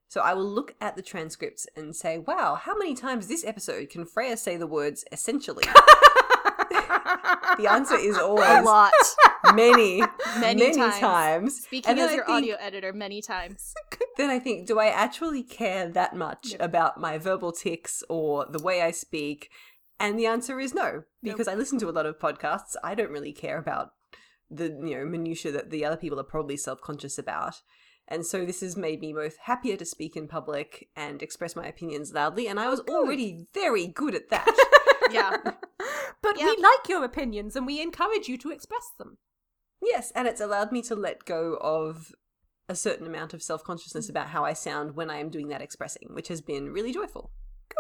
So 0.10 0.22
I 0.22 0.34
will 0.34 0.50
look 0.50 0.76
at 0.82 0.96
the 0.96 1.02
transcripts 1.02 1.68
and 1.76 1.96
say, 1.96 2.18
wow, 2.18 2.56
how 2.56 2.76
many 2.78 2.96
times 2.96 3.28
this 3.28 3.46
episode 3.46 3.90
can 3.90 4.06
Freya 4.06 4.38
say 4.38 4.58
the 4.58 4.68
words 4.68 5.06
essentially? 5.12 5.64
the 7.58 7.68
answer 7.70 7.96
is 7.96 8.18
always 8.18 8.48
a 8.50 8.62
lot. 8.62 8.92
many, 9.54 10.02
Many 10.40 10.76
times. 10.76 11.00
times. 11.00 11.64
Speaking 11.64 11.92
And 11.92 12.00
as 12.00 12.14
your 12.14 12.26
think- 12.26 12.38
audio 12.38 12.56
editor 12.60 12.94
many 12.94 13.22
times. 13.22 13.74
Then 14.18 14.30
I 14.30 14.38
think, 14.40 14.68
do 14.68 14.78
I 14.80 14.88
actually 14.88 15.44
care 15.44 15.88
that 15.88 16.14
much 16.14 16.52
Yep. 16.52 16.62
about 16.62 17.00
my 17.00 17.18
verbal 17.18 17.54
tics 17.54 18.04
or 18.10 18.46
the 18.50 18.62
way 18.62 18.82
I 18.82 18.92
speak? 18.92 19.50
And 19.98 20.20
the 20.20 20.26
answer 20.26 20.60
is 20.60 20.74
no, 20.74 21.04
because 21.24 21.48
I 21.48 21.54
listen 21.56 21.80
to 21.80 21.90
a 21.90 21.92
lot 21.96 22.06
of 22.06 22.20
podcasts. 22.20 22.76
I 22.84 22.96
don't 22.96 23.12
really 23.12 23.32
care 23.32 23.58
about 23.58 23.92
the 24.52 24.66
you 24.66 24.98
know 24.98 25.06
minutia 25.06 25.54
that 25.54 25.70
the 25.70 25.86
other 25.86 25.96
people 25.96 26.20
are 26.20 26.24
probably 26.24 26.58
self 26.58 26.82
conscious 26.82 27.18
about. 27.18 27.62
And 28.12 28.26
so 28.26 28.44
this 28.44 28.62
has 28.62 28.76
made 28.76 29.00
me 29.02 29.14
both 29.14 29.38
happier 29.44 29.78
to 29.78 29.86
speak 29.86 30.16
in 30.18 30.28
public 30.28 30.90
and 30.96 31.22
express 31.22 31.56
my 31.56 31.68
opinions 31.68 32.12
loudly, 32.12 32.48
and 32.48 32.60
I 32.60 32.68
was 32.68 32.80
already 32.82 33.46
very 33.54 33.88
good 33.88 34.16
at 34.16 34.30
that. 34.30 34.48
Yeah. 35.12 35.38
But 36.22 36.38
Yeah. 36.38 36.46
we 36.48 36.58
like 36.58 36.88
your 36.90 37.04
opinions 37.04 37.56
and 37.56 37.66
we 37.66 37.82
encourage 37.82 38.28
you 38.28 38.38
to 38.40 38.52
express 38.52 38.92
them. 39.00 39.18
yes, 39.82 40.12
and 40.12 40.28
it's 40.28 40.42
allowed 40.42 40.72
me 40.72 40.82
to 40.84 40.96
let 40.96 41.24
go 41.26 41.58
of 41.62 42.12
a 42.68 42.76
certain 42.76 43.08
amount 43.08 43.34
of 43.34 43.42
self 43.42 43.64
consciousness 43.64 44.10
about 44.10 44.28
how 44.28 44.44
I 44.46 44.54
sound 44.54 44.96
when 44.96 45.10
I 45.10 45.18
am 45.18 45.30
doing 45.30 45.48
that 45.48 45.62
expressing, 45.62 46.10
which 46.14 46.28
has 46.28 46.42
been 46.42 46.74
really 46.74 46.92
joyful. 46.94 47.32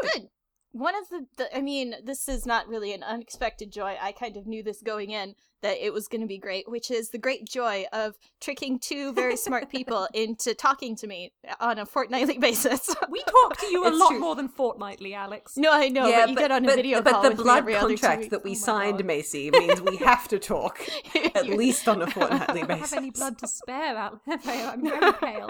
Good. 0.01 0.29
One 0.71 0.93
of 0.95 1.09
the, 1.09 1.25
the, 1.37 1.57
I 1.57 1.61
mean, 1.61 1.95
this 2.03 2.27
is 2.29 2.45
not 2.45 2.67
really 2.67 2.93
an 2.93 3.01
unexpected 3.03 3.71
joy. 3.71 3.97
I 3.99 4.11
kind 4.11 4.37
of 4.37 4.45
knew 4.45 4.61
this 4.61 4.81
going 4.83 5.09
in 5.09 5.33
that 5.61 5.83
it 5.83 5.91
was 5.91 6.07
going 6.07 6.21
to 6.21 6.27
be 6.27 6.37
great, 6.37 6.69
which 6.69 6.91
is 6.91 7.09
the 7.09 7.17
great 7.17 7.45
joy 7.45 7.85
of 7.91 8.15
tricking 8.39 8.77
two 8.79 9.11
very 9.11 9.35
smart 9.35 9.69
people 9.71 10.07
into 10.13 10.53
talking 10.53 10.95
to 10.97 11.07
me 11.07 11.33
uh, 11.49 11.55
on 11.59 11.79
a 11.79 11.85
fortnightly 11.87 12.37
basis. 12.47 12.87
We 13.09 13.21
talk 13.23 13.57
to 13.57 13.65
you 13.65 13.87
a 13.87 13.89
lot 13.89 14.09
true. 14.11 14.19
more 14.19 14.35
than 14.35 14.47
fortnightly, 14.47 15.15
Alex. 15.15 15.57
no, 15.57 15.73
I 15.73 15.89
know, 15.89 16.03
but 16.11 16.29
you 16.29 16.35
get 16.35 16.51
on 16.51 16.63
a 16.69 16.75
video 16.75 17.01
but 17.01 17.13
call 17.13 17.23
the 17.23 17.29
with 17.29 17.37
me 17.39 17.43
blood 17.45 17.57
every 17.57 17.75
other 17.75 17.87
two 17.89 17.97
contract 17.97 18.29
that 18.29 18.43
we 18.43 18.51
Oh 18.51 18.53
signed, 18.53 18.97
God. 18.99 19.05
Macy, 19.07 19.49
means 19.51 19.81
we 19.81 19.97
have 19.97 20.27
to 20.29 20.37
talk 20.39 20.79
at 21.35 21.45
You- 21.47 21.57
least 21.57 21.87
on 21.89 22.01
a 22.03 22.07
fortnightly 22.07 22.63
basis 22.63 22.63
I 22.63 22.67
don't 22.67 22.67
basis. 22.67 22.91
have 22.93 22.97
any 23.03 23.09
blood 23.11 23.37
to 23.39 23.47
spare, 23.47 23.97
Alex. 23.97 24.21
I'm 24.45 24.83
very 24.87 25.13
pale. 25.13 25.49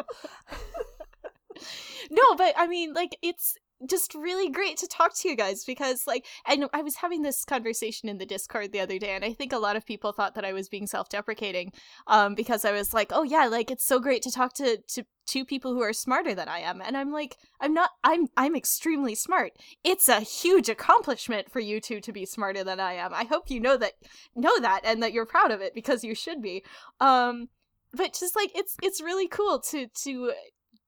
no, 2.10 2.36
but 2.36 2.54
I 2.58 2.68
mean, 2.68 2.94
like, 2.94 3.18
it's 3.22 3.58
just 3.88 4.14
really 4.14 4.50
great 4.50 4.78
to 4.78 4.88
talk 4.88 5.16
to 5.16 5.30
you 5.30 5.36
guys 5.36 5.64
because, 5.64 6.06
like, 6.06 6.26
and 6.46 6.66
I 6.74 6.82
was 6.82 6.96
having 6.96 7.22
this 7.22 7.46
conversation 7.46 8.10
in 8.10 8.18
the 8.18 8.26
Discord 8.26 8.72
the 8.72 8.80
other 8.80 9.00
day, 9.00 9.12
and 9.16 9.24
I 9.24 9.34
think 9.34 9.54
a 9.54 9.58
lot 9.58 9.76
of 9.76 9.86
people 9.86 10.12
thought 10.12 10.36
that 10.36 10.46
I 10.46 10.54
was 10.54 10.70
being 10.70 10.88
self-deprecating, 10.88 11.72
um, 12.08 12.36
because 12.36 12.66
I 12.66 12.72
was 12.72 12.94
like, 12.94 13.12
"Oh 13.12 13.24
yeah, 13.24 13.46
like 13.46 13.72
it's 13.72 13.86
so 13.86 14.00
great 14.00 14.22
to 14.24 14.32
talk 14.32 14.54
to 14.56 14.78
to 14.78 15.06
two 15.26 15.46
people 15.46 15.74
who 15.74 15.82
are 15.82 15.94
smarter 15.94 16.36
than 16.36 16.48
I 16.50 16.60
am," 16.60 16.82
and 16.82 16.98
I'm 16.98 17.12
like, 17.12 17.38
"I'm 17.62 17.74
not. 17.74 17.92
I'm 18.04 18.28
I'm 18.38 18.56
extremely 18.56 19.16
smart. 19.16 19.54
It's 19.84 20.10
a 20.10 20.22
huge 20.22 20.70
accomplishment 20.70 21.52
for 21.52 21.60
you 21.60 21.80
two 21.80 22.02
to 22.02 22.12
be 22.12 22.26
smarter 22.26 22.64
than 22.64 22.80
I 22.80 22.94
am. 22.94 23.14
I 23.14 23.24
hope 23.24 23.50
you 23.50 23.60
know 23.60 23.78
that 23.78 23.94
know 24.36 24.60
that 24.60 24.82
and 24.84 25.02
that 25.04 25.14
you're 25.14 25.26
proud 25.26 25.52
of 25.52 25.62
it 25.62 25.74
because 25.74 26.04
you 26.04 26.16
should 26.16 26.42
be." 26.42 26.64
Um, 27.00 27.50
but 27.94 28.14
just 28.14 28.36
like 28.36 28.52
it's 28.56 28.76
it's 28.84 29.02
really 29.02 29.28
cool 29.28 29.60
to 29.60 29.88
to 30.04 30.34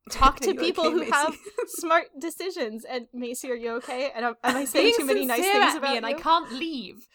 talk 0.09 0.39
to 0.41 0.53
people 0.55 0.85
okay, 0.85 0.93
who 0.93 0.99
Macy? 1.01 1.11
have 1.11 1.37
smart 1.67 2.05
decisions. 2.19 2.85
And 2.85 3.07
Macy, 3.13 3.51
are 3.51 3.55
you 3.55 3.71
okay? 3.75 4.11
And 4.15 4.25
am, 4.25 4.35
am 4.43 4.57
I 4.57 4.65
saying 4.65 4.93
too 4.97 5.05
many 5.05 5.25
nice 5.25 5.41
things 5.41 5.75
at 5.75 5.77
about 5.77 5.87
me 5.87 5.91
you? 5.91 5.97
and 5.97 6.05
I 6.05 6.13
can't 6.13 6.51
leave. 6.51 7.07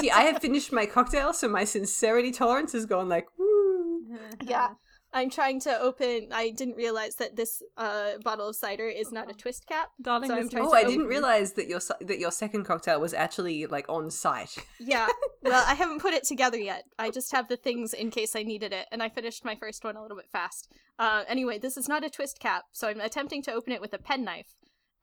See, 0.01 0.11
I 0.11 0.23
have 0.23 0.41
finished 0.41 0.73
my 0.73 0.87
cocktail, 0.87 1.33
so 1.33 1.49
my 1.49 1.65
sincerity 1.65 2.33
tolerance 2.33 2.73
has 2.73 2.87
gone 2.87 3.09
like, 3.09 3.27
woo. 3.39 4.03
Uh-huh. 4.13 4.37
yeah, 4.45 4.69
I'm 5.15 5.29
trying 5.31 5.61
to 5.61 5.79
open. 5.79 6.29
I 6.33 6.51
didn't 6.51 6.77
realize 6.77 7.17
that 7.17 7.37
this 7.37 7.63
uh, 7.77 8.13
bottle 8.25 8.49
of 8.49 8.57
cider 8.57 8.89
is 8.89 9.13
not 9.13 9.31
a 9.31 9.35
twist 9.35 9.67
cap. 9.67 9.89
Darling, 10.01 10.31
So 10.31 10.37
I'm 10.37 10.49
trying 10.49 10.65
Oh, 10.65 10.71
to 10.71 10.77
I 10.77 10.81
open- 10.81 10.91
didn't 10.93 11.07
realize 11.07 11.53
that 11.53 11.69
your 11.69 11.81
that 12.01 12.19
your 12.19 12.31
second 12.31 12.65
cocktail 12.65 13.01
was 13.01 13.13
actually 13.13 13.67
like 13.67 13.87
on 13.89 14.11
site. 14.11 14.57
Yeah, 14.81 15.09
well, 15.43 15.65
I 15.67 15.75
haven't 15.75 16.01
put 16.01 16.15
it 16.15 16.25
together 16.25 16.57
yet. 16.59 16.85
I 16.99 17.11
just 17.11 17.31
have 17.33 17.49
the 17.49 17.57
things 17.57 17.93
in 17.93 18.11
case 18.11 18.35
I 18.35 18.43
needed 18.43 18.73
it, 18.73 18.87
and 18.91 19.03
I 19.03 19.09
finished 19.11 19.45
my 19.45 19.55
first 19.55 19.85
one 19.85 19.97
a 19.97 20.03
little 20.03 20.17
bit 20.17 20.31
fast. 20.33 20.73
Uh, 20.99 21.25
anyway, 21.29 21.59
this 21.59 21.77
is 21.77 21.89
not 21.89 22.05
a 22.05 22.11
twist 22.11 22.39
cap, 22.41 22.65
so 22.73 22.89
I'm 22.89 23.01
attempting 23.01 23.43
to 23.43 23.53
open 23.53 23.73
it 23.73 23.81
with 23.81 23.93
a 23.93 23.99
penknife. 23.99 24.55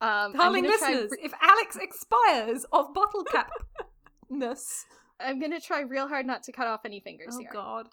Um, 0.02 0.10
I'm 0.10 0.34
Darling 0.34 0.64
gonna 0.64 0.78
try 0.78 1.08
if 1.22 1.34
Alex 1.42 1.76
expires 1.76 2.66
of 2.72 2.94
bottle 2.94 3.26
capness, 4.32 4.86
I'm 5.20 5.40
gonna 5.40 5.60
try 5.60 5.82
real 5.82 6.08
hard 6.08 6.26
not 6.26 6.44
to 6.44 6.52
cut 6.52 6.68
off 6.68 6.82
any 6.86 7.00
fingers 7.00 7.36
oh 7.36 7.40
here. 7.40 7.50
Oh 7.52 7.54
God, 7.54 7.88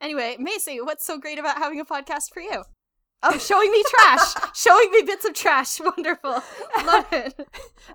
Anyway, 0.00 0.36
Macy, 0.38 0.80
what's 0.80 1.04
so 1.04 1.18
great 1.18 1.38
about 1.38 1.58
having 1.58 1.80
a 1.80 1.84
podcast 1.84 2.32
for 2.32 2.40
you? 2.40 2.64
Oh, 3.22 3.38
showing 3.38 3.70
me 3.72 3.82
trash, 3.88 4.34
showing 4.54 4.90
me 4.92 5.02
bits 5.02 5.24
of 5.24 5.32
trash. 5.34 5.80
Wonderful, 5.96 6.42
love 6.84 7.06
it. 7.12 7.48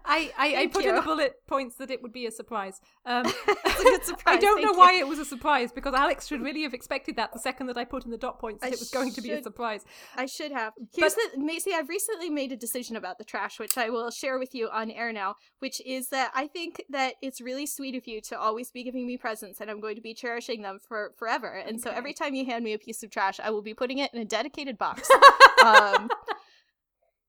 I 0.04 0.32
I, 0.38 0.56
I 0.64 0.68
put 0.68 0.84
in 0.84 0.96
the 0.96 1.02
bullet 1.02 1.36
points 1.48 1.76
that 1.78 1.92
it 1.92 2.02
would 2.02 2.12
be 2.12 2.26
a 2.26 2.32
surprise. 2.32 2.82
Um, 3.06 3.26
It's 3.28 3.80
a 3.80 3.84
good 3.84 4.04
surprise. 4.06 4.38
I 4.38 4.40
don't 4.40 4.56
thank 4.56 4.66
know 4.66 4.74
you. 4.74 4.78
why 4.80 4.94
it 4.96 5.08
was 5.08 5.20
a 5.20 5.26
surprise 5.26 5.72
because 5.72 5.94
Alex 5.94 6.28
should 6.28 6.42
really 6.42 6.64
have 6.64 6.74
expected 6.74 7.16
that 7.18 7.32
the 7.34 7.40
second 7.40 7.68
that 7.68 7.78
I 7.78 7.86
put 7.86 8.04
in 8.04 8.12
the 8.12 8.18
dot 8.18 8.40
points 8.40 8.62
that 8.62 8.68
I 8.68 8.74
it 8.74 8.80
was 8.80 8.90
going 8.90 9.14
to 9.14 9.22
be 9.22 9.32
a 9.32 9.42
surprise. 9.42 9.86
I 10.18 10.26
should 10.26 10.52
have. 10.52 10.74
Here's 10.94 11.14
the 11.14 11.30
Macy. 11.38 11.72
I've 11.74 11.90
recently 11.90 12.30
made 12.30 12.52
a 12.52 12.58
decision 12.58 12.96
about 12.96 13.18
the 13.20 13.24
trash, 13.24 13.60
which 13.60 13.78
I 13.78 13.90
will 13.90 14.10
share 14.12 14.40
with 14.40 14.54
you 14.56 14.70
on 14.70 14.90
air 14.92 15.14
now. 15.14 15.36
Which 15.60 15.82
is 15.86 16.10
that 16.10 16.32
I 16.34 16.48
think 16.48 16.84
that 16.90 17.14
it's 17.22 17.40
really 17.40 17.68
sweet 17.68 17.96
of 17.96 18.08
you 18.08 18.22
to 18.22 18.40
always 18.40 18.72
be 18.72 18.84
giving 18.84 19.06
me 19.06 19.18
presents, 19.18 19.62
and 19.62 19.70
I'm 19.70 19.80
going 19.80 19.96
to 19.96 20.02
be 20.02 20.14
cherishing 20.16 20.64
them 20.64 20.80
for 20.80 21.14
forever. 21.18 21.54
And 21.54 21.80
so 21.80 21.92
every 21.92 22.14
time 22.14 22.34
you 22.34 22.46
hand 22.46 22.64
me 22.66 22.74
a 22.74 22.80
piece 22.80 23.04
of 23.04 23.12
trash, 23.12 23.40
I 23.40 23.52
will 23.52 23.62
be 23.62 23.74
putting 23.76 24.00
it 24.00 24.12
in 24.14 24.20
a 24.20 24.26
dedicated 24.26 24.78
box. 24.80 25.10
Um, 25.66 26.10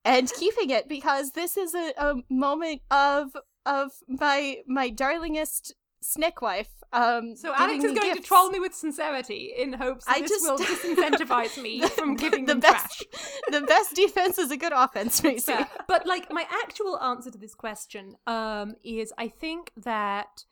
and 0.04 0.32
keeping 0.32 0.70
it 0.70 0.88
because 0.88 1.32
this 1.32 1.56
is 1.56 1.74
a, 1.74 1.92
a 1.98 2.14
moment 2.28 2.82
of 2.90 3.36
of 3.66 3.92
my 4.08 4.58
my 4.66 4.90
darlingest 4.90 5.72
Snick 6.02 6.42
Wife. 6.42 6.68
Um, 6.92 7.36
So 7.36 7.54
Alex 7.54 7.84
is 7.84 7.92
going 7.98 8.14
to 8.16 8.20
troll 8.20 8.50
me 8.50 8.58
with 8.60 8.74
sincerity 8.74 9.52
in 9.56 9.72
hopes 9.74 10.04
that 10.04 10.16
I 10.16 10.20
this 10.20 10.30
just- 10.30 10.44
will 10.44 10.58
disincentivize 10.72 11.62
me 11.62 11.80
from 11.82 12.16
giving 12.16 12.44
the 12.44 12.54
them 12.54 12.60
best. 12.60 13.06
trash. 13.10 13.30
the 13.50 13.60
best 13.62 13.94
defense 13.94 14.36
is 14.38 14.50
a 14.50 14.56
good 14.56 14.72
offense, 14.74 15.22
Macy. 15.22 15.54
But 15.86 16.06
like 16.06 16.30
my 16.32 16.44
actual 16.64 16.98
answer 17.00 17.30
to 17.30 17.38
this 17.38 17.54
question 17.54 18.16
um 18.26 18.74
is 18.84 19.12
I 19.16 19.28
think 19.28 19.70
that 19.76 20.44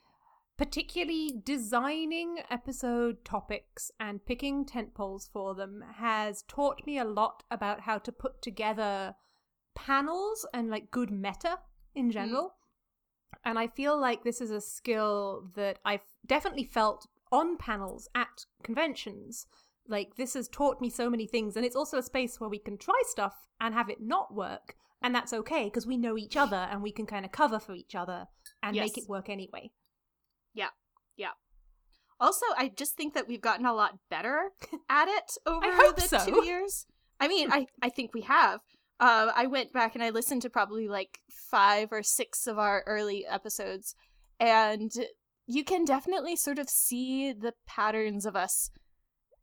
particularly 0.61 1.41
designing 1.43 2.37
episode 2.51 3.25
topics 3.25 3.91
and 3.99 4.27
picking 4.27 4.63
tent 4.63 4.93
poles 4.93 5.27
for 5.33 5.55
them 5.55 5.83
has 5.97 6.43
taught 6.49 6.87
me 6.87 6.99
a 6.99 7.05
lot 7.05 7.43
about 7.51 7.81
how 7.81 7.97
to 7.97 8.13
put 8.13 8.43
together 8.43 9.15
panels 9.75 10.45
and 10.53 10.69
like 10.69 10.91
good 10.91 11.11
meta 11.11 11.59
in 11.95 12.11
mm. 12.11 12.13
general. 12.13 12.57
And 13.43 13.59
I 13.59 13.69
feel 13.69 13.99
like 13.99 14.23
this 14.23 14.43
is 14.43 14.51
a 14.51 14.61
skill 14.61 15.51
that 15.55 15.79
I've 15.83 16.05
definitely 16.27 16.65
felt 16.65 17.07
on 17.33 17.57
panels 17.57 18.11
at 18.15 18.45
conventions. 18.63 19.47
Like, 19.89 20.17
this 20.17 20.35
has 20.35 20.47
taught 20.47 20.79
me 20.83 20.91
so 20.91 21.09
many 21.09 21.27
things, 21.27 21.57
and 21.57 21.65
it's 21.65 21.75
also 21.75 21.97
a 21.97 22.03
space 22.03 22.39
where 22.39 22.51
we 22.51 22.59
can 22.59 22.77
try 22.77 23.01
stuff 23.07 23.49
and 23.63 23.73
have 23.73 23.89
it 23.89 24.03
not 24.03 24.35
work, 24.35 24.75
and 25.01 25.15
that's 25.15 25.33
okay 25.33 25.65
because 25.65 25.87
we 25.87 25.97
know 25.97 26.19
each 26.19 26.37
other 26.37 26.69
and 26.71 26.83
we 26.83 26.93
can 26.93 27.07
kind 27.07 27.25
of 27.25 27.33
cover 27.33 27.59
for 27.59 27.75
each 27.75 27.95
other 27.95 28.27
and 28.63 28.77
make 28.77 28.99
it 28.99 29.09
work 29.09 29.31
anyway. 29.31 29.71
Also, 32.23 32.45
I 32.59 32.69
just 32.77 32.97
think 32.97 33.15
that 33.15 33.27
we've 33.27 33.41
gotten 33.41 33.65
a 33.65 33.73
lot 33.73 33.99
better 34.11 34.51
at 34.91 35.09
it 35.09 35.39
over 35.47 35.67
the 35.97 36.03
so. 36.03 36.19
two 36.23 36.45
years. 36.45 36.85
I 37.19 37.29
mean, 37.29 37.51
I, 37.51 37.67
I 37.81 37.89
think 37.89 38.13
we 38.13 38.21
have. 38.23 38.61
Uh, 39.01 39.33
I 39.35 39.47
went 39.47 39.73
back 39.73 39.95
and 39.95 40.05
I 40.05 40.11
listened 40.11 40.43
to 40.43 40.51
probably 40.51 40.87
like 40.87 41.19
five 41.51 41.89
or 41.91 42.03
six 42.03 42.47
of 42.47 42.59
our 42.59 42.85
early 42.87 43.25
episodes, 43.27 43.95
and 44.39 44.93
you 45.47 45.65
can 45.65 45.87
definitely 45.87 46.37
sort 46.37 46.59
of 46.59 46.69
see 46.69 47.33
the 47.33 47.55
patterns 47.67 48.27
of 48.27 48.37
us 48.37 48.71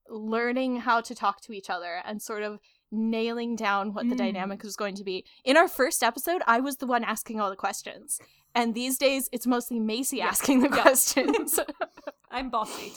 learning 0.08 0.82
how 0.82 1.02
to 1.02 1.16
talk 1.16 1.42
to 1.42 1.54
each 1.54 1.70
other 1.72 2.02
and 2.06 2.22
sort 2.22 2.44
of 2.44 2.60
nailing 2.92 3.56
down 3.56 3.94
what 3.94 4.08
the 4.08 4.16
Mm. 4.16 4.20
dynamic 4.20 4.64
was 4.64 4.76
going 4.76 4.96
to 4.96 5.04
be. 5.04 5.26
In 5.44 5.58
our 5.58 5.68
first 5.68 6.02
episode, 6.04 6.42
I 6.48 6.60
was 6.60 6.78
the 6.78 6.88
one 6.88 7.04
asking 7.04 7.42
all 7.42 7.50
the 7.50 7.56
questions. 7.58 8.20
And 8.58 8.74
these 8.74 8.98
days, 8.98 9.30
it's 9.32 9.46
mostly 9.46 9.80
Macy 9.80 10.20
asking 10.20 10.62
the 10.62 10.70
questions. 10.70 11.60
I'm 12.32 12.50
bossy. 12.50 12.92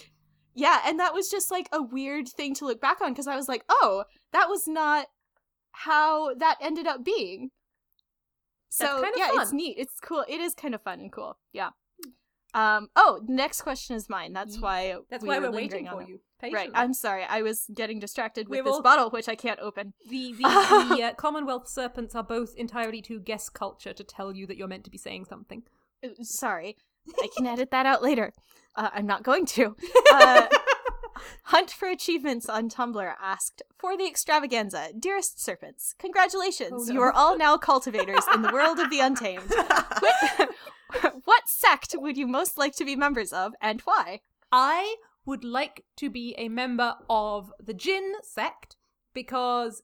Yeah, 0.54 0.78
and 0.86 0.98
that 0.98 1.12
was 1.12 1.30
just 1.30 1.50
like 1.50 1.68
a 1.70 1.82
weird 1.82 2.28
thing 2.30 2.54
to 2.54 2.64
look 2.64 2.80
back 2.80 3.02
on 3.02 3.12
because 3.12 3.26
I 3.26 3.36
was 3.36 3.46
like, 3.46 3.62
oh, 3.68 4.04
that 4.32 4.48
was 4.48 4.66
not 4.66 5.08
how 5.72 6.34
that 6.36 6.56
ended 6.62 6.86
up 6.86 7.04
being. 7.04 7.50
So 8.70 9.04
yeah, 9.16 9.32
it's 9.34 9.52
neat. 9.52 9.76
It's 9.78 10.00
cool. 10.00 10.24
It 10.26 10.40
is 10.40 10.54
kind 10.54 10.74
of 10.74 10.80
fun 10.80 10.98
and 10.98 11.12
cool. 11.12 11.36
Yeah. 11.52 11.70
Um. 12.54 12.88
Oh, 12.96 13.20
next 13.28 13.60
question 13.60 13.96
is 13.96 14.08
mine. 14.08 14.32
That's 14.32 14.58
why. 14.58 14.96
That's 15.10 15.22
we 15.22 15.28
why 15.28 15.40
were 15.40 15.50
waiting 15.50 15.88
on 15.88 16.06
for 16.06 16.10
it. 16.10 16.20
Right. 16.42 16.70
I'm 16.74 16.94
sorry. 16.94 17.24
I 17.28 17.42
was 17.42 17.66
getting 17.74 17.98
distracted 17.98 18.48
with 18.48 18.58
We're 18.60 18.64
this 18.64 18.74
all- 18.74 18.82
bottle, 18.82 19.10
which 19.10 19.28
I 19.28 19.34
can't 19.34 19.60
open. 19.60 19.92
The 20.08 20.32
the, 20.38 20.94
the 20.96 21.02
uh, 21.02 21.14
Commonwealth 21.14 21.68
serpents 21.68 22.14
are 22.14 22.22
both 22.24 22.54
entirely 22.56 23.02
too 23.02 23.20
guest 23.20 23.52
culture 23.54 23.92
to 23.92 24.04
tell 24.04 24.34
you 24.34 24.46
that 24.46 24.56
you're 24.56 24.68
meant 24.68 24.84
to 24.84 24.90
be 24.90 24.98
saying 24.98 25.26
something. 25.26 25.62
Uh, 26.04 26.08
Sorry. 26.22 26.76
I 27.22 27.28
can 27.36 27.46
edit 27.54 27.70
that 27.70 27.86
out 27.86 28.02
later. 28.02 28.32
Uh, 28.76 28.90
I'm 28.94 29.06
not 29.06 29.22
going 29.22 29.46
to. 29.46 29.76
Uh, 30.12 30.48
Hunt 31.44 31.70
for 31.70 31.86
Achievements 31.88 32.48
on 32.48 32.68
Tumblr 32.70 33.14
asked 33.22 33.62
For 33.78 33.96
the 33.96 34.06
extravaganza, 34.06 34.88
dearest 34.98 35.40
serpents, 35.40 35.94
congratulations. 35.98 36.72
Oh, 36.74 36.84
no. 36.86 36.92
You 36.94 37.00
are 37.02 37.12
all 37.12 37.36
now 37.36 37.56
cultivators 37.58 38.24
in 38.34 38.42
the 38.42 38.50
world 38.52 38.78
of 38.78 38.90
the 38.90 39.00
untamed. 39.00 39.52
What, 40.00 40.50
what 41.24 41.48
sect 41.48 41.94
would 41.98 42.16
you 42.16 42.26
most 42.26 42.58
like 42.58 42.74
to 42.76 42.84
be 42.84 42.96
members 42.96 43.32
of 43.32 43.52
and 43.60 43.80
why? 43.82 44.20
I 44.50 44.96
would 45.30 45.44
like 45.44 45.84
to 45.96 46.10
be 46.10 46.34
a 46.36 46.48
member 46.48 46.96
of 47.08 47.52
the 47.58 47.72
Jin 47.74 48.14
sect 48.22 48.76
because 49.14 49.82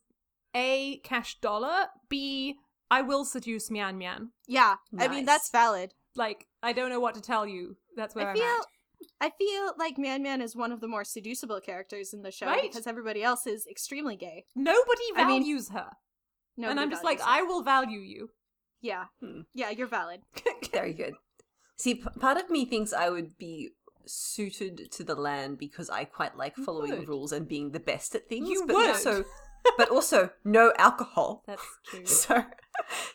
A, 0.55 0.99
cash 1.05 1.38
dollar, 1.40 1.86
B, 2.09 2.57
I 2.90 3.03
will 3.03 3.24
seduce 3.24 3.70
Mian 3.70 3.97
Mian. 3.97 4.30
Yeah, 4.47 4.74
I 4.99 5.09
mean, 5.09 5.24
that's 5.24 5.51
valid. 5.51 5.94
Like, 6.14 6.47
I 6.62 6.72
don't 6.72 6.90
know 6.90 7.01
what 7.01 7.14
to 7.14 7.20
tell 7.20 7.47
you. 7.47 7.76
That's 7.97 8.14
where 8.14 8.26
I 8.26 8.30
I'm 8.30 8.36
feel. 8.36 8.44
at. 8.44 8.66
I 9.20 9.30
feel 9.38 9.72
like 9.78 9.99
Mian 9.99 10.22
Mian 10.22 10.40
is 10.40 10.57
one 10.57 10.72
of 10.72 10.80
the 10.80 10.88
more 10.88 11.05
seducible 11.05 11.61
characters 11.61 12.12
in 12.14 12.22
the 12.22 12.30
show 12.30 12.47
Right. 12.47 12.62
because 12.62 12.86
everybody 12.86 13.22
else 13.22 13.47
is 13.47 13.66
extremely 13.70 14.16
gay. 14.16 14.44
Nobody 14.55 15.05
I 15.16 15.24
mean, 15.26 15.42
values 15.42 15.68
her. 15.70 15.90
No, 16.57 16.70
and 16.70 16.80
I'm 16.80 16.90
just 16.90 17.05
like, 17.05 17.20
I 17.24 17.42
will 17.42 17.62
value 17.62 18.01
you. 18.01 18.30
yeah, 18.80 19.05
Hmm. 19.20 19.42
yeah, 19.55 19.70
you're 19.70 19.86
valid. 19.86 20.20
Very 20.72 20.94
good. 20.94 21.14
See, 21.78 21.94
p- 21.97 22.09
part 22.18 22.38
of 22.38 22.49
me 22.51 22.64
thinks 22.64 22.92
I 22.94 23.11
would 23.11 23.36
be 23.36 23.70
suited 24.07 24.90
to 24.92 25.04
the 25.04 25.14
land 25.14 25.59
because 25.59 25.90
I 25.90 26.04
quite 26.04 26.36
like 26.36 26.57
following 26.57 26.90
would. 27.00 27.09
rules 27.09 27.32
and 27.32 27.48
being 27.48 27.72
the 27.72 27.80
best 27.80 28.14
at 28.14 28.28
things. 28.28 28.48
You 28.48 28.64
but 28.66 28.76
would. 28.76 28.88
also, 28.90 29.24
but 29.76 29.90
also 29.90 30.30
no 30.44 30.72
alcohol. 30.78 31.44
That's 31.46 31.62
true. 31.86 32.02
So, 32.07 32.44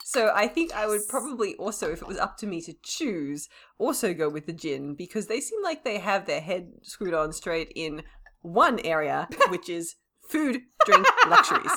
so 0.03 0.31
I 0.33 0.47
think 0.47 0.73
I 0.73 0.87
would 0.87 1.07
probably 1.07 1.55
also, 1.55 1.91
if 1.91 2.01
it 2.01 2.07
was 2.07 2.17
up 2.17 2.37
to 2.37 2.47
me 2.47 2.61
to 2.61 2.73
choose, 2.81 3.47
also 3.77 4.13
go 4.13 4.27
with 4.27 4.47
the 4.47 4.53
Jin 4.53 4.95
because 4.95 5.27
they 5.27 5.39
seem 5.39 5.61
like 5.63 5.83
they 5.83 5.99
have 5.99 6.25
their 6.25 6.41
head 6.41 6.71
screwed 6.81 7.13
on 7.13 7.31
straight 7.31 7.71
in 7.75 8.03
one 8.41 8.79
area, 8.79 9.27
which 9.49 9.69
is 9.69 9.95
food, 10.31 10.61
drink, 10.85 11.05
luxuries. 11.29 11.71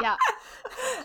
Yeah. 0.00 0.16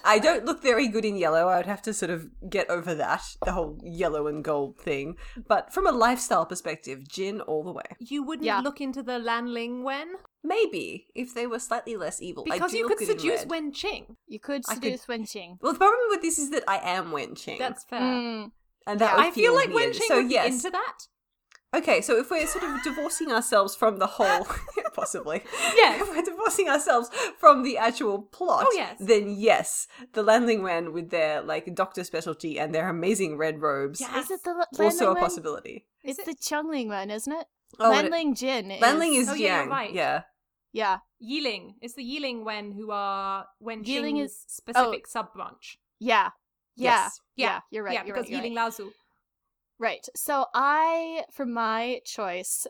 I 0.03 0.19
don't 0.19 0.45
look 0.45 0.61
very 0.61 0.87
good 0.87 1.05
in 1.05 1.15
yellow. 1.17 1.47
I 1.47 1.57
would 1.57 1.65
have 1.65 1.81
to 1.83 1.93
sort 1.93 2.09
of 2.11 2.27
get 2.49 2.69
over 2.69 2.95
that, 2.95 3.23
the 3.43 3.51
whole 3.51 3.77
yellow 3.83 4.27
and 4.27 4.43
gold 4.43 4.77
thing. 4.77 5.15
But 5.47 5.73
from 5.73 5.85
a 5.87 5.91
lifestyle 5.91 6.45
perspective, 6.45 7.07
Jin 7.07 7.41
all 7.41 7.63
the 7.63 7.73
way. 7.73 7.83
You 7.99 8.23
wouldn't 8.23 8.45
Yeah. 8.45 8.59
look 8.61 8.79
into 8.81 9.03
the 9.03 9.19
Lanling 9.19 9.83
Wen 9.83 10.13
Maybe 10.47 11.07
if 11.15 11.33
they 11.33 11.47
were 11.47 11.57
slightly 11.57 11.95
less 11.97 12.21
evil. 12.21 12.45
I 12.47 12.55
because 12.57 12.71
do 12.71 12.77
you 12.77 12.83
look 12.87 12.99
could 12.99 13.07
good 13.07 13.13
in 13.15 13.19
seduce 13.19 13.39
red. 13.41 13.49
Wen 13.49 13.71
Qing. 13.71 14.15
You 14.27 14.39
could 14.39 14.61
I 14.69 14.75
could- 14.75 14.83
seduce 14.83 15.07
Wen 15.07 15.23
Qing. 15.23 15.57
Well, 15.59 15.73
the 15.73 15.79
problem 15.79 16.05
with 16.09 16.21
this 16.21 16.37
is 16.37 16.51
that 16.51 16.63
I 16.67 16.77
am 16.83 17.11
Wenqing. 17.11 17.57
That's 17.57 17.83
fair. 17.85 17.99
Mm, 17.99 18.51
and 18.85 18.99
that 19.01 19.11
yeah. 19.11 19.15
would 19.17 19.25
I 19.25 19.31
feel 19.31 19.55
like 19.55 19.69
Wen 19.69 19.75
weird. 19.75 19.95
Qing 19.95 20.07
So 20.07 20.21
would 20.21 20.31
yes, 20.31 20.47
be 20.49 20.53
into 20.55 20.69
that. 20.69 20.97
Okay, 21.75 22.01
so 22.01 22.17
if 22.17 22.29
we're 22.31 22.47
sort 22.47 22.63
of 22.63 22.81
divorcing 22.83 23.31
ourselves 23.31 23.75
from 23.75 23.97
the 23.97 24.07
whole, 24.07 24.47
possibly, 24.93 25.41
Yes. 25.75 26.01
if 26.01 26.09
we're 26.09 26.21
divorcing 26.23 26.69
ourselves 26.69 27.09
from 27.37 27.63
the 27.63 27.77
actual 27.77 28.21
plot, 28.21 28.65
Oh, 28.69 28.73
yes. 28.75 28.97
then 28.99 29.29
yes, 29.37 29.87
the 30.13 30.23
Lanling 30.23 30.61
Wen 30.63 30.93
with 30.93 31.09
their 31.09 31.41
like 31.41 31.73
doctor 31.75 32.03
specialty 32.03 32.59
and 32.59 32.73
their 32.73 32.87
amazing 32.89 33.37
red 33.37 33.61
robes, 33.61 33.99
Yeah. 33.99 34.19
Is 34.19 34.31
it 34.31 34.43
the 34.43 34.51
L- 34.51 34.85
also 34.85 35.05
a 35.05 35.07
Lanling 35.09 35.13
one? 35.15 35.23
possibility. 35.23 35.85
It's 36.03 36.19
Is 36.19 36.25
the 36.25 36.35
Chungling 36.35 36.87
one, 36.87 37.09
isn't 37.11 37.33
it? 37.33 37.45
Oh, 37.79 37.91
and 37.91 38.07
it- 38.07 38.13
Lanling 38.13 38.37
Jin. 38.37 38.71
Is, 38.71 38.81
Lanling 38.81 39.19
is 39.19 39.29
Oh, 39.29 39.33
yeah, 39.33 39.61
you're 39.63 39.69
right. 39.69 39.93
yeah. 39.93 40.21
Yeah. 40.71 40.97
Yiling. 41.23 41.75
It's 41.81 41.93
the 41.95 42.03
Yiling 42.03 42.43
Wen 42.45 42.71
who 42.71 42.91
are 42.91 43.45
Wen 43.59 43.83
Yiling 43.83 44.15
Qing's 44.17 44.31
is- 44.31 44.45
oh. 44.47 44.71
specific 44.71 45.07
sub 45.07 45.33
branch. 45.33 45.77
Yeah. 45.99 46.29
Yeah. 46.77 47.03
Yes. 47.05 47.21
Yeah. 47.35 47.45
Yeah. 47.47 47.59
You're 47.71 47.83
right. 47.83 47.93
yeah, 47.93 48.03
you're 48.05 48.15
because 48.15 48.29
right, 48.29 48.31
you're 48.31 48.41
Yiling 48.41 48.55
right. 48.55 48.71
Laozu. 48.73 48.91
Right. 49.79 50.07
So 50.15 50.45
I, 50.53 51.23
for 51.31 51.45
my 51.45 52.01
choice, 52.05 52.65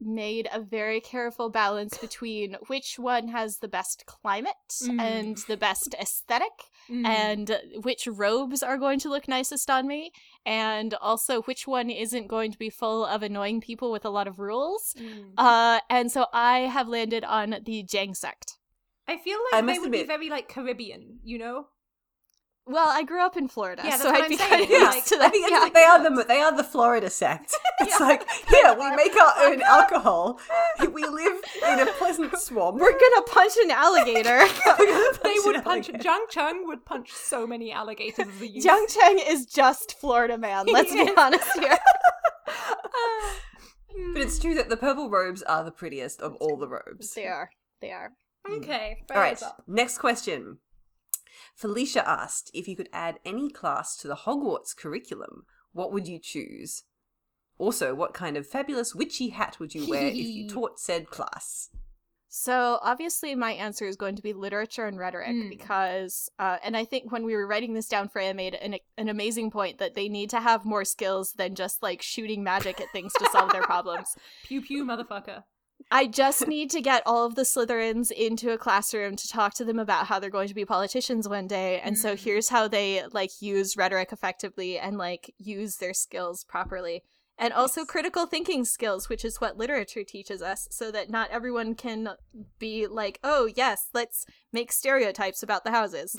made 0.00 0.48
a 0.52 0.60
very 0.60 1.00
careful 1.00 1.48
balance 1.50 1.96
between 1.98 2.56
which 2.66 2.98
one 2.98 3.28
has 3.28 3.58
the 3.58 3.68
best 3.68 4.04
climate 4.06 4.52
Mm. 4.82 5.00
and 5.00 5.36
the 5.48 5.56
best 5.56 5.94
aesthetic 5.98 6.52
Mm. 6.90 7.06
and 7.06 7.60
which 7.82 8.06
robes 8.06 8.62
are 8.62 8.76
going 8.76 8.98
to 8.98 9.08
look 9.08 9.28
nicest 9.28 9.70
on 9.70 9.86
me 9.86 10.10
and 10.44 10.94
also 10.94 11.42
which 11.42 11.66
one 11.66 11.88
isn't 11.90 12.26
going 12.26 12.50
to 12.52 12.58
be 12.58 12.68
full 12.70 13.06
of 13.06 13.22
annoying 13.22 13.60
people 13.60 13.90
with 13.92 14.04
a 14.04 14.10
lot 14.10 14.26
of 14.26 14.38
rules. 14.38 14.94
Mm. 14.98 15.32
Uh 15.38 15.80
and 15.88 16.10
so 16.10 16.26
I 16.32 16.60
have 16.60 16.88
landed 16.88 17.24
on 17.24 17.56
the 17.64 17.84
Jiang 17.84 18.16
sect. 18.16 18.58
I 19.06 19.16
feel 19.16 19.38
I 19.52 19.56
like 19.56 19.62
they 19.66 19.72
must 19.72 19.80
would 19.82 19.92
be 19.92 20.02
very 20.04 20.28
like 20.28 20.48
Caribbean, 20.48 21.20
you 21.22 21.38
know? 21.38 21.68
Well, 22.66 22.88
I 22.88 23.02
grew 23.02 23.20
up 23.20 23.36
in 23.36 23.46
Florida, 23.48 23.82
Yeah, 23.84 23.96
so 23.98 24.08
I'd 24.08 24.26
be 24.26 24.38
saying, 24.38 24.48
kind 24.50 24.64
of 24.64 24.70
yeah, 24.70 24.78
used 24.78 24.96
like, 24.96 25.04
to 25.04 25.14
I 25.16 25.18
that. 25.18 25.30
think 25.32 25.50
yeah. 25.50 25.68
they 25.74 25.84
are 25.84 26.02
the 26.02 26.24
they 26.24 26.40
are 26.40 26.56
the 26.56 26.64
Florida 26.64 27.10
sect. 27.10 27.54
It's 27.80 28.00
like 28.00 28.26
here 28.48 28.74
we 28.78 28.96
make 28.96 29.14
our 29.16 29.32
own 29.46 29.60
alcohol. 29.60 30.40
We 30.92 31.04
live 31.04 31.42
in 31.68 31.80
a 31.80 31.86
pleasant 31.98 32.36
swamp. 32.38 32.80
We're 32.80 32.92
gonna 32.92 33.22
punch 33.26 33.52
an 33.62 33.70
alligator. 33.70 34.46
They 35.22 35.34
would 35.44 35.62
punch 35.62 35.90
alligator. 35.90 35.98
Jiang 35.98 36.30
Cheng 36.30 36.66
would 36.66 36.86
punch 36.86 37.12
so 37.12 37.46
many 37.46 37.70
alligators 37.70 38.26
as 38.26 38.40
a 38.40 38.48
youth. 38.48 38.64
Jiang 38.64 38.88
Cheng 38.88 39.18
is 39.26 39.44
just 39.44 39.98
Florida 39.98 40.38
man. 40.38 40.66
Let's 40.66 40.92
be 40.92 41.10
honest 41.18 41.48
here. 41.58 41.76
But 44.14 44.22
it's 44.22 44.38
true 44.38 44.54
that 44.54 44.70
the 44.70 44.76
purple 44.76 45.10
robes 45.10 45.42
are 45.42 45.64
the 45.64 45.70
prettiest 45.70 46.20
of 46.20 46.34
all 46.36 46.56
the 46.56 46.68
robes. 46.68 47.12
They 47.14 47.26
are. 47.26 47.50
They 47.80 47.90
are. 47.90 48.12
Okay, 48.48 48.98
mm. 49.10 49.14
All 49.14 49.20
right, 49.20 49.38
fair 49.38 49.52
next 49.66 49.98
question. 49.98 50.58
Felicia 51.54 52.06
asked 52.08 52.50
if 52.52 52.66
you 52.68 52.76
could 52.76 52.88
add 52.92 53.18
any 53.24 53.48
class 53.50 53.96
to 53.98 54.08
the 54.08 54.16
Hogwarts 54.16 54.76
curriculum, 54.76 55.44
what 55.72 55.92
would 55.92 56.08
you 56.08 56.18
choose? 56.18 56.82
Also, 57.58 57.94
what 57.94 58.12
kind 58.14 58.36
of 58.36 58.46
fabulous 58.46 58.94
witchy 58.94 59.28
hat 59.28 59.58
would 59.60 59.74
you 59.74 59.86
wear 59.88 60.06
if 60.08 60.14
you 60.16 60.48
taught 60.48 60.78
said 60.80 61.06
class? 61.10 61.70
So 62.28 62.80
obviously, 62.82 63.36
my 63.36 63.52
answer 63.52 63.86
is 63.86 63.94
going 63.94 64.16
to 64.16 64.22
be 64.22 64.32
literature 64.32 64.86
and 64.86 64.98
rhetoric 64.98 65.28
Mm. 65.28 65.50
because, 65.50 66.28
uh, 66.40 66.56
and 66.64 66.76
I 66.76 66.84
think 66.84 67.12
when 67.12 67.24
we 67.24 67.36
were 67.36 67.46
writing 67.46 67.74
this 67.74 67.86
down, 67.86 68.08
Freya 68.08 68.34
made 68.34 68.56
an 68.56 68.74
an 68.98 69.08
amazing 69.08 69.52
point 69.52 69.78
that 69.78 69.94
they 69.94 70.08
need 70.08 70.30
to 70.30 70.40
have 70.40 70.64
more 70.64 70.84
skills 70.84 71.34
than 71.34 71.54
just 71.54 71.80
like 71.80 72.02
shooting 72.02 72.42
magic 72.42 72.80
at 72.80 72.90
things 72.90 73.12
to 73.20 73.28
solve 73.30 73.52
their 73.52 73.62
problems. 73.62 74.16
Pew 74.44 74.60
pew, 74.62 74.84
motherfucker. 74.84 75.44
I 75.90 76.06
just 76.06 76.48
need 76.48 76.70
to 76.70 76.80
get 76.80 77.02
all 77.06 77.26
of 77.26 77.34
the 77.34 77.42
Slytherins 77.42 78.10
into 78.10 78.50
a 78.52 78.58
classroom 78.58 79.16
to 79.16 79.28
talk 79.28 79.54
to 79.54 79.64
them 79.64 79.78
about 79.78 80.06
how 80.06 80.18
they're 80.18 80.30
going 80.30 80.48
to 80.48 80.54
be 80.54 80.64
politicians 80.64 81.28
one 81.28 81.46
day. 81.46 81.78
And 81.80 81.96
so 81.98 82.14
Mm. 82.14 82.18
here's 82.24 82.48
how 82.48 82.66
they 82.68 83.04
like 83.12 83.30
use 83.40 83.76
rhetoric 83.76 84.12
effectively 84.12 84.78
and 84.78 84.96
like 84.98 85.32
use 85.38 85.76
their 85.76 85.94
skills 85.94 86.42
properly. 86.44 87.02
And 87.36 87.52
also 87.52 87.80
Yes. 87.82 87.88
critical 87.90 88.26
thinking 88.26 88.64
skills, 88.64 89.08
which 89.08 89.24
is 89.24 89.40
what 89.40 89.56
literature 89.58 90.04
teaches 90.04 90.40
us, 90.40 90.68
so 90.70 90.90
that 90.90 91.10
not 91.10 91.30
everyone 91.30 91.74
can 91.74 92.10
be 92.58 92.86
like, 92.86 93.18
oh, 93.22 93.50
yes, 93.54 93.88
let's 93.92 94.24
make 94.52 94.72
stereotypes 94.72 95.42
about 95.42 95.64
the 95.64 95.70
houses. 95.72 96.16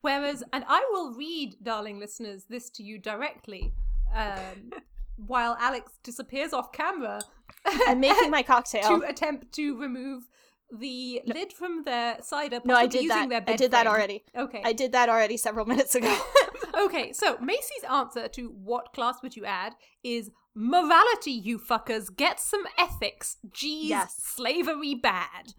Whereas, 0.00 0.44
and 0.52 0.64
I 0.68 0.86
will 0.90 1.12
read, 1.14 1.56
darling 1.62 1.98
listeners, 1.98 2.44
this 2.48 2.70
to 2.70 2.82
you 2.84 2.98
directly, 2.98 3.72
um, 4.14 4.70
while 5.26 5.56
Alex 5.60 5.92
disappears 6.02 6.52
off 6.52 6.72
camera 6.72 7.20
I'm 7.64 8.00
making 8.00 8.30
my 8.30 8.42
cocktail. 8.54 9.00
to 9.00 9.06
attempt 9.08 9.52
to 9.54 9.76
remove 9.78 10.24
the 10.70 11.22
lid 11.26 11.52
from 11.52 11.82
their 11.84 12.18
cider. 12.22 12.60
No, 12.64 12.74
I 12.74 12.86
did 12.86 13.02
using 13.04 13.08
that. 13.08 13.28
Their 13.30 13.38
I 13.38 13.40
bed 13.40 13.58
did 13.58 13.70
that 13.72 13.86
already. 13.86 14.24
Okay. 14.36 14.62
I 14.64 14.72
did 14.72 14.92
that 14.92 15.08
already 15.08 15.36
several 15.36 15.66
minutes 15.72 15.94
ago. 15.94 16.14
okay, 16.84 17.12
so 17.12 17.38
Macy's 17.38 17.84
answer 17.90 18.28
to 18.28 18.48
what 18.50 18.92
class 18.92 19.22
would 19.22 19.34
you 19.36 19.44
add 19.44 19.74
is 20.04 20.30
morality, 20.54 21.30
you 21.32 21.58
fuckers. 21.58 22.14
Get 22.14 22.38
some 22.38 22.64
ethics. 22.78 23.38
Geez, 23.50 23.90
Yes. 23.90 24.14
slavery 24.22 24.94
bad. 24.94 25.54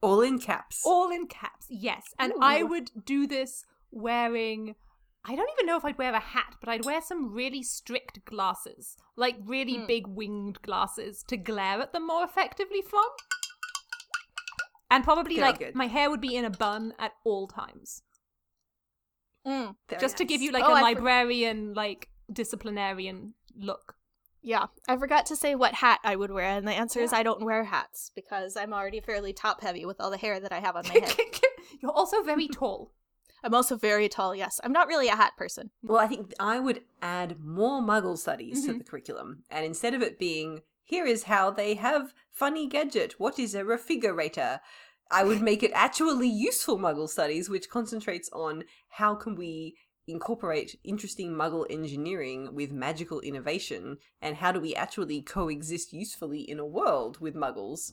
All 0.00 0.20
in 0.20 0.38
caps. 0.38 0.82
All 0.84 1.10
in 1.10 1.26
caps, 1.26 1.66
yes. 1.68 2.04
And 2.18 2.32
I 2.40 2.62
would 2.62 2.90
do 3.04 3.26
this 3.26 3.64
wearing. 3.90 4.76
I 5.28 5.34
don't 5.34 5.50
even 5.54 5.66
know 5.66 5.76
if 5.76 5.84
I'd 5.84 5.98
wear 5.98 6.14
a 6.14 6.20
hat, 6.20 6.54
but 6.60 6.68
I'd 6.68 6.84
wear 6.84 7.00
some 7.02 7.32
really 7.34 7.62
strict 7.62 8.24
glasses, 8.24 8.96
like 9.16 9.36
really 9.44 9.76
Hmm. 9.78 9.86
big 9.86 10.06
winged 10.06 10.62
glasses, 10.62 11.24
to 11.28 11.36
glare 11.36 11.80
at 11.80 11.92
them 11.92 12.06
more 12.06 12.22
effectively 12.24 12.80
from. 12.80 13.04
And 14.90 15.02
probably 15.02 15.36
like 15.38 15.58
good. 15.58 15.74
my 15.74 15.88
hair 15.88 16.08
would 16.10 16.20
be 16.20 16.36
in 16.36 16.44
a 16.44 16.50
bun 16.50 16.94
at 16.98 17.12
all 17.24 17.48
times, 17.48 18.02
Mm. 19.46 19.76
Just 20.00 20.16
to 20.16 20.24
give 20.24 20.42
you 20.42 20.50
like 20.50 20.64
Oh, 20.64 20.70
a 20.70 20.74
I 20.74 20.80
for- 20.80 20.82
librarian, 21.00 21.72
like 21.74 22.08
disciplinarian 22.32 23.34
look. 23.54 23.94
Yeah, 24.42 24.66
I 24.88 24.96
forgot 24.96 25.26
to 25.26 25.36
say 25.36 25.54
what 25.54 25.74
hat 25.74 26.00
I 26.04 26.16
would 26.16 26.30
wear, 26.32 26.46
and 26.46 26.66
the 26.66 26.72
answer 26.72 26.98
is 27.00 27.12
I 27.12 27.22
don't 27.22 27.44
wear 27.44 27.62
hats 27.64 28.10
because 28.14 28.56
I'm 28.56 28.72
already 28.72 29.00
fairly 29.00 29.32
top 29.32 29.60
heavy 29.60 29.84
with 29.84 30.00
all 30.00 30.10
the 30.10 30.16
hair 30.18 30.38
that 30.40 30.52
I 30.52 30.58
have 30.60 30.74
on 30.76 30.84
my 30.88 30.94
head. 31.04 31.40
You're 31.80 31.92
also 31.92 32.22
very 32.24 32.48
tall. 32.48 32.92
I'm 33.46 33.54
also 33.54 33.76
very 33.76 34.08
tall, 34.08 34.34
yes. 34.34 34.60
I'm 34.64 34.72
not 34.72 34.88
really 34.88 35.06
a 35.06 35.14
hat 35.14 35.34
person. 35.38 35.70
Well, 35.80 36.00
I 36.00 36.08
think 36.08 36.34
I 36.40 36.58
would 36.58 36.82
add 37.00 37.38
more 37.38 37.80
Muggle 37.80 38.18
studies 38.18 38.66
to 38.66 38.72
Mhm. 38.72 38.78
the 38.78 38.84
curriculum, 38.84 39.44
and 39.48 39.64
instead 39.64 39.94
of 39.94 40.02
it 40.02 40.18
being 40.18 40.62
here 40.82 41.06
is 41.06 41.22
how 41.24 41.52
they 41.52 41.74
have 41.74 42.12
funny 42.32 42.66
gadget, 42.66 43.20
what 43.20 43.38
is 43.38 43.54
a 43.54 43.64
refrigerator, 43.64 44.60
I 45.12 45.22
would 45.22 45.40
make 45.40 45.62
it 45.62 45.70
actually 45.74 46.28
useful 46.28 46.76
Muggle 46.76 47.08
studies, 47.08 47.48
which 47.48 47.70
concentrates 47.70 48.28
on 48.32 48.64
how 48.88 49.14
can 49.14 49.36
we 49.36 49.76
incorporate 50.08 50.78
interesting 50.82 51.30
Muggle 51.30 51.66
engineering 51.70 52.52
with 52.52 52.72
magical 52.72 53.20
innovation, 53.20 53.98
and 54.20 54.36
how 54.36 54.50
do 54.50 54.60
we 54.60 54.74
actually 54.74 55.22
coexist 55.22 55.92
usefully 55.92 56.40
in 56.40 56.58
a 56.58 56.66
world 56.66 57.20
with 57.20 57.36
Muggles. 57.36 57.92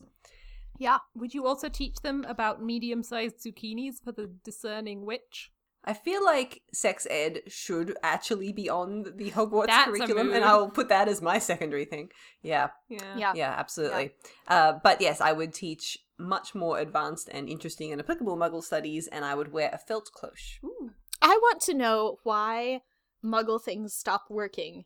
Yeah. 0.77 0.99
Would 1.15 1.33
you 1.33 1.45
also 1.45 1.69
teach 1.69 1.95
them 1.97 2.25
about 2.27 2.61
medium 2.61 3.03
sized 3.03 3.37
zucchinis 3.37 4.03
for 4.03 4.11
the 4.11 4.31
discerning 4.43 5.05
witch? 5.05 5.51
I 5.85 5.93
feel 5.93 6.23
like 6.23 6.61
sex 6.71 7.05
ed 7.09 7.41
should 7.47 7.97
actually 8.01 8.53
be 8.53 8.69
on 8.69 9.03
the 9.17 9.31
Hogwarts 9.31 9.67
That's 9.67 9.89
curriculum, 9.89 10.31
and. 10.31 10.45
I'll 10.45 10.69
put 10.69 10.89
that 10.89 11.09
as 11.09 11.21
my 11.21 11.39
secondary 11.39 11.83
thing. 11.85 12.09
Yeah. 12.41 12.69
Yeah. 12.89 13.17
Yeah. 13.17 13.33
Yeah, 13.35 13.55
absolutely. 13.57 14.11
Uh, 14.47 14.73
but 14.81 15.01
yes, 15.01 15.19
I 15.19 15.33
would 15.33 15.53
teach 15.53 15.97
much 16.17 16.55
more 16.55 16.79
advanced 16.79 17.27
and 17.31 17.49
interesting 17.49 17.91
and 17.91 17.99
applicable 17.99 18.37
Muggle 18.37 18.63
studies, 18.63 19.07
and 19.07 19.25
I 19.25 19.35
would 19.35 19.51
wear 19.51 19.69
a 19.73 19.77
felt 19.77 20.09
cloche. 20.15 20.59
Ooh. 20.63 20.91
I 21.21 21.37
want 21.41 21.61
to 21.63 21.73
know 21.73 22.19
why 22.23 22.81
Muggle 23.23 23.61
things 23.61 23.93
stop 23.93 24.25
working 24.29 24.85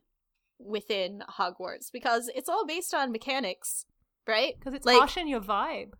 within 0.60 1.24
Hogwarts 1.38 1.92
because 1.92 2.30
it's 2.36 2.50
all 2.50 2.66
based 2.66 2.94
on 2.94 3.12
mechanics, 3.12 3.86
right? 4.28 4.54
Because 4.60 4.74
it's 4.74 4.86
Like- 4.86 4.98
harshing 4.98 5.28
your 5.28 5.42
vibe. 5.42 5.94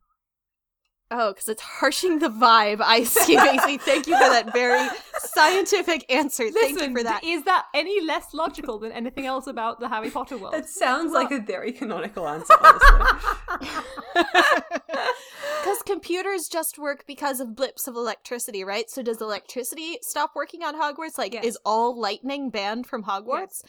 Oh, 1.10 1.32
because 1.32 1.48
it's 1.48 1.62
harshing 1.62 2.20
the 2.20 2.28
vibe. 2.28 2.82
I 2.82 3.06
see, 3.06 3.38
Macy. 3.38 3.78
Thank 3.78 4.08
you 4.08 4.14
for 4.18 4.28
that 4.30 4.52
very 4.52 4.90
scientific 5.20 6.04
answer. 6.12 6.52
Thank 6.52 6.74
Listen, 6.76 6.90
you 6.92 6.98
for 6.98 7.04
that. 7.04 7.24
is 7.24 7.44
that 7.46 7.66
any 7.74 8.02
less 8.02 8.34
logical 8.34 8.78
than 8.78 8.92
anything 8.92 9.26
else 9.26 9.48
about 9.48 9.80
the 9.80 9.88
Harry 9.88 10.10
Potter 10.12 10.38
world? 10.38 10.54
That 10.54 10.68
sounds 10.68 11.14
like 11.14 11.32
a 11.32 11.40
very 11.40 11.72
canonical 11.72 12.28
answer. 12.28 12.54
Because 14.14 15.82
computers 15.86 16.50
just 16.50 16.78
work 16.78 17.06
because 17.08 17.40
of 17.40 17.56
blips 17.56 17.88
of 17.88 17.96
electricity, 17.96 18.66
right? 18.66 18.90
So 18.90 19.02
does 19.02 19.22
electricity 19.22 20.00
stop 20.02 20.32
working 20.36 20.62
on 20.64 20.76
Hogwarts? 20.76 21.18
Like, 21.18 21.34
Yes. 21.34 21.46
is 21.46 21.58
all 21.66 21.98
lightning 21.98 22.50
banned 22.50 22.86
from 22.86 23.04
Hogwarts? 23.04 23.62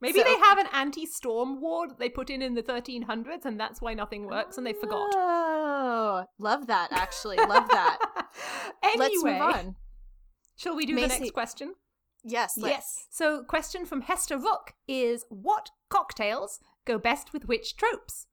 Maybe 0.00 0.18
So- 0.18 0.24
they 0.24 0.36
have 0.38 0.58
an 0.58 0.66
anti-storm 0.72 1.60
ward 1.60 1.90
that 1.90 1.98
they 1.98 2.08
put 2.10 2.28
in 2.30 2.42
in 2.42 2.54
the 2.54 2.62
1300s, 2.62 3.44
and 3.46 3.58
that's 3.58 3.80
why 3.80 3.94
nothing 3.94 4.26
works, 4.26 4.58
and 4.58 4.66
they 4.66 4.74
forgot. 4.74 5.10
Oh, 5.14 6.24
love 6.38 6.66
that. 6.66 6.88
Actually, 6.92 7.36
love 7.38 7.68
that. 7.70 7.98
anyway, 8.82 8.98
Let's 9.08 9.24
move 9.24 9.40
on. 9.40 9.76
shall 10.56 10.76
we 10.76 10.84
do 10.86 10.94
the 10.94 11.06
next 11.06 11.32
question? 11.32 11.74
Yes, 12.28 12.54
let's. 12.58 12.70
Yes. 12.74 13.06
So, 13.10 13.42
question 13.44 13.86
from 13.86 14.02
Hester 14.02 14.36
Rook 14.36 14.74
is: 14.88 15.24
What 15.28 15.70
cocktails 15.88 16.60
go 16.84 16.98
best 16.98 17.32
with 17.32 17.46
which 17.46 17.76
tropes? 17.76 18.26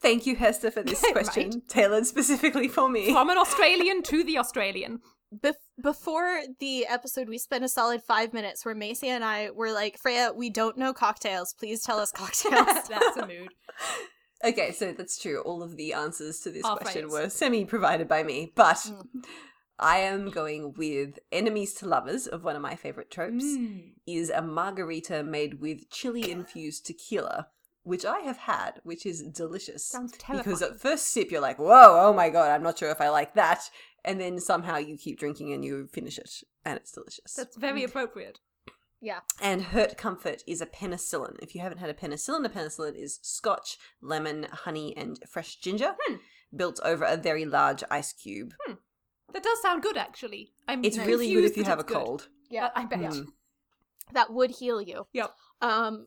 Thank 0.00 0.24
you, 0.26 0.36
Hester, 0.36 0.70
for 0.70 0.82
this 0.84 1.02
Right. 1.04 1.12
question, 1.12 1.62
tailored 1.66 2.06
specifically 2.06 2.68
for 2.68 2.88
me. 2.88 3.10
From 3.12 3.28
an 3.30 3.36
Australian 3.36 4.02
to 4.04 4.22
the 4.22 4.38
Australian. 4.38 5.00
Bef- 5.34 5.54
before 5.82 6.40
the 6.58 6.86
episode, 6.86 7.28
we 7.28 7.38
spent 7.38 7.64
a 7.64 7.68
solid 7.68 8.02
five 8.02 8.32
minutes 8.32 8.64
where 8.64 8.74
Macy 8.74 9.08
and 9.08 9.22
I 9.24 9.50
were 9.50 9.72
like, 9.72 9.98
Freya, 9.98 10.32
we 10.34 10.48
don't 10.50 10.78
know 10.78 10.92
cocktails. 10.92 11.52
Please 11.52 11.82
tell 11.82 11.98
us 11.98 12.10
cocktails. 12.12 12.66
That's 12.88 13.16
a 13.16 13.26
mood. 13.26 13.48
Okay, 14.44 14.70
so 14.70 14.92
that's 14.92 15.20
true. 15.20 15.40
All 15.40 15.64
of 15.64 15.76
the 15.76 15.92
answers 15.92 16.38
to 16.42 16.50
this 16.52 16.62
Are 16.64 16.76
question 16.76 17.08
Freya's. 17.08 17.24
were 17.24 17.28
semi 17.28 17.64
provided 17.64 18.06
by 18.06 18.22
me, 18.22 18.52
but 18.54 18.76
Mm. 18.76 19.02
I 19.80 19.98
am 19.98 20.30
going 20.30 20.74
with 20.76 21.18
enemies 21.32 21.74
to 21.74 21.86
lovers 21.88 22.28
of 22.28 22.44
one 22.44 22.54
of 22.54 22.62
my 22.62 22.76
favorite 22.76 23.10
tropes. 23.10 23.44
Mm. 23.44 23.94
is 24.06 24.30
a 24.30 24.40
margarita 24.40 25.24
made 25.24 25.60
with 25.60 25.90
chili 25.90 26.30
infused 26.30 26.86
tequila, 26.86 27.48
which 27.82 28.04
I 28.04 28.20
have 28.20 28.36
had, 28.38 28.74
which 28.84 29.04
is 29.04 29.22
delicious. 29.24 29.84
Sounds 29.84 30.12
Because 30.30 30.62
at 30.62 30.80
first 30.80 31.08
sip, 31.08 31.32
you're 31.32 31.40
like, 31.40 31.58
whoa, 31.58 32.06
oh 32.08 32.12
my 32.12 32.30
god, 32.30 32.52
I'm 32.52 32.62
not 32.62 32.78
sure 32.78 32.90
if 32.92 33.00
I 33.00 33.08
like 33.08 33.34
that. 33.34 33.68
And 34.04 34.20
then 34.20 34.38
somehow 34.40 34.76
you 34.78 34.96
keep 34.96 35.18
drinking 35.18 35.52
and 35.52 35.64
you 35.64 35.88
finish 35.92 36.18
it, 36.18 36.30
and 36.64 36.76
it's 36.76 36.92
delicious. 36.92 37.34
That's 37.34 37.56
very 37.56 37.84
appropriate. 37.84 38.38
yeah. 39.00 39.20
and 39.40 39.62
Hurt 39.62 39.96
Comfort 39.96 40.42
is 40.46 40.60
a 40.60 40.66
penicillin. 40.66 41.36
If 41.42 41.54
you 41.54 41.60
haven't 41.60 41.78
had 41.78 41.90
a 41.90 41.94
penicillin, 41.94 42.44
a 42.44 42.48
penicillin 42.48 42.94
is 42.96 43.18
scotch, 43.22 43.76
lemon, 44.00 44.46
honey, 44.50 44.96
and 44.96 45.18
fresh 45.28 45.56
ginger, 45.56 45.94
Hmm. 46.06 46.16
built 46.56 46.80
over 46.84 47.04
a 47.04 47.16
very 47.16 47.44
large 47.44 47.82
ice 47.90 48.12
cube. 48.12 48.54
That 49.32 49.42
does 49.42 49.60
sound 49.60 49.82
good, 49.82 49.96
actually. 49.98 50.52
I'm 50.66 50.82
It's 50.84 50.96
really 50.98 51.32
good 51.32 51.44
if 51.44 51.56
you 51.56 51.64
have 51.64 51.78
a 51.80 51.84
good. 51.84 51.96
cold. 51.96 52.28
Yeah. 52.48 52.70
I 52.74 52.86
bet. 52.86 53.00
Mm. 53.00 53.26
That 54.14 54.32
would 54.32 54.50
heal 54.52 54.80
you. 54.80 55.06
Yep. 55.12 55.34
Um, 55.60 56.06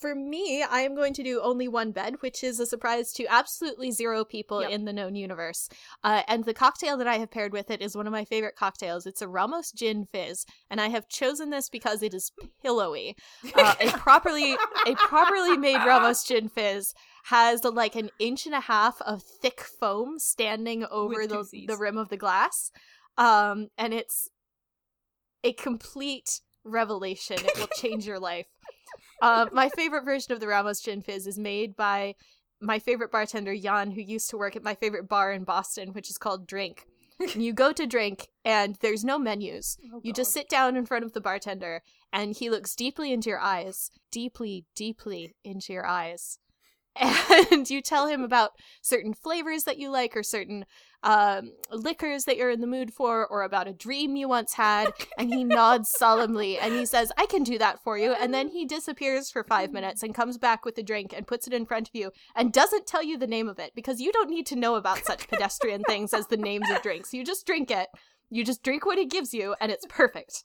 for 0.00 0.14
me, 0.14 0.62
I 0.62 0.80
am 0.80 0.94
going 0.94 1.14
to 1.14 1.22
do 1.22 1.40
only 1.40 1.68
one 1.68 1.90
bed, 1.90 2.16
which 2.20 2.44
is 2.44 2.60
a 2.60 2.66
surprise 2.66 3.12
to 3.14 3.26
absolutely 3.28 3.90
zero 3.90 4.24
people 4.24 4.60
Yep. 4.62 4.70
in 4.70 4.84
the 4.84 4.92
known 4.92 5.14
universe. 5.14 5.68
Uh, 6.04 6.22
and 6.28 6.44
the 6.44 6.54
cocktail 6.54 6.96
that 6.98 7.06
I 7.06 7.16
have 7.18 7.30
paired 7.30 7.52
with 7.52 7.70
it 7.70 7.80
is 7.80 7.96
one 7.96 8.06
of 8.06 8.12
my 8.12 8.24
favorite 8.24 8.56
cocktails. 8.56 9.06
It's 9.06 9.22
a 9.22 9.28
Ramos 9.28 9.72
Gin 9.72 10.06
Fizz, 10.12 10.44
and 10.70 10.80
I 10.80 10.88
have 10.88 11.08
chosen 11.08 11.50
this 11.50 11.68
because 11.68 12.02
it 12.02 12.12
is 12.14 12.30
pillowy. 12.62 13.16
Uh, 13.54 13.74
a 13.80 13.90
properly 13.98 14.54
a 14.86 14.94
properly 14.96 15.56
made 15.56 15.78
Ramos 15.84 16.24
Gin 16.24 16.48
Fizz 16.48 16.92
has 17.24 17.64
like 17.64 17.96
an 17.96 18.10
inch 18.18 18.46
and 18.46 18.54
a 18.54 18.60
half 18.60 19.00
of 19.02 19.22
thick 19.22 19.60
foam 19.60 20.18
standing 20.18 20.84
over 20.90 21.26
the, 21.26 21.44
the 21.66 21.76
rim 21.76 21.96
of 21.96 22.08
the 22.08 22.16
glass, 22.16 22.70
um, 23.18 23.68
and 23.78 23.92
it's 23.94 24.28
a 25.42 25.52
complete 25.52 26.40
revelation. 26.64 27.36
It 27.40 27.58
will 27.58 27.68
change 27.68 28.06
your 28.06 28.18
life. 28.18 28.46
Uh, 29.22 29.46
my 29.52 29.68
favorite 29.70 30.04
version 30.04 30.32
of 30.32 30.40
the 30.40 30.46
Ramos 30.48 30.80
Gin 30.80 31.02
Fizz 31.02 31.26
is 31.26 31.38
made 31.38 31.76
by 31.76 32.14
my 32.60 32.78
favorite 32.78 33.10
bartender 33.12 33.56
Jan, 33.56 33.90
who 33.90 34.00
used 34.00 34.30
to 34.30 34.38
work 34.38 34.56
at 34.56 34.62
my 34.62 34.74
favorite 34.74 35.08
bar 35.08 35.32
in 35.32 35.44
Boston, 35.44 35.92
which 35.92 36.10
is 36.10 36.18
called 36.18 36.46
Drink. 36.46 36.86
And 37.18 37.42
you 37.42 37.54
go 37.54 37.72
to 37.72 37.86
drink, 37.86 38.28
and 38.44 38.76
there's 38.82 39.02
no 39.04 39.18
menus. 39.18 39.78
Oh, 39.94 40.00
You 40.02 40.12
just 40.12 40.32
sit 40.32 40.50
down 40.50 40.76
in 40.76 40.84
front 40.84 41.04
of 41.04 41.14
the 41.14 41.20
bartender, 41.20 41.82
and 42.12 42.36
he 42.36 42.50
looks 42.50 42.74
deeply 42.74 43.10
into 43.12 43.30
your 43.30 43.40
eyes, 43.40 43.90
deeply, 44.10 44.66
deeply 44.74 45.34
into 45.42 45.72
your 45.72 45.86
eyes, 45.86 46.38
and 47.00 47.68
you 47.68 47.80
tell 47.80 48.06
him 48.06 48.22
about 48.22 48.52
certain 48.82 49.14
flavors 49.14 49.64
that 49.64 49.78
you 49.78 49.90
like 49.90 50.16
or 50.16 50.22
certain 50.22 50.64
um, 51.02 51.52
liquors 51.70 52.24
that 52.24 52.36
you're 52.36 52.50
in 52.50 52.60
the 52.60 52.66
mood 52.66 52.92
for 52.92 53.26
or 53.26 53.42
about 53.42 53.68
a 53.68 53.72
dream 53.72 54.16
you 54.16 54.28
once 54.28 54.54
had 54.54 54.92
and 55.18 55.32
he 55.32 55.44
nods 55.44 55.88
solemnly 55.96 56.58
and 56.58 56.74
he 56.74 56.84
says 56.84 57.12
i 57.16 57.26
can 57.26 57.44
do 57.44 57.58
that 57.58 57.82
for 57.82 57.96
you. 57.96 58.12
And 58.12 58.32
then 58.34 58.48
he 58.48 58.64
disappears 58.76 59.30
for 59.30 59.44
five 59.44 59.72
minutes 59.72 60.02
and 60.02 60.14
comes 60.14 60.38
back 60.38 60.64
with 60.64 60.76
a 60.78 60.82
drink 60.82 61.12
and 61.16 61.26
puts 61.26 61.46
it 61.46 61.52
in 61.52 61.66
front 61.66 61.88
of 61.88 61.94
you 61.94 62.10
and 62.34 62.52
doesn't 62.52 62.86
tell 62.86 63.02
you 63.02 63.16
the 63.16 63.26
name 63.26 63.48
of 63.48 63.58
it 63.58 63.72
because 63.74 64.00
you 64.00 64.12
don't 64.12 64.30
need 64.30 64.46
to 64.46 64.56
know 64.56 64.74
about 64.74 65.04
such 65.04 65.28
pedestrian 65.28 65.82
things 65.84 66.12
as 66.12 66.26
the 66.26 66.36
names 66.36 66.68
of 66.70 66.82
drinks. 66.82 67.14
You 67.14 67.24
just 67.24 67.46
drink 67.46 67.70
it. 67.70 67.88
You 68.30 68.44
just 68.44 68.62
drink 68.62 68.84
what 68.84 68.98
he 68.98 69.06
gives 69.06 69.32
you 69.32 69.54
and 69.60 69.70
it's 69.70 69.86
perfect 69.88 70.44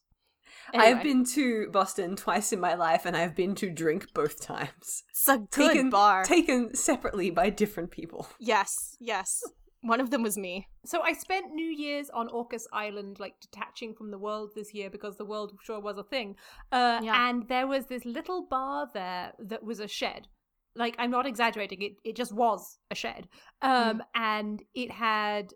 Anyway. 0.74 0.90
I've 0.90 1.04
been 1.04 1.26
to 1.26 1.70
Boston 1.72 2.16
twice 2.16 2.54
in 2.54 2.60
my 2.60 2.76
life, 2.76 3.06
and 3.06 3.16
I've 3.16 3.36
been 3.36 3.56
to 3.56 3.70
drink 3.70 4.14
both 4.14 4.42
times. 4.42 5.04
It's 5.10 5.28
a 5.28 5.38
good 5.38 5.52
taken, 5.52 5.90
bar. 5.90 6.24
Taken 6.24 6.74
separately 6.76 7.30
by 7.30 7.50
different 7.50 7.92
people. 7.92 8.28
Yes, 8.40 8.96
yes. 9.00 9.42
One 9.84 10.00
of 10.00 10.12
them 10.12 10.22
was 10.22 10.38
me. 10.38 10.68
So 10.86 11.02
I 11.02 11.14
spent 11.14 11.54
New 11.54 11.66
Year's 11.66 12.10
on 12.12 12.30
Orcas 12.30 12.66
Island, 12.72 13.20
like 13.20 13.40
detaching 13.42 13.96
from 13.96 14.12
the 14.12 14.18
world 14.20 14.52
this 14.56 14.74
year 14.74 14.92
because 14.92 15.18
the 15.18 15.26
world 15.26 15.54
sure 15.64 15.80
was 15.80 15.98
a 15.98 16.04
thing. 16.04 16.36
Uh, 16.72 17.00
Yeah. 17.02 17.30
And 17.30 17.48
there 17.48 17.66
was 17.66 17.88
this 17.88 18.06
little 18.06 18.46
bar 18.46 18.90
there 18.94 19.34
that 19.40 19.64
was 19.64 19.80
a 19.80 19.88
shed. 19.88 20.28
Like 20.76 20.96
I'm 21.00 21.12
not 21.12 21.26
exaggerating; 21.26 21.82
it 21.82 21.94
it 22.04 22.16
just 22.16 22.32
was 22.32 22.78
a 22.90 22.96
shed. 22.96 23.28
Um, 23.62 24.02
and 24.14 24.64
it 24.74 24.92
had 24.92 25.54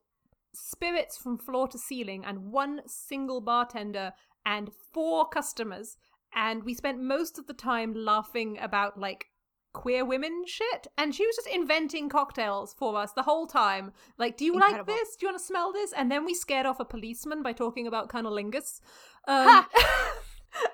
spirits 0.54 1.18
from 1.18 1.38
floor 1.38 1.68
to 1.70 1.78
ceiling, 1.78 2.26
and 2.26 2.52
one 2.52 2.82
single 2.88 3.42
bartender 3.42 4.12
and 4.46 4.72
four 4.94 5.28
customers. 5.28 5.98
And 6.34 6.64
we 6.64 6.74
spent 6.74 7.02
most 7.02 7.38
of 7.40 7.48
the 7.48 7.54
time 7.54 7.94
laughing 7.96 8.58
about 8.60 9.00
like 9.00 9.28
queer 9.74 10.06
women 10.06 10.44
shit. 10.46 10.88
And 10.98 11.14
she 11.14 11.26
was 11.26 11.36
just 11.36 11.48
inventing 11.48 12.10
cocktails 12.10 12.74
for 12.74 12.98
us 12.98 13.12
the 13.14 13.24
whole 13.24 13.48
time. 13.48 13.92
Like 14.18 14.38
do 14.38 14.46
you 14.46 14.60
like 14.60 14.86
this? 14.86 15.16
Do 15.16 15.26
you 15.26 15.32
want 15.32 15.40
to 15.40 15.46
smell 15.46 15.74
this? 15.74 15.94
And 15.94 16.12
then 16.12 16.26
we 16.26 16.34
scared 16.34 16.66
off 16.66 16.80
a 16.80 16.86
policeman 16.86 17.42
by 17.44 17.54
talking 17.54 17.88
about 17.88 18.10
cunnilingus. 18.10 18.82
Um, 19.28 19.66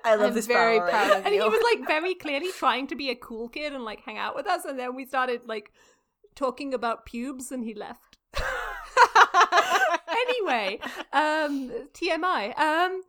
I 0.03 0.15
love 0.15 0.27
I'm 0.27 0.33
this 0.33 0.45
very 0.45 0.77
proud 0.77 1.09
of 1.09 1.17
and 1.25 1.33
he 1.33 1.39
was 1.39 1.63
like 1.63 1.87
very 1.87 2.13
clearly 2.15 2.51
trying 2.51 2.85
to 2.87 2.97
be 2.97 3.09
a 3.09 3.15
cool 3.15 3.47
kid 3.47 3.71
and 3.71 3.85
like 3.85 4.01
hang 4.01 4.17
out 4.17 4.35
with 4.35 4.45
us 4.45 4.65
and 4.65 4.77
then 4.77 4.93
we 4.93 5.05
started 5.05 5.43
like 5.45 5.71
talking 6.35 6.73
about 6.73 7.05
pubes 7.05 7.49
and 7.49 7.63
he 7.63 7.73
left. 7.73 8.17
Anyway, 10.11 10.79
um, 11.13 11.71
TMI. 11.93 12.57
Um, 12.57 13.03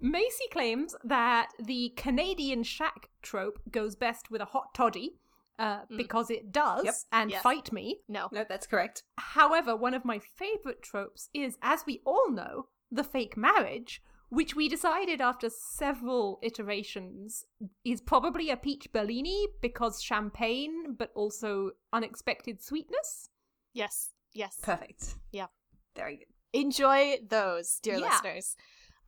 Macy 0.00 0.44
claims 0.50 0.94
that 1.04 1.48
the 1.58 1.92
Canadian 1.96 2.62
shack 2.62 3.10
trope 3.22 3.60
goes 3.70 3.94
best 3.96 4.30
with 4.30 4.40
a 4.40 4.46
hot 4.46 4.74
toddy. 4.74 5.16
Uh, 5.58 5.84
Mm. 5.90 5.98
because 5.98 6.30
it 6.30 6.50
does, 6.52 6.84
Yep. 6.86 6.94
and 7.12 7.30
Yes. 7.30 7.42
fight 7.42 7.70
me. 7.70 8.00
no. 8.08 8.30
No, 8.32 8.44
that's 8.48 8.66
correct. 8.66 9.02
However, 9.18 9.76
one 9.76 9.92
of 9.92 10.06
my 10.06 10.18
favorite 10.18 10.80
tropes 10.82 11.28
is, 11.34 11.58
as 11.60 11.84
we 11.84 12.00
all 12.06 12.30
know, 12.30 12.68
the 12.90 13.04
fake 13.04 13.36
marriage, 13.36 14.02
which 14.30 14.56
we 14.56 14.70
decided 14.70 15.20
after 15.20 15.50
several 15.50 16.38
iterations 16.42 17.44
is 17.84 18.00
probably 18.00 18.48
a 18.48 18.56
peach 18.56 18.90
Bellini 18.90 19.48
because 19.60 20.00
champagne, 20.02 20.94
but 20.94 21.12
also 21.14 21.72
unexpected 21.92 22.62
sweetness. 22.62 23.28
Yes. 23.74 24.14
Yes. 24.32 24.58
Perfect. 24.62 25.16
Yeah. 25.30 25.48
Very 25.94 26.16
good. 26.16 26.28
Enjoy 26.54 27.18
those, 27.22 27.78
dear 27.80 27.98
Yeah. 27.98 28.08
listeners. 28.08 28.56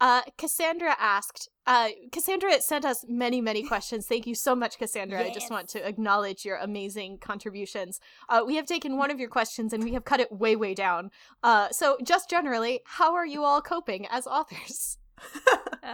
Uh, 0.03 0.20
Cassandra 0.36 0.96
asked, 0.98 1.48
uh, 1.64 1.90
Cassandra 2.11 2.61
sent 2.61 2.84
us 2.84 3.05
many, 3.09 3.40
many 3.40 3.62
questions. 3.68 4.05
Thank 4.05 4.26
you 4.26 4.34
so 4.34 4.57
much, 4.57 4.76
Cassandra. 4.76 5.20
I 5.20 5.30
just 5.30 5.48
want 5.48 5.68
to 5.70 5.86
acknowledge 5.86 6.44
your 6.44 6.57
amazing 6.57 7.18
contributions. 7.18 8.00
Uh, 8.28 8.42
we 8.44 8.57
have 8.57 8.66
taken 8.66 8.96
one 8.96 9.12
of 9.12 9.20
your 9.20 9.28
questions 9.28 9.72
and 9.72 9.84
we 9.84 9.92
have 9.92 10.05
cut 10.05 10.18
it 10.18 10.32
way, 10.32 10.57
way 10.57 10.74
down. 10.74 11.12
Uh, 11.44 11.68
so, 11.70 11.98
just 12.03 12.28
generally, 12.28 12.80
how 12.84 13.14
are 13.14 13.24
you 13.24 13.44
all 13.44 13.62
coping 13.62 14.09
as 14.11 14.26
authors? 14.26 14.98
um, 15.84 15.92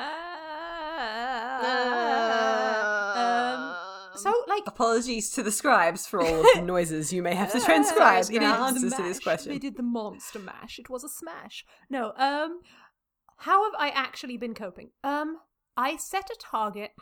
so, 4.14 4.32
like, 4.48 4.62
Apologies 4.66 5.30
to 5.32 5.42
the 5.42 5.52
scribes 5.52 6.06
for 6.06 6.22
all 6.22 6.40
of 6.40 6.46
the 6.54 6.62
noises 6.64 7.12
you 7.12 7.22
may 7.22 7.34
have 7.34 7.52
to 7.52 7.60
transcribe 7.60 8.24
in 8.30 8.42
answers 8.42 8.94
to 8.94 9.02
this 9.02 9.20
question. 9.20 9.52
They 9.52 9.58
did 9.58 9.76
the 9.76 9.82
monster 9.82 10.38
mash. 10.38 10.78
It 10.78 10.88
was 10.88 11.04
a 11.04 11.10
smash. 11.10 11.66
No, 11.90 12.14
um, 12.16 12.60
how 13.38 13.64
have 13.64 13.74
I 13.78 13.90
actually 13.90 14.36
been 14.36 14.54
coping? 14.54 14.90
Um, 15.04 15.38
I 15.76 15.96
set 15.96 16.30
a 16.30 16.36
target 16.40 16.92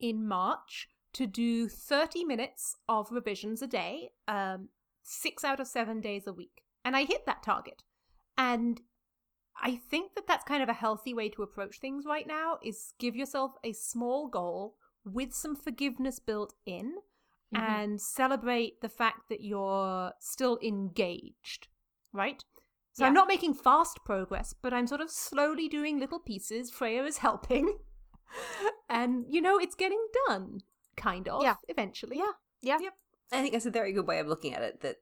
in 0.00 0.26
March 0.26 0.88
to 1.14 1.26
do 1.26 1.68
30 1.68 2.24
minutes 2.24 2.76
of 2.88 3.10
revisions 3.10 3.62
a 3.62 3.66
day, 3.66 4.10
um, 4.26 4.68
six 5.02 5.44
out 5.44 5.60
of 5.60 5.66
seven 5.66 6.00
days 6.00 6.26
a 6.26 6.32
week. 6.32 6.62
And 6.84 6.94
I 6.96 7.04
hit 7.04 7.24
that 7.26 7.42
target. 7.42 7.82
And 8.36 8.80
I 9.60 9.76
think 9.76 10.14
that 10.14 10.26
that's 10.26 10.44
kind 10.44 10.62
of 10.62 10.68
a 10.68 10.74
healthy 10.74 11.14
way 11.14 11.28
to 11.30 11.42
approach 11.42 11.80
things 11.80 12.04
right 12.06 12.26
now 12.26 12.58
is 12.62 12.92
give 12.98 13.16
yourself 13.16 13.52
a 13.64 13.72
small 13.72 14.28
goal 14.28 14.76
with 15.04 15.32
some 15.32 15.56
forgiveness 15.56 16.18
built 16.18 16.54
in 16.66 16.96
Mhm. 17.52 17.58
and 17.58 18.00
celebrate 18.00 18.80
the 18.82 18.88
fact 18.90 19.28
that 19.30 19.40
you're 19.40 20.12
still 20.20 20.58
engaged, 20.62 21.68
right? 22.12 22.44
So 22.98 23.04
I'm 23.06 23.14
not 23.14 23.28
making 23.28 23.54
fast 23.54 24.00
progress, 24.04 24.52
but 24.60 24.74
I'm 24.74 24.86
sort 24.88 25.00
of 25.00 25.08
slowly 25.10 25.68
doing 25.68 26.00
little 26.00 26.18
pieces. 26.18 26.68
Freya 26.70 27.04
is 27.04 27.18
helping. 27.18 27.78
and, 28.90 29.24
you 29.28 29.40
know, 29.40 29.56
it's 29.58 29.76
getting 29.76 30.04
done, 30.26 30.62
kind 30.96 31.28
of, 31.28 31.42
Yeah. 31.42 31.54
eventually. 31.68 32.18
Yeah. 32.18 32.32
Yeah. 32.60 32.78
Yep. 32.80 32.94
I 33.30 33.40
think 33.40 33.52
that's 33.52 33.66
a 33.66 33.70
very 33.70 33.92
good 33.92 34.06
way 34.08 34.18
of 34.18 34.26
looking 34.26 34.52
at 34.52 34.62
it. 34.62 34.80
That 34.80 34.96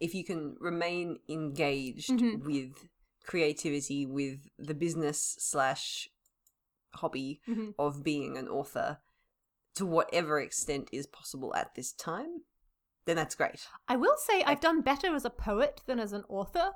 if 0.00 0.14
you 0.14 0.24
can 0.24 0.56
remain 0.60 1.18
engaged 1.28 2.08
Mhm. 2.08 2.42
with 2.44 2.88
creativity, 3.26 4.06
with 4.06 4.48
the 4.58 4.74
business 4.74 5.36
slash 5.38 6.08
hobby 6.94 7.42
Mhm. 7.46 7.74
of 7.78 8.02
being 8.02 8.38
an 8.38 8.48
author, 8.48 8.98
to 9.74 9.84
whatever 9.84 10.40
extent 10.40 10.88
is 10.90 11.06
possible 11.06 11.54
at 11.54 11.74
this 11.74 11.92
time, 11.92 12.44
then 13.04 13.16
that's 13.16 13.34
great. 13.34 13.66
I 13.88 13.96
will 13.96 14.16
say 14.16 14.42
I've 14.44 14.60
done 14.60 14.80
better 14.80 15.14
as 15.14 15.24
a 15.26 15.30
poet 15.30 15.82
than 15.86 15.98
as 16.00 16.12
an 16.12 16.24
author. 16.30 16.72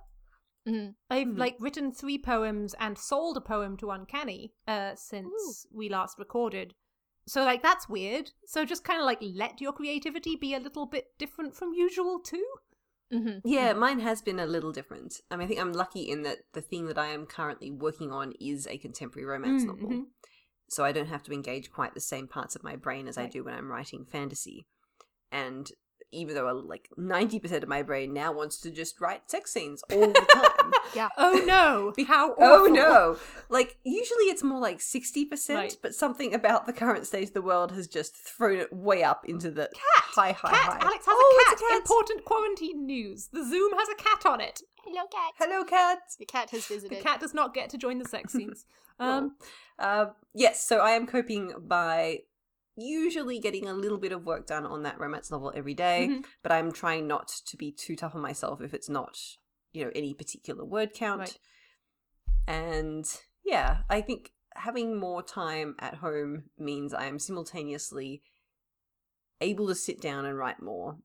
Mhm. 0.67 0.95
I've 1.09 1.29
Mhm. 1.29 1.39
like 1.39 1.57
written 1.61 1.93
three 1.93 2.19
poems 2.19 2.75
and 2.81 2.99
sold 2.99 3.37
a 3.37 3.41
poem 3.41 3.77
to 3.79 3.91
Uncanny 3.91 4.55
uh, 4.67 4.95
since 4.97 5.67
we 5.73 5.89
last 5.89 6.19
recorded. 6.19 6.75
So 7.29 7.45
like 7.45 7.63
that's 7.63 7.89
weird. 7.89 8.33
So 8.47 8.65
just 8.65 8.85
kind 8.85 9.01
of 9.01 9.07
like 9.07 9.19
let 9.21 9.61
your 9.61 9.73
creativity 9.73 10.37
be 10.37 10.55
a 10.55 10.61
little 10.61 10.87
bit 10.87 11.17
different 11.19 11.55
from 11.55 11.73
usual 11.75 12.21
too. 12.21 12.47
Mhm. 13.13 13.41
Yeah, 13.45 13.73
mine 13.75 14.01
has 14.01 14.21
been 14.23 14.41
a 14.41 14.47
little 14.47 14.73
different. 14.73 15.21
I 15.31 15.37
mean, 15.37 15.45
I 15.45 15.49
think 15.49 15.61
I'm 15.61 15.73
lucky 15.73 16.03
in 16.03 16.23
that 16.23 16.39
the 16.53 16.61
thing 16.61 16.87
that 16.87 16.99
I 16.99 17.07
am 17.09 17.27
currently 17.27 17.71
working 17.71 18.11
on 18.11 18.33
is 18.41 18.67
a 18.67 18.79
contemporary 18.79 19.27
romance 19.27 19.63
Mm, 19.63 19.67
novel. 19.67 19.89
mhm. 19.91 20.07
So 20.69 20.85
I 20.85 20.91
don't 20.91 21.07
have 21.07 21.23
to 21.25 21.33
engage 21.33 21.71
quite 21.71 21.95
the 21.95 22.01
same 22.01 22.27
parts 22.27 22.57
of 22.57 22.65
my 22.65 22.75
brain 22.75 23.07
as 23.07 23.17
I 23.17 23.27
do 23.29 23.45
when 23.45 23.55
I'm 23.55 23.71
writing 23.71 24.05
fantasy. 24.05 24.67
And 25.31 25.71
even 26.13 26.35
though 26.35 26.51
like 26.67 26.89
90% 26.99 27.63
of 27.63 27.69
my 27.69 27.83
brain 27.83 28.13
now 28.13 28.33
wants 28.33 28.59
to 28.61 28.71
just 28.71 29.01
write 29.01 29.31
sex 29.31 29.53
scenes 29.53 29.83
all 29.93 30.01
the 30.13 30.27
time. 30.33 30.73
Yeah. 30.95 31.09
Oh 31.19 31.43
no! 31.47 31.93
Be- 31.97 32.05
How 32.05 32.35
oh 32.39 32.67
no! 32.67 33.17
Like 33.49 33.77
usually 33.85 34.25
it's 34.27 34.43
more 34.43 34.61
like 34.61 34.79
60%, 34.79 35.55
Right. 35.55 35.77
but 35.83 35.95
something 35.95 36.33
about 36.35 36.67
the 36.67 36.73
current 36.73 37.07
state 37.07 37.29
of 37.29 37.35
the 37.35 37.43
world 37.43 37.73
has 37.73 37.87
just 37.89 38.15
thrown 38.17 38.59
it 38.59 38.73
way 38.73 39.03
up 39.03 39.25
into 39.29 39.51
the 39.51 39.69
high, 39.77 40.33
high, 40.33 40.51
Cat! 40.51 40.73
high. 40.73 40.79
Alex 40.87 41.05
has 41.07 41.15
Oh, 41.17 41.47
a, 41.49 41.53
it's 41.53 41.61
cat. 41.63 41.77
Important 41.79 42.25
quarantine 42.25 42.87
news. 42.87 43.29
The 43.33 43.45
Zoom 43.45 43.73
has 43.77 43.89
a 43.89 43.95
cat 43.97 44.25
on 44.27 44.41
it. 44.41 44.63
Hello, 44.85 45.03
cat. 45.13 45.33
Hello, 45.39 45.65
cat! 45.65 45.99
The 46.19 46.25
cat 46.25 46.51
has 46.51 46.67
visited. 46.67 46.99
The 46.99 47.03
cat 47.03 47.21
does 47.21 47.35
not 47.35 47.53
get 47.53 47.69
to 47.71 47.79
join 47.79 47.99
the 47.99 48.05
sex 48.09 48.33
scenes. 48.33 48.65
Um, 49.01 49.37
Uh, 49.79 50.07
yes, 50.35 50.67
so 50.67 50.79
I 50.79 50.93
am 50.93 51.07
coping 51.07 51.53
by 51.67 52.21
usually 52.77 53.39
getting 53.39 53.67
a 53.67 53.73
little 53.73 53.99
bit 53.99 54.13
of 54.13 54.25
work 54.27 54.47
done 54.47 54.67
on 54.67 54.83
that 54.83 54.99
romance 55.01 55.31
novel 55.31 55.53
every 55.55 55.75
day, 55.75 56.09
Mhm. 56.11 56.27
but 56.43 56.53
I'm 56.53 56.71
trying 56.73 57.07
not 57.07 57.29
to 57.47 57.57
be 57.57 57.73
too 57.73 57.97
tough 57.97 58.15
on 58.15 58.21
myself 58.21 58.61
if 58.61 58.75
it's 58.75 58.89
not, 58.89 59.19
you 59.73 59.85
know, 59.85 59.91
any 59.95 60.13
particular 60.15 60.65
word 60.65 60.93
count. 60.93 61.21
Right. 61.21 61.39
And 62.47 63.05
yeah, 63.45 63.83
I 63.89 64.01
think 64.01 64.33
having 64.55 64.97
more 64.99 65.23
time 65.23 65.75
at 65.79 65.95
home 65.97 66.51
means 66.59 66.93
I 66.95 67.07
am 67.07 67.19
simultaneously 67.19 68.23
able 69.41 69.67
to 69.69 69.75
sit 69.75 70.01
down 70.01 70.25
and 70.25 70.37
write 70.39 70.61
more, 70.63 70.99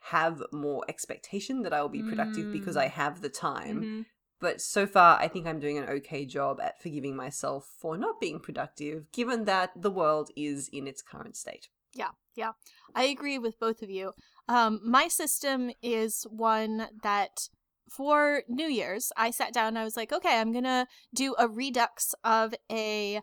have 0.00 0.42
more 0.52 0.84
expectation 0.88 1.62
that 1.62 1.72
I 1.72 1.80
will 1.82 1.88
be 1.88 2.02
productive 2.02 2.52
because 2.52 2.76
Mm. 2.76 2.80
I 2.80 2.86
have 2.88 3.20
the 3.20 3.28
time. 3.30 3.82
mhm. 3.82 4.06
But 4.40 4.60
so 4.60 4.86
far, 4.86 5.18
I 5.18 5.28
think 5.28 5.46
I'm 5.46 5.58
doing 5.58 5.78
an 5.78 5.88
okay 5.88 6.24
job 6.24 6.60
at 6.60 6.80
forgiving 6.80 7.16
myself 7.16 7.68
for 7.78 7.96
not 7.98 8.20
being 8.20 8.38
productive, 8.38 9.10
given 9.12 9.44
that 9.46 9.70
the 9.74 9.90
world 9.90 10.30
is 10.36 10.68
in 10.68 10.86
its 10.86 11.02
current 11.02 11.36
state. 11.36 11.68
Yeah, 11.94 12.10
yeah. 12.36 12.52
I 12.94 13.04
agree 13.04 13.38
with 13.38 13.58
both 13.58 13.82
of 13.82 13.90
you. 13.90 14.12
Um, 14.48 14.80
my 14.84 15.08
system 15.08 15.70
is 15.82 16.24
one 16.30 16.88
that 17.02 17.48
for 17.90 18.42
New 18.48 18.68
Year's, 18.68 19.10
I 19.16 19.30
sat 19.30 19.52
down 19.52 19.68
and 19.68 19.78
I 19.78 19.84
was 19.84 19.96
like, 19.96 20.12
okay, 20.12 20.38
I'm 20.38 20.52
gonna 20.52 20.86
do 21.14 21.34
a 21.38 21.48
redux 21.48 22.14
of 22.22 22.54
a 22.70 23.20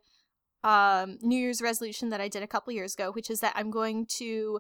um, 0.64 1.20
New 1.22 1.38
Year's 1.38 1.62
resolution 1.62 2.10
that 2.10 2.22
I 2.22 2.28
did 2.28 2.44
a 2.44 2.48
couple 2.48 2.74
years 2.74 2.96
ago, 2.96 3.12
which 3.12 3.30
is 3.30 3.40
that 3.40 3.54
I'm 3.56 3.70
going 3.70 4.08
to 4.18 4.60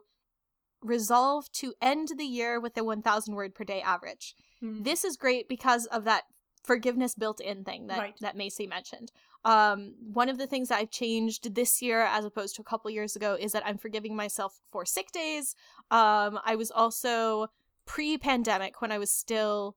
resolve 0.82 1.51
to 1.53 1.74
end 1.82 2.10
the 2.16 2.26
year 2.26 2.60
with 2.60 2.78
a 2.78 2.84
1,000 2.84 3.34
word 3.34 3.56
per 3.56 3.64
day 3.64 3.82
average. 3.82 4.36
Hmm. 4.60 4.84
This 4.84 5.03
is 5.03 5.18
great 5.18 5.49
because 5.49 5.88
of 5.88 6.03
that 6.03 6.26
forgiveness 6.66 7.16
built 7.16 7.39
in 7.39 7.63
thing 7.63 7.88
that, 7.88 7.97
Right. 7.99 8.16
that 8.22 8.36
Macy 8.36 8.68
mentioned. 8.68 9.11
Um, 9.43 9.93
one 10.13 10.30
of 10.30 10.38
the 10.38 10.47
things 10.47 10.70
that 10.70 10.80
I've 10.80 10.89
changed 10.91 11.53
this 11.55 11.82
year 11.82 12.01
as 12.01 12.26
opposed 12.26 12.55
to 12.55 12.61
a 12.61 12.66
couple 12.66 12.89
years 12.91 13.16
ago 13.16 13.38
is 13.39 13.51
that 13.51 13.66
I'm 13.66 13.78
forgiving 13.78 14.16
myself 14.16 14.59
for 14.72 14.86
sick 14.86 15.11
days. 15.11 15.55
Um, 15.91 16.39
I 16.43 16.55
was 16.55 16.72
also 16.72 17.47
pre 17.86 18.18
pandemic 18.18 18.82
when 18.82 18.91
I 18.91 18.97
was 18.97 19.11
still 19.11 19.76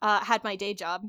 uh, 0.00 0.20
had 0.24 0.42
my 0.42 0.56
day 0.56 0.74
job, 0.74 1.02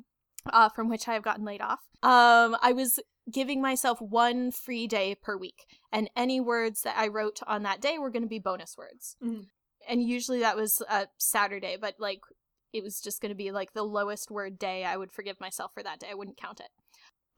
uh, 0.52 0.70
from 0.70 0.90
which 0.90 1.08
I 1.08 1.14
have 1.14 1.24
gotten 1.24 1.46
laid 1.46 1.62
off. 1.62 1.80
Um, 2.04 2.58
I 2.62 2.74
was 2.74 3.00
giving 3.32 3.62
myself 3.62 4.02
one 4.02 4.52
free 4.52 4.86
day 4.86 5.16
per 5.16 5.38
week, 5.38 5.66
and 5.92 6.10
any 6.16 6.42
words 6.42 6.82
that 6.82 6.98
I 6.98 7.08
wrote 7.08 7.40
on 7.48 7.64
that 7.64 7.80
day 7.82 7.98
were 7.98 8.10
going 8.12 8.24
to 8.24 8.28
be 8.30 8.40
bonus 8.40 8.76
words. 8.78 9.16
Mhm. 9.24 9.48
And 9.88 10.04
usually 10.04 10.40
that 10.42 10.56
was 10.58 10.82
a 10.90 11.08
Saturday, 11.18 11.78
but 11.80 11.96
like 12.00 12.20
it 12.74 12.84
was 12.84 13.00
just 13.00 13.22
going 13.22 13.30
to 13.32 13.36
be 13.36 13.52
like 13.52 13.74
the 13.74 13.84
lowest 13.84 14.32
word 14.32 14.58
day. 14.60 14.84
I 14.84 14.98
would 14.98 15.12
forgive 15.12 15.40
myself 15.40 15.72
for 15.74 15.84
that 15.84 16.00
day. 16.00 16.08
I 16.12 16.16
wouldn't 16.16 16.38
count 16.38 16.60
it. 16.60 16.70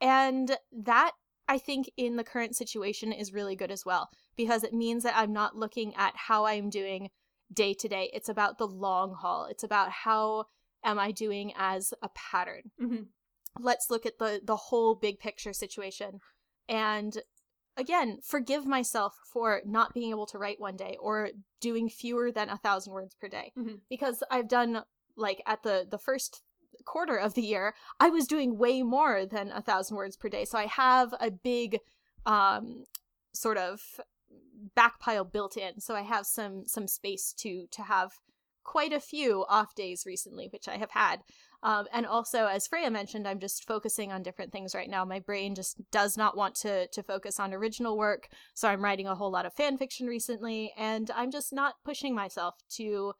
And 0.00 0.56
that 0.72 1.12
I 1.48 1.58
think 1.58 1.90
in 1.96 2.16
the 2.16 2.24
current 2.24 2.56
situation 2.56 3.12
is 3.12 3.32
really 3.32 3.54
good 3.54 3.70
as 3.70 3.84
well 3.86 4.08
because 4.36 4.64
it 4.64 4.74
means 4.74 5.04
that 5.04 5.16
I'm 5.16 5.32
not 5.32 5.56
looking 5.56 5.94
at 5.94 6.14
how 6.16 6.46
I'm 6.46 6.70
doing 6.70 7.10
day 7.52 7.74
to 7.74 7.88
day. 7.88 8.10
It's 8.12 8.28
about 8.28 8.58
the 8.58 8.66
long 8.66 9.14
haul. 9.14 9.46
It's 9.46 9.62
about 9.62 9.90
how 9.90 10.46
am 10.84 10.98
I 10.98 11.12
doing 11.12 11.52
as 11.56 11.94
a 12.02 12.08
pattern. 12.08 12.72
Mhm. 12.80 13.06
Let's 13.58 13.90
look 13.90 14.04
at 14.04 14.18
the 14.18 14.40
the 14.42 14.56
whole 14.56 14.94
big 14.94 15.18
picture 15.18 15.52
situation 15.52 16.20
and 16.68 17.22
again, 17.78 18.18
forgive 18.22 18.66
myself 18.66 19.14
for 19.30 19.60
not 19.64 19.92
being 19.92 20.10
able 20.10 20.26
to 20.26 20.38
write 20.38 20.58
one 20.58 20.76
day 20.76 20.96
or 20.98 21.30
doing 21.60 21.88
fewer 21.90 22.32
than 22.32 22.48
a 22.48 22.56
thousand 22.56 22.92
words 22.92 23.14
per 23.14 23.28
day 23.28 23.52
Mhm. 23.56 23.80
because 23.90 24.22
I've 24.30 24.48
done 24.48 24.82
like 25.16 25.42
at 25.46 25.62
the 25.62 25.86
the 25.88 25.98
first 25.98 26.42
quarter 26.84 27.16
of 27.16 27.34
the 27.34 27.42
year 27.42 27.74
I 27.98 28.10
was 28.10 28.26
doing 28.26 28.58
way 28.58 28.82
more 28.82 29.26
than 29.26 29.50
a 29.50 29.62
thousand 29.62 29.96
words 29.96 30.16
per 30.16 30.28
day. 30.28 30.44
So 30.44 30.58
I 30.58 30.66
have 30.66 31.14
a 31.20 31.30
big 31.30 31.80
um 32.24 32.84
sort 33.32 33.58
of 33.58 34.00
back 34.74 34.98
pile 35.00 35.24
built 35.24 35.56
in. 35.56 35.80
So 35.80 35.94
I 35.94 36.02
have 36.02 36.26
some 36.26 36.64
some 36.66 36.86
space 36.86 37.32
to 37.38 37.66
to 37.70 37.82
have 37.82 38.12
quite 38.64 38.92
a 38.92 39.00
few 39.00 39.44
off 39.48 39.74
days 39.74 40.04
recently 40.04 40.48
which 40.50 40.68
I 40.68 40.76
have 40.76 40.90
had. 40.90 41.22
Um, 41.62 41.86
and 41.92 42.06
also, 42.06 42.46
as 42.46 42.66
Freya 42.66 42.90
mentioned, 42.90 43.26
I'm 43.26 43.40
just 43.40 43.66
focusing 43.66 44.12
on 44.12 44.22
different 44.22 44.52
things 44.52 44.74
right 44.74 44.90
now. 44.90 45.04
My 45.04 45.20
brain 45.20 45.54
just 45.54 45.78
does 45.90 46.16
not 46.16 46.36
want 46.36 46.54
to 46.56 46.86
to 46.88 47.02
focus 47.02 47.40
on 47.40 47.54
original 47.54 47.96
work, 47.96 48.28
so 48.54 48.68
I'm 48.68 48.84
writing 48.84 49.06
a 49.06 49.14
whole 49.14 49.30
lot 49.30 49.46
of 49.46 49.54
fan 49.54 49.78
fiction 49.78 50.06
recently, 50.06 50.72
and 50.76 51.10
I'm 51.10 51.30
just 51.30 51.52
not 51.52 51.74
pushing 51.84 52.14
myself 52.14 52.54
to 52.76 53.14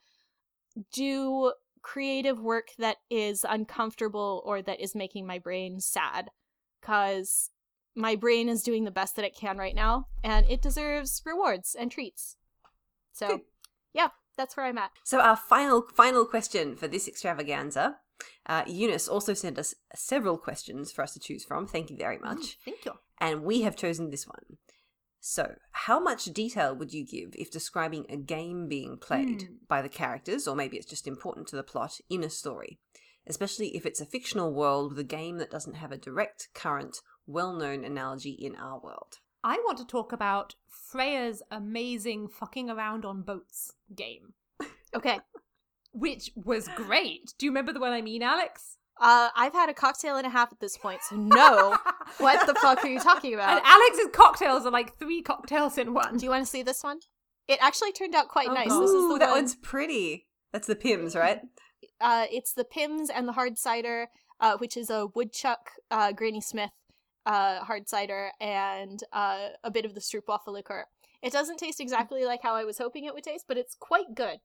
do 0.92 1.52
creative 1.86 2.40
work 2.40 2.70
that 2.78 2.96
is 3.08 3.46
uncomfortable 3.48 4.42
or 4.44 4.60
that 4.60 4.80
is 4.80 4.96
making 4.96 5.24
my 5.24 5.38
brain 5.38 5.78
sad, 5.78 6.28
because 6.80 7.50
my 7.94 8.16
brain 8.16 8.48
is 8.48 8.64
doing 8.64 8.82
the 8.84 8.90
best 8.90 9.14
that 9.14 9.24
it 9.24 9.36
can 9.36 9.56
right 9.56 9.74
now, 9.74 10.08
and 10.24 10.44
it 10.50 10.60
deserves 10.60 11.22
rewards 11.24 11.76
and 11.78 11.88
treats. 11.88 12.36
So, 13.12 13.28
Good. 13.28 13.40
yeah, 13.94 14.08
that's 14.36 14.56
where 14.56 14.66
I'm 14.66 14.78
at. 14.78 14.90
So 15.04 15.20
our 15.20 15.36
final 15.36 15.80
final 15.94 16.24
question 16.24 16.74
for 16.74 16.88
this 16.88 17.06
extravaganza. 17.06 17.98
Uh, 18.46 18.64
Eunice 18.66 19.06
also 19.06 19.32
sent 19.32 19.56
us 19.56 19.74
several 19.94 20.38
questions 20.38 20.90
for 20.90 21.02
us 21.02 21.12
to 21.12 21.20
choose 21.20 21.44
from. 21.44 21.68
Thank 21.68 21.90
you 21.90 21.96
very 21.96 22.18
much. 22.18 22.58
Thank 22.64 22.84
you. 22.84 22.94
And 23.20 23.44
we 23.44 23.62
have 23.62 23.76
chosen 23.76 24.10
this 24.10 24.26
one. 24.26 24.58
So, 25.28 25.56
how 25.72 25.98
much 25.98 26.26
detail 26.26 26.72
would 26.76 26.94
you 26.94 27.04
give 27.04 27.34
if 27.36 27.50
describing 27.50 28.06
a 28.08 28.16
game 28.16 28.68
being 28.68 28.96
played 28.96 29.42
Hmm. 29.42 29.54
by 29.66 29.82
the 29.82 29.88
characters, 29.88 30.46
or 30.46 30.54
maybe 30.54 30.76
it's 30.76 30.86
just 30.86 31.08
important 31.08 31.48
to 31.48 31.56
the 31.56 31.64
plot, 31.64 32.00
in 32.08 32.22
a 32.22 32.30
story? 32.30 32.78
Especially 33.26 33.74
if 33.74 33.84
it's 33.84 34.00
a 34.00 34.06
fictional 34.06 34.52
world 34.54 34.90
with 34.92 35.00
a 35.00 35.16
game 35.18 35.38
that 35.38 35.50
doesn't 35.50 35.74
have 35.74 35.90
a 35.90 35.96
direct, 35.98 36.48
current, 36.54 37.02
well 37.26 37.52
known 37.52 37.84
analogy 37.84 38.30
in 38.30 38.54
our 38.54 38.78
world. 38.78 39.18
I 39.42 39.56
want 39.64 39.78
to 39.78 39.84
talk 39.84 40.12
about 40.12 40.54
Freya's 40.68 41.42
amazing 41.50 42.28
fucking 42.28 42.70
around 42.70 43.04
on 43.04 43.22
boats 43.22 43.72
game, 43.96 44.34
Okay. 44.94 45.18
which 45.92 46.30
was 46.36 46.68
great. 46.76 47.34
Do 47.36 47.46
you 47.46 47.50
remember 47.50 47.72
the 47.72 47.80
one 47.80 47.92
I 47.92 48.00
mean, 48.00 48.22
Alex? 48.22 48.78
Uh, 48.98 49.28
I've 49.36 49.52
had 49.52 49.68
a 49.68 49.74
cocktail 49.74 50.16
and 50.16 50.26
a 50.26 50.30
half 50.30 50.52
at 50.52 50.60
this 50.60 50.78
point, 50.78 51.00
so 51.02 51.16
no. 51.16 51.76
what 52.18 52.46
the 52.46 52.54
fuck 52.54 52.82
are 52.84 52.88
you 52.88 52.98
talking 53.00 53.34
about? 53.34 53.58
And? 53.58 53.60
Alex's 53.64 54.08
cocktails 54.12 54.64
are 54.64 54.70
like 54.70 54.98
three 54.98 55.20
cocktails 55.22 55.76
in 55.78 55.92
one. 55.92 56.16
Do 56.16 56.24
you 56.24 56.30
want 56.30 56.44
to 56.44 56.50
see 56.50 56.62
this 56.62 56.82
one? 56.82 57.00
It 57.46 57.58
actually 57.60 57.92
turned 57.92 58.14
out 58.14 58.28
quite 58.28 58.48
Oh, 58.48 58.54
nice. 58.54 58.68
God. 58.68 58.80
This 58.80 58.90
is 58.90 58.96
Ooh, 58.96 59.12
the 59.14 59.18
that 59.20 59.30
one. 59.30 59.38
one's 59.40 59.54
pretty. 59.56 60.26
That's 60.52 60.66
the 60.66 60.74
Pimm's, 60.76 61.14
right? 61.14 61.40
Uh, 62.00 62.26
it's 62.32 62.52
the 62.52 62.64
Pimm's 62.64 63.10
and 63.10 63.28
the 63.28 63.32
hard 63.32 63.58
cider, 63.58 64.08
uh, 64.40 64.56
which 64.58 64.76
is 64.76 64.88
a 64.90 65.06
woodchuck, 65.14 65.70
uh, 65.90 66.12
Granny 66.12 66.40
Smith, 66.40 66.70
uh, 67.26 67.60
hard 67.64 67.88
cider, 67.88 68.30
and 68.40 69.00
uh, 69.12 69.48
a 69.62 69.70
bit 69.70 69.84
of 69.84 69.94
the 69.94 70.00
stroopwafel 70.00 70.48
liqueur. 70.48 70.86
It 71.22 71.32
doesn't 71.32 71.58
taste 71.58 71.80
exactly 71.80 72.24
like 72.24 72.40
how 72.42 72.54
I 72.54 72.64
was 72.64 72.78
hoping 72.78 73.04
it 73.04 73.14
would 73.14 73.24
taste, 73.24 73.44
but 73.46 73.58
it's 73.58 73.76
quite 73.78 74.14
good. 74.14 74.38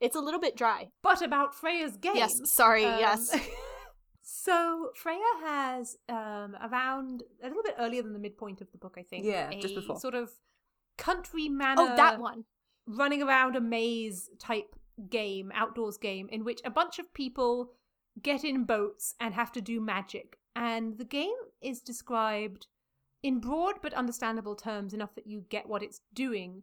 It's 0.00 0.16
a 0.16 0.20
little 0.20 0.40
bit 0.40 0.56
dry. 0.56 0.88
But 1.02 1.22
about 1.22 1.54
Freya's 1.54 1.96
game. 1.96 2.16
Yes, 2.16 2.40
sorry. 2.44 2.84
Um, 2.84 2.98
yes. 2.98 3.36
So 4.22 4.90
Freya 4.94 5.18
has 5.44 5.96
um 6.08 6.56
around 6.62 7.24
a 7.42 7.48
little 7.48 7.62
bit 7.62 7.74
earlier 7.78 8.02
than 8.02 8.12
the 8.12 8.18
midpoint 8.18 8.60
of 8.60 8.70
the 8.70 8.78
book, 8.78 8.94
I 8.98 9.02
think. 9.02 9.24
Yeah, 9.24 9.50
a 9.50 9.60
just 9.60 9.74
before. 9.74 9.98
Sort 9.98 10.14
of 10.14 10.30
country 10.96 11.48
manor. 11.48 11.82
oh, 11.82 11.96
that 11.96 12.20
one. 12.20 12.44
running 12.86 13.22
around 13.22 13.56
a 13.56 13.60
maze 13.60 14.30
type 14.38 14.74
game, 15.10 15.50
outdoors 15.54 15.96
game, 15.96 16.28
in 16.30 16.44
which 16.44 16.60
a 16.64 16.70
bunch 16.70 16.98
of 16.98 17.12
people 17.14 17.72
get 18.22 18.44
in 18.44 18.64
boats 18.64 19.14
and 19.18 19.34
have 19.34 19.50
to 19.52 19.60
do 19.60 19.80
magic. 19.80 20.38
And 20.54 20.98
the 20.98 21.04
game 21.04 21.32
is 21.60 21.80
described 21.80 22.66
in 23.22 23.40
broad 23.40 23.76
but 23.82 23.94
understandable 23.94 24.54
terms 24.54 24.92
enough 24.92 25.14
that 25.14 25.26
you 25.26 25.44
get 25.48 25.68
what 25.68 25.82
it's 25.82 26.00
doing. 26.12 26.62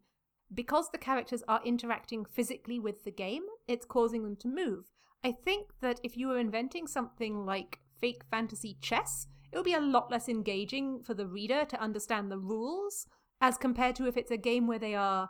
Because 0.53 0.89
the 0.89 0.97
characters 0.97 1.43
are 1.47 1.61
interacting 1.63 2.25
physically 2.25 2.79
with 2.79 3.03
the 3.03 3.11
game, 3.11 3.43
it's 3.67 3.85
causing 3.85 4.23
them 4.23 4.35
to 4.37 4.47
move. 4.47 4.85
I 5.23 5.31
think 5.31 5.69
that 5.81 5.99
if 6.03 6.15
you 6.15 6.27
were 6.27 6.39
inventing 6.39 6.87
something 6.87 7.45
like 7.45 7.79
fake 7.99 8.23
fantasy 8.31 8.77
chess, 8.81 9.27
it 9.51 9.57
would 9.57 9.65
be 9.65 9.73
a 9.73 9.81
lot 9.81 10.11
less 10.11 10.29
engaging 10.29 11.01
for 11.03 11.13
the 11.13 11.27
reader 11.27 11.65
to 11.65 11.81
understand 11.81 12.31
the 12.31 12.37
rules 12.39 13.05
as 13.41 13.57
compared 13.57 13.95
to 13.95 14.07
if 14.07 14.17
it's 14.17 14.31
a 14.31 14.37
game 14.37 14.67
where 14.67 14.79
they 14.79 14.95
are 14.95 15.29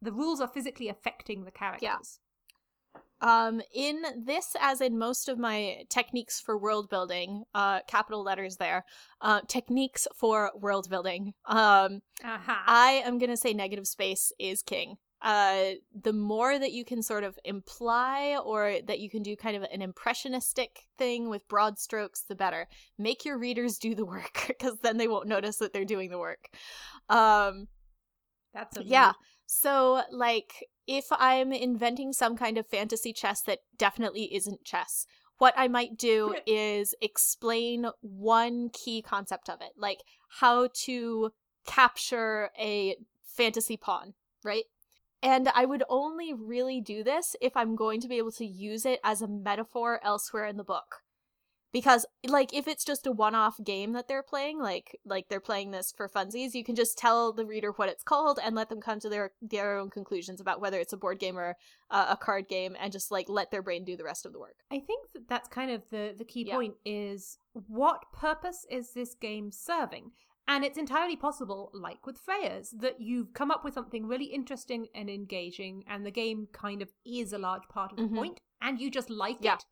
the 0.00 0.12
rules 0.12 0.40
are 0.40 0.48
physically 0.48 0.88
affecting 0.88 1.44
the 1.44 1.50
characters. 1.50 1.80
Yeah. 1.82 3.00
Um, 3.20 3.60
in 3.74 4.02
this, 4.24 4.54
as 4.60 4.80
in 4.80 4.96
most 4.96 5.28
of 5.28 5.38
my 5.38 5.84
techniques 5.90 6.40
for 6.40 6.56
world 6.56 6.88
building, 6.88 7.42
uh, 7.52 7.80
capital 7.88 8.22
letters 8.22 8.58
there, 8.58 8.84
uh, 9.20 9.40
techniques 9.48 10.06
for 10.14 10.52
world 10.54 10.88
building, 10.88 11.34
um, 11.46 12.00
Aha. 12.24 12.62
I 12.68 13.02
am 13.04 13.18
gonna 13.18 13.36
say 13.36 13.52
negative 13.52 13.88
space 13.88 14.30
is 14.38 14.62
king. 14.62 14.98
Uh, 15.20 15.72
the 16.00 16.12
more 16.12 16.58
that 16.58 16.72
you 16.72 16.84
can 16.84 17.02
sort 17.02 17.24
of 17.24 17.38
imply 17.44 18.38
or 18.44 18.76
that 18.86 19.00
you 19.00 19.10
can 19.10 19.22
do 19.22 19.34
kind 19.34 19.56
of 19.56 19.64
an 19.64 19.82
impressionistic 19.82 20.86
thing 20.96 21.28
with 21.28 21.48
broad 21.48 21.78
strokes, 21.78 22.22
the 22.22 22.36
better. 22.36 22.68
Make 22.98 23.24
your 23.24 23.36
readers 23.36 23.78
do 23.78 23.94
the 23.94 24.06
work 24.06 24.44
because 24.46 24.78
then 24.82 24.96
they 24.96 25.08
won't 25.08 25.28
notice 25.28 25.56
that 25.56 25.72
they're 25.72 25.84
doing 25.84 26.10
the 26.10 26.18
work. 26.18 26.48
Um, 27.08 27.66
That's 28.54 28.76
a 28.76 28.84
yeah. 28.84 29.12
So, 29.46 30.02
like, 30.12 30.66
if 30.86 31.06
I'm 31.10 31.52
inventing 31.52 32.12
some 32.12 32.36
kind 32.36 32.58
of 32.58 32.66
fantasy 32.66 33.12
chess 33.12 33.40
that 33.42 33.60
definitely 33.76 34.34
isn't 34.34 34.62
chess, 34.62 35.06
what 35.38 35.54
I 35.56 35.68
might 35.68 35.96
do 35.96 36.34
is 36.46 36.94
explain 37.00 37.86
one 38.00 38.70
key 38.70 39.02
concept 39.02 39.48
of 39.48 39.60
it, 39.60 39.72
like 39.76 40.02
how 40.40 40.68
to 40.84 41.30
capture 41.66 42.50
a 42.58 42.96
fantasy 43.24 43.76
pawn, 43.76 44.14
right? 44.44 44.64
And 45.22 45.48
I 45.54 45.64
would 45.64 45.82
only 45.88 46.32
really 46.32 46.80
do 46.80 47.02
this 47.02 47.34
if 47.40 47.56
I'm 47.56 47.74
going 47.74 48.00
to 48.02 48.08
be 48.08 48.18
able 48.18 48.32
to 48.32 48.46
use 48.46 48.86
it 48.86 49.00
as 49.02 49.20
a 49.20 49.28
metaphor 49.28 50.00
elsewhere 50.04 50.46
in 50.46 50.56
the 50.56 50.64
book. 50.64 51.02
Because 51.70 52.06
like 52.26 52.54
if 52.54 52.66
it's 52.66 52.84
just 52.84 53.06
a 53.06 53.12
one-off 53.12 53.56
game 53.62 53.92
that 53.92 54.08
they're 54.08 54.22
playing, 54.22 54.58
like 54.58 54.98
like 55.04 55.28
they're 55.28 55.38
playing 55.38 55.70
this 55.70 55.92
for 55.94 56.08
funsies, 56.08 56.54
you 56.54 56.64
can 56.64 56.74
just 56.74 56.96
tell 56.96 57.30
the 57.30 57.44
reader 57.44 57.72
what 57.72 57.90
it's 57.90 58.02
called 58.02 58.38
and 58.42 58.56
let 58.56 58.70
them 58.70 58.80
come 58.80 59.00
to 59.00 59.08
their 59.10 59.32
their 59.42 59.76
own 59.76 59.90
conclusions 59.90 60.40
about 60.40 60.62
whether 60.62 60.80
it's 60.80 60.94
a 60.94 60.96
board 60.96 61.18
game 61.18 61.38
or 61.38 61.56
uh, 61.90 62.06
a 62.08 62.16
card 62.16 62.48
game 62.48 62.74
and 62.80 62.90
just 62.90 63.10
like 63.10 63.28
let 63.28 63.50
their 63.50 63.60
brain 63.60 63.84
do 63.84 63.98
the 63.98 64.04
rest 64.04 64.24
of 64.24 64.32
the 64.32 64.38
work. 64.38 64.56
I 64.70 64.78
think 64.78 65.12
that 65.12 65.28
that's 65.28 65.48
kind 65.48 65.70
of 65.70 65.82
the 65.90 66.14
the 66.16 66.24
key 66.24 66.46
Yeah. 66.46 66.54
point 66.54 66.76
is 66.86 67.36
what 67.52 68.12
purpose 68.14 68.64
is 68.70 68.94
this 68.94 69.12
game 69.14 69.50
serving? 69.52 70.12
And 70.50 70.64
it's 70.64 70.78
entirely 70.78 71.14
possible, 71.14 71.70
like 71.74 72.06
with 72.06 72.18
Freya's, 72.18 72.70
that 72.70 73.02
you've 73.02 73.34
come 73.34 73.50
up 73.50 73.64
with 73.64 73.74
something 73.74 74.06
really 74.06 74.24
interesting 74.24 74.88
and 74.94 75.10
engaging, 75.10 75.84
and 75.86 76.06
the 76.06 76.10
game 76.10 76.48
kind 76.52 76.80
of 76.80 76.88
is 77.04 77.34
a 77.34 77.38
large 77.38 77.68
part 77.68 77.92
of 77.92 77.98
the 77.98 78.04
Mhm. 78.04 78.16
point, 78.16 78.40
and 78.62 78.80
you 78.80 78.90
just 78.90 79.10
like 79.10 79.36
Yeah. 79.40 79.56
it. 79.56 79.64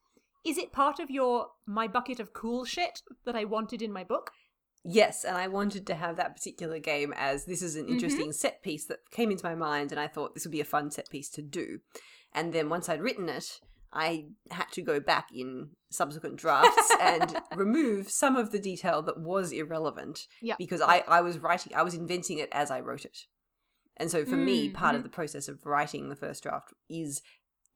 Is 0.45 0.59
it 0.59 0.72
part 0.72 1.01
of 1.01 1.11
your 1.11 1.51
my 1.64 1.89
bucket 1.89 2.20
of 2.20 2.35
cool 2.35 2.66
shit 2.66 3.03
that 3.24 3.35
I 3.35 3.45
wanted 3.45 3.81
in 3.81 3.91
my 3.91 4.05
book? 4.05 4.31
Yes, 4.85 5.24
and 5.24 5.37
I 5.37 5.49
wanted 5.49 5.87
to 5.87 5.95
have 5.95 6.16
that 6.16 6.37
particular 6.37 6.79
game 6.79 7.12
as 7.16 7.47
this 7.47 7.62
is 7.62 7.74
an 7.74 7.89
interesting 7.89 8.33
set 8.33 8.62
piece 8.62 8.85
that 8.85 9.11
came 9.11 9.31
into 9.31 9.45
my 9.47 9.55
mind, 9.55 9.91
and 9.93 10.01
I 10.01 10.07
thought 10.07 10.35
this 10.35 10.45
would 10.45 10.53
be 10.53 10.61
a 10.61 10.64
fun 10.64 10.91
set 10.91 11.09
piece 11.09 11.31
to 11.31 11.43
do. 11.43 11.81
And 12.33 12.53
then 12.53 12.68
once 12.68 12.89
I'd 12.89 13.01
written 13.01 13.29
it, 13.31 13.61
I 13.97 14.26
had 14.51 14.66
to 14.72 14.82
go 14.82 15.01
back 15.01 15.28
in 15.34 15.70
subsequent 15.90 16.36
drafts 16.36 16.92
and 17.01 17.36
remove 17.57 18.11
some 18.11 18.36
of 18.36 18.53
the 18.53 18.59
detail 18.59 19.03
that 19.03 19.18
was 19.18 19.53
irrelevant 19.53 20.26
Yeah. 20.42 20.55
because 20.59 20.80
I, 20.82 21.03
I 21.09 21.20
was 21.22 21.38
writing, 21.38 21.72
I 21.74 21.82
was 21.82 21.94
inventing 21.94 22.38
it 22.38 22.49
as 22.53 22.70
I 22.70 22.80
wrote 22.80 23.05
it. 23.05 23.18
And 23.97 24.11
so 24.11 24.24
for 24.26 24.36
me, 24.36 24.68
Mm, 24.68 24.74
part 24.74 24.94
of 24.94 25.03
the 25.03 25.09
process 25.09 25.49
of 25.49 25.64
writing 25.64 26.09
the 26.11 26.16
first 26.16 26.42
draft 26.42 26.74
is 26.90 27.22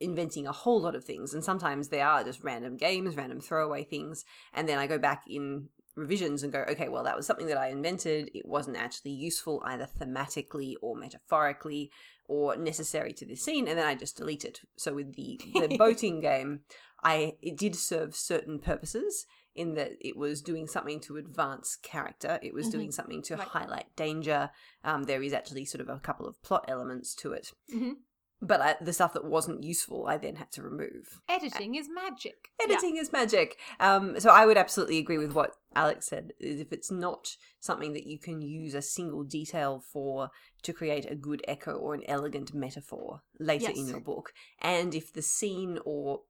inventing 0.00 0.46
a 0.46 0.52
whole 0.52 0.80
lot 0.80 0.94
of 0.94 1.04
things. 1.04 1.32
And 1.32 1.42
sometimes 1.42 1.88
they 1.88 2.00
are 2.02 2.22
just 2.24 2.42
random 2.44 2.76
games, 2.76 3.16
random 3.16 3.40
throwaway 3.40 3.84
things. 3.84 4.24
And 4.52 4.68
then 4.68 4.78
I 4.78 4.86
go 4.86 4.98
back 4.98 5.24
in 5.28 5.68
revisions 5.96 6.42
and 6.42 6.52
go, 6.52 6.64
okay, 6.70 6.88
well, 6.88 7.04
that 7.04 7.16
was 7.16 7.26
something 7.26 7.46
that 7.46 7.58
I 7.58 7.68
invented. 7.68 8.30
It 8.34 8.46
wasn't 8.46 8.76
actually 8.76 9.12
useful 9.12 9.62
either 9.64 9.86
thematically 10.00 10.74
or 10.82 10.94
metaphorically 10.96 11.90
or 12.30 12.56
necessary 12.56 13.12
to 13.12 13.26
this 13.26 13.42
scene. 13.42 13.66
And 13.66 13.76
then 13.76 13.86
I 13.86 13.96
just 13.96 14.16
delete 14.16 14.44
it. 14.44 14.60
So 14.76 14.94
with 14.94 15.14
the, 15.16 15.40
the 15.54 15.76
boating 15.78 16.20
game, 16.20 16.60
I 17.02 17.34
it 17.42 17.56
did 17.56 17.74
serve 17.74 18.14
certain 18.14 18.60
purposes 18.60 19.26
in 19.56 19.74
that 19.74 19.92
it 20.00 20.16
was 20.16 20.40
doing 20.40 20.68
something 20.68 21.00
to 21.00 21.16
advance 21.16 21.76
character. 21.82 22.38
It 22.40 22.54
was 22.54 22.68
Mhm. 22.68 22.72
doing 22.72 22.92
something 22.92 23.22
to 23.22 23.34
Right. 23.36 23.48
highlight 23.48 23.96
danger. 23.96 24.50
Um, 24.84 25.02
there 25.04 25.22
is 25.24 25.32
actually 25.32 25.64
sort 25.64 25.80
of 25.80 25.88
a 25.88 25.98
couple 25.98 26.26
of 26.28 26.40
plot 26.42 26.66
elements 26.68 27.14
to 27.16 27.32
it. 27.32 27.52
Mhm. 27.74 27.96
But 28.42 28.60
I, 28.60 28.76
the 28.80 28.94
stuff 28.94 29.12
that 29.12 29.24
wasn't 29.24 29.64
useful, 29.64 30.06
I 30.06 30.16
then 30.16 30.36
had 30.36 30.50
to 30.52 30.62
remove. 30.62 31.20
Editing 31.28 31.74
is 31.74 31.88
magic. 31.92 32.48
Editing 32.62 32.96
is 32.96 33.12
magic. 33.12 33.58
Um, 33.78 34.18
so 34.18 34.30
I 34.30 34.46
would 34.46 34.56
absolutely 34.56 34.96
agree 34.96 35.18
with 35.18 35.34
what 35.34 35.56
Alex 35.74 36.06
said. 36.06 36.32
Is 36.40 36.58
if 36.58 36.72
it's 36.72 36.90
not 36.90 37.36
something 37.58 37.92
that 37.92 38.06
you 38.06 38.18
can 38.18 38.40
use 38.40 38.72
a 38.74 38.80
single 38.80 39.24
detail 39.24 39.84
for 39.92 40.30
to 40.62 40.72
create 40.72 41.10
a 41.10 41.14
good 41.14 41.42
echo 41.46 41.72
or 41.72 41.92
an 41.92 42.02
elegant 42.06 42.54
metaphor 42.54 43.20
later 43.38 43.70
in 43.70 43.88
your 43.88 44.00
book, 44.00 44.32
and 44.62 44.94
if 44.94 45.12
the 45.12 45.22
scene 45.22 45.78
or 45.84 46.20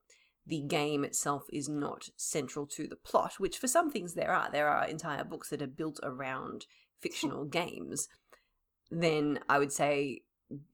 the 0.47 0.61
game 0.63 1.05
itself 1.05 1.45
is 1.53 1.69
not 1.69 2.09
central 2.17 2.67
to 2.67 2.89
the 2.89 2.97
plot, 2.97 3.35
which 3.39 3.57
for 3.57 3.69
some 3.69 3.91
things 3.91 4.15
there 4.15 4.33
are, 4.33 4.51
there 4.51 4.69
are 4.69 4.85
entire 4.87 5.25
books 5.25 5.49
that 5.51 5.63
are 5.63 5.67
built 5.69 6.01
around 6.03 6.67
fictional 7.01 7.45
games, 7.45 8.09
then 8.91 9.39
I 9.49 9.59
would 9.59 9.73
say 9.73 10.23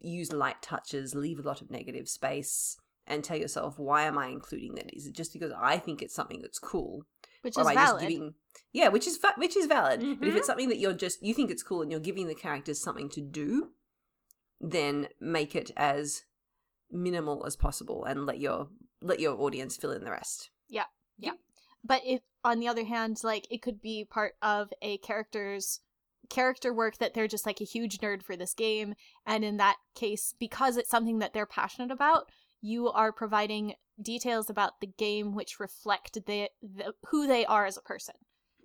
use 0.01 0.33
light 0.33 0.63
touches, 0.63 1.15
leave 1.15 1.39
a 1.39 1.43
lot 1.43 1.61
of 1.61 1.71
negative 1.71 2.09
space, 2.09 2.77
and 3.07 3.23
tell 3.23 3.37
yourself, 3.37 3.79
why 3.79 4.03
am 4.03 4.19
I 4.19 4.29
including 4.29 4.75
that? 4.75 4.95
Is 4.97 5.07
it 5.07 5.15
just 5.15 5.33
because 5.33 5.53
I 5.57 5.79
think 5.79 6.03
it's 6.03 6.15
something 6.15 6.41
that's 6.43 6.59
cool? 6.59 7.05
Which 7.43 7.57
or 7.57 7.63
is 7.63 7.71
valid. 7.73 8.01
just 8.03 8.11
giving 8.11 8.35
Yeah, 8.73 8.89
which 8.89 9.07
is 9.07 9.17
va- 9.19 9.35
which 9.37 9.57
is 9.57 9.67
valid. 9.67 10.01
But 10.19 10.27
if 10.29 10.35
Mhm. 10.35 10.37
it's 10.39 10.47
something 10.47 10.69
that 10.69 10.79
you're 10.79 10.93
just 10.93 11.23
you 11.23 11.33
think 11.35 11.51
it's 11.51 11.63
cool 11.63 11.83
and 11.83 11.91
you're 11.91 12.01
giving 12.01 12.27
the 12.27 12.35
characters 12.35 12.81
something 12.83 13.09
to 13.11 13.21
do, 13.21 13.73
then 14.61 15.09
make 15.21 15.55
it 15.55 15.71
as 15.77 16.25
minimal 16.91 17.45
as 17.47 17.57
possible 17.57 18.05
and 18.05 18.27
let 18.27 18.39
your 18.41 18.69
let 19.03 19.21
your 19.21 19.39
audience 19.41 19.77
fill 19.77 19.93
in 19.93 20.03
the 20.05 20.11
rest. 20.11 20.51
Yeah. 20.69 20.87
Yeah. 21.19 21.33
But 21.85 22.03
it 22.05 22.23
on 22.45 22.59
the 22.61 22.69
other 22.69 22.85
hand 22.85 23.19
like 23.23 23.47
it 23.51 23.63
could 23.63 23.81
be 23.81 24.05
part 24.05 24.35
of 24.43 24.73
a 24.83 24.99
character's 24.99 25.81
character 26.29 26.73
work 26.73 26.99
that 26.99 27.15
they're 27.15 27.27
just 27.29 27.47
like 27.47 27.61
a 27.61 27.65
huge 27.65 27.99
nerd 27.99 28.23
for 28.23 28.37
this 28.37 28.55
game 28.55 28.95
and 29.27 29.45
in 29.45 29.57
that 29.57 29.77
case 29.95 30.35
because 30.39 30.77
it's 30.77 30.91
something 30.91 31.19
that 31.21 31.33
they're 31.33 31.47
passionate 31.47 31.91
about 31.91 32.31
you 32.61 32.89
are 32.91 33.13
providing 33.13 33.75
details 34.03 34.51
about 34.51 34.81
the 34.81 34.87
game 34.87 35.35
which 35.35 35.59
reflect 35.61 36.15
the, 36.27 36.49
the 36.63 36.93
who 37.11 37.27
they 37.27 37.45
are 37.47 37.65
as 37.67 37.77
a 37.77 37.83
person 37.83 38.15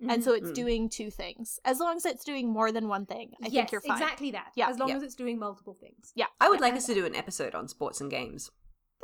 and 0.08 0.24
so 0.24 0.32
it's 0.32 0.50
Mm. 0.50 0.54
doing 0.54 0.88
two 0.88 1.10
things 1.12 1.60
as 1.64 1.78
long 1.78 1.96
as 1.96 2.04
it's 2.04 2.24
doing 2.24 2.48
more 2.52 2.72
than 2.72 2.88
one 2.88 3.06
thing 3.06 3.30
i 3.40 3.46
yes, 3.46 3.52
think 3.52 3.72
you're 3.72 3.80
fine 3.82 3.92
exactly 4.02 4.30
that. 4.32 4.48
Yeah, 4.56 4.68
as 4.68 4.78
long 4.78 4.88
yeah. 4.88 4.96
as 4.96 5.02
it's 5.04 5.14
doing 5.14 5.38
multiple 5.38 5.76
things. 5.80 6.12
Yeah. 6.16 6.26
I 6.40 6.48
would 6.48 6.58
Yeah. 6.58 6.66
like 6.66 6.74
us 6.74 6.86
to 6.86 6.94
do 6.94 7.06
an 7.06 7.14
episode 7.14 7.54
on 7.54 7.68
sports 7.68 8.00
and 8.00 8.10
games. 8.10 8.50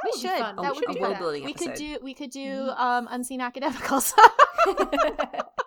That 0.03 0.05
We 0.05 0.11
would 0.11 0.23
be 0.23 0.29
should. 0.29 0.39
fun. 0.39 0.57
That 0.57 0.63
We 0.63 0.69
would 0.69 0.77
should 0.79 0.87
be 0.89 0.95
do 0.95 1.01
world 1.01 1.15
that. 1.15 1.19
building 1.21 1.45
we 1.45 1.53
could 1.55 1.75
do 1.75 1.99
we 2.03 2.15
could 2.15 2.31
do 2.31 2.41
Mhm. 2.49 2.79
um 2.81 3.09
unseen 3.13 3.41
academicals 3.41 4.13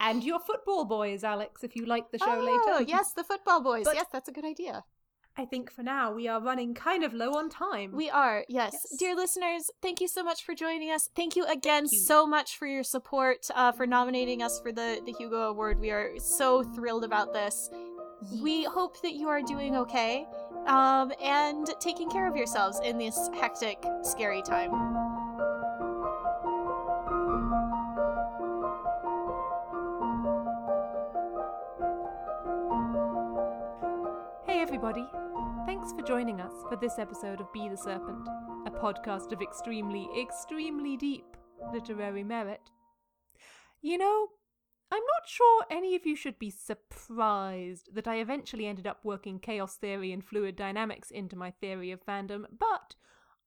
and 0.00 0.22
your 0.22 0.40
football 0.40 0.84
boys, 0.84 1.24
Alex, 1.24 1.64
if 1.64 1.74
you 1.76 1.86
like 1.86 2.10
the 2.10 2.18
show 2.18 2.38
oh, 2.40 2.68
later. 2.78 2.90
yes 2.90 3.12
the 3.12 3.24
football 3.24 3.60
boys 3.60 3.84
But- 3.84 3.94
yes 3.94 4.06
that's 4.12 4.28
a 4.28 4.32
good 4.32 4.44
idea 4.44 4.84
I 5.38 5.44
think 5.44 5.70
for 5.70 5.82
now 5.82 6.12
we 6.12 6.28
are 6.28 6.40
running 6.40 6.72
kind 6.72 7.04
of 7.04 7.12
low 7.12 7.34
on 7.34 7.50
time. 7.50 7.92
We 7.92 8.08
are, 8.08 8.44
yes. 8.48 8.72
Yes. 8.72 8.96
Dear 8.98 9.14
listeners, 9.14 9.70
thank 9.82 10.00
you 10.00 10.08
so 10.08 10.24
much 10.24 10.44
for 10.44 10.54
joining 10.54 10.90
us. 10.90 11.10
Thank 11.14 11.36
you 11.36 11.44
again 11.44 11.86
you. 11.90 11.98
so 11.98 12.26
much 12.26 12.56
for 12.56 12.66
your 12.66 12.82
support, 12.82 13.46
uh, 13.54 13.72
for 13.72 13.86
nominating 13.86 14.42
us 14.42 14.58
for 14.60 14.72
the, 14.72 15.02
the 15.04 15.12
Hugo 15.12 15.42
Award. 15.50 15.78
We 15.78 15.90
are 15.90 16.12
so 16.18 16.62
thrilled 16.62 17.04
about 17.04 17.34
this. 17.34 17.68
We 18.40 18.64
hope 18.64 19.02
that 19.02 19.12
you 19.12 19.28
are 19.28 19.42
doing 19.42 19.76
okay 19.76 20.26
um, 20.66 21.12
and 21.22 21.66
taking 21.80 22.08
care 22.08 22.26
of 22.26 22.34
yourselves 22.34 22.80
in 22.82 22.96
this 22.96 23.28
hectic, 23.38 23.84
scary 24.02 24.40
time. 24.40 25.05
Joining 36.06 36.40
us 36.40 36.52
for 36.68 36.76
this 36.76 37.00
episode 37.00 37.40
of 37.40 37.52
Be 37.52 37.68
the 37.68 37.76
Serpent, 37.76 38.28
a 38.64 38.70
podcast 38.70 39.32
of 39.32 39.42
extremely, 39.42 40.08
extremely 40.16 40.96
deep 40.96 41.24
literary 41.72 42.22
merit. 42.22 42.60
You 43.82 43.98
know, 43.98 44.28
I'm 44.92 45.02
not 45.02 45.26
sure 45.28 45.64
any 45.68 45.96
of 45.96 46.06
you 46.06 46.14
should 46.14 46.38
be 46.38 46.48
surprised 46.48 47.92
that 47.92 48.06
I 48.06 48.20
eventually 48.20 48.66
ended 48.66 48.86
up 48.86 49.00
working 49.02 49.40
chaos 49.40 49.74
theory 49.74 50.12
and 50.12 50.24
fluid 50.24 50.54
dynamics 50.54 51.10
into 51.10 51.34
my 51.34 51.50
theory 51.50 51.90
of 51.90 52.06
fandom, 52.06 52.44
but 52.56 52.94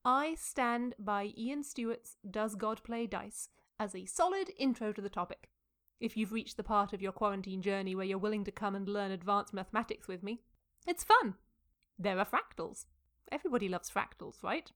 I 0.03 0.35
stand 0.35 0.95
by 0.99 1.31
Ian 1.37 1.63
Stewart's 1.63 2.17
Does 2.29 2.55
God 2.55 2.83
Play 2.83 3.07
Dice 3.07 3.47
as 3.79 3.95
a 3.95 4.05
solid 4.05 4.51
intro 4.57 4.91
to 4.91 5.01
the 5.01 5.07
topic. 5.07 5.49
If 6.01 6.17
you've 6.17 6.33
reached 6.33 6.57
the 6.57 6.63
part 6.63 6.91
of 6.91 7.01
your 7.01 7.13
quarantine 7.13 7.61
journey 7.61 7.95
where 7.95 8.05
you're 8.05 8.17
willing 8.17 8.43
to 8.43 8.51
come 8.51 8.75
and 8.75 8.89
learn 8.89 9.11
advanced 9.11 9.53
mathematics 9.53 10.09
with 10.09 10.23
me, 10.23 10.41
it's 10.85 11.05
fun. 11.05 11.35
There 12.01 12.17
are 12.17 12.25
fractals. 12.25 12.85
Everybody 13.29 13.67
loves 13.67 13.91
fractals, 13.91 14.41
right? 14.41 14.71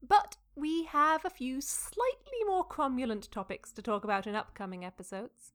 But 0.00 0.36
we 0.54 0.84
have 0.84 1.24
a 1.24 1.30
few 1.30 1.60
slightly 1.60 2.44
more 2.46 2.66
cromulent 2.66 3.30
topics 3.30 3.72
to 3.72 3.82
talk 3.82 4.04
about 4.04 4.28
in 4.28 4.36
upcoming 4.36 4.84
episodes. 4.84 5.52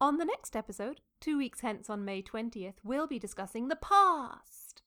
On 0.00 0.16
the 0.16 0.24
next 0.24 0.56
episode, 0.56 1.00
two 1.20 1.36
weeks 1.36 1.60
hence 1.60 1.90
on 1.90 2.06
May 2.06 2.22
20th, 2.22 2.76
we'll 2.82 3.06
be 3.06 3.18
discussing 3.18 3.68
the 3.68 3.76
past. 3.76 4.82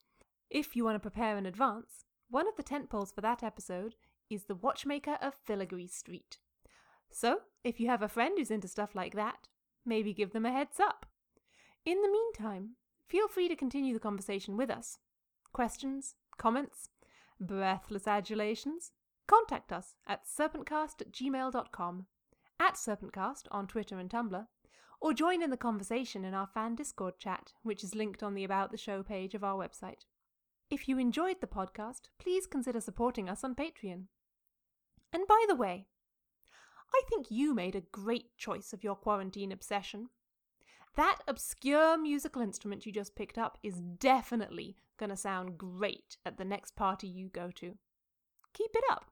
If 0.49 0.75
you 0.75 0.83
want 0.83 0.95
to 0.95 0.99
prepare 0.99 1.37
in 1.37 1.45
advance, 1.45 2.05
one 2.29 2.47
of 2.47 2.55
the 2.55 2.63
tentpoles 2.63 3.13
for 3.13 3.21
that 3.21 3.43
episode 3.43 3.95
is 4.29 4.45
The 4.45 4.55
Watchmaker 4.55 5.17
of 5.21 5.35
Filigree 5.45 5.87
Street. 5.87 6.39
So, 7.11 7.41
if 7.63 7.79
you 7.79 7.87
have 7.87 8.01
a 8.01 8.07
friend 8.07 8.37
who's 8.37 8.51
into 8.51 8.67
stuff 8.67 8.95
like 8.95 9.13
that, 9.15 9.47
maybe 9.85 10.13
give 10.13 10.31
them 10.33 10.45
a 10.45 10.51
heads 10.51 10.79
up. 10.79 11.05
In 11.85 12.01
the 12.01 12.11
meantime, 12.11 12.71
feel 13.07 13.27
free 13.27 13.47
to 13.47 13.55
continue 13.55 13.93
the 13.93 13.99
conversation 13.99 14.57
with 14.57 14.69
us. 14.69 14.99
Questions, 15.53 16.15
comments, 16.37 16.89
breathless 17.39 18.07
adulations? 18.07 18.91
Contact 19.27 19.71
us 19.71 19.95
at 20.07 20.25
serpentcast 20.25 21.01
at 21.01 21.11
gmail.com, 21.11 22.05
at 22.59 22.75
serpentcast 22.75 23.43
on 23.51 23.67
Twitter 23.67 23.99
and 23.99 24.09
Tumblr, 24.09 24.47
or 25.01 25.13
join 25.13 25.41
in 25.41 25.49
the 25.49 25.57
conversation 25.57 26.25
in 26.25 26.33
our 26.33 26.47
fan 26.47 26.75
Discord 26.75 27.19
chat, 27.19 27.53
which 27.63 27.83
is 27.83 27.95
linked 27.95 28.23
on 28.23 28.33
the 28.33 28.43
About 28.43 28.71
the 28.71 28.77
Show 28.77 29.03
page 29.03 29.33
of 29.35 29.43
our 29.43 29.55
website. 29.55 30.05
If 30.69 30.87
you 30.87 30.99
enjoyed 30.99 31.41
the 31.41 31.47
podcast, 31.47 32.09
please 32.19 32.45
consider 32.45 32.81
supporting 32.81 33.29
us 33.29 33.43
on 33.43 33.55
Patreon. 33.55 34.05
And 35.11 35.27
by 35.27 35.45
the 35.47 35.55
way, 35.55 35.87
I 36.93 37.01
think 37.09 37.27
you 37.29 37.53
made 37.53 37.75
a 37.75 37.81
great 37.81 38.37
choice 38.37 38.73
of 38.73 38.83
your 38.83 38.95
quarantine 38.95 39.51
obsession. 39.51 40.09
That 40.95 41.19
obscure 41.27 41.97
musical 41.97 42.41
instrument 42.41 42.85
you 42.85 42.91
just 42.91 43.15
picked 43.15 43.37
up 43.37 43.57
is 43.63 43.79
definitely 43.79 44.75
to 45.07 45.15
sound 45.15 45.57
great 45.57 46.17
at 46.25 46.37
the 46.37 46.43
next 46.43 46.75
party 46.75 47.07
you 47.07 47.29
go 47.29 47.49
to. 47.55 47.77
Keep 48.53 48.71
it 48.75 48.83
up. 48.91 49.05